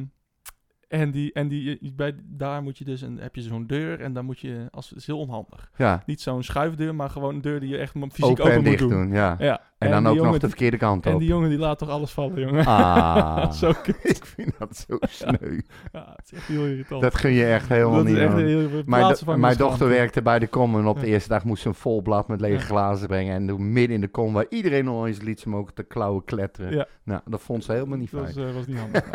[0.90, 4.12] en die, en die, bij, daar moet je dus een, heb je zo'n deur en
[4.12, 5.70] dan moet je, als, het is heel onhandig.
[5.76, 8.64] Ja, Niet zo'n schuifdeur, maar gewoon een deur die je echt fysiek open, open, en
[8.64, 8.88] moet doen.
[8.88, 9.12] doen.
[9.12, 9.36] ja.
[9.38, 9.60] Ja.
[9.81, 11.19] En, dan ook jongen nog de verkeerde kant En op.
[11.20, 12.66] die jongen die laat toch alles vallen, jongen.
[12.66, 13.69] Ah, Zo
[14.02, 15.61] ik vind dat zo sneu.
[15.93, 17.02] Ja, het is echt heel irritant.
[17.02, 18.39] Dat gun je echt helemaal Dat niet echt aan.
[18.39, 21.07] heel Mijn, plaatsen do- van mijn je dochter werkte bij de kom en op de
[21.07, 21.12] Ja.
[21.12, 22.61] eerste dag moest ze een vol blad met lege Ja.
[22.65, 23.35] glazen brengen.
[23.35, 25.82] En toen midden in de kom waar iedereen nog eens liet ze hem ook te
[25.82, 26.73] klauwen kletteren.
[26.73, 26.86] Ja.
[27.05, 28.35] Nou, dat vond ze helemaal niet Dat fijn.
[28.36, 29.11] was, eh, was niet handig.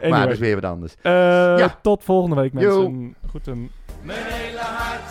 [0.10, 0.94] Maar dat is weer wat anders.
[1.02, 1.12] Eh,
[1.58, 1.78] Ja.
[1.82, 2.72] Tot volgende week, mensen.
[2.72, 3.10] Yo.
[3.30, 3.70] Goed, een
[4.02, 5.10] Mijn hele hart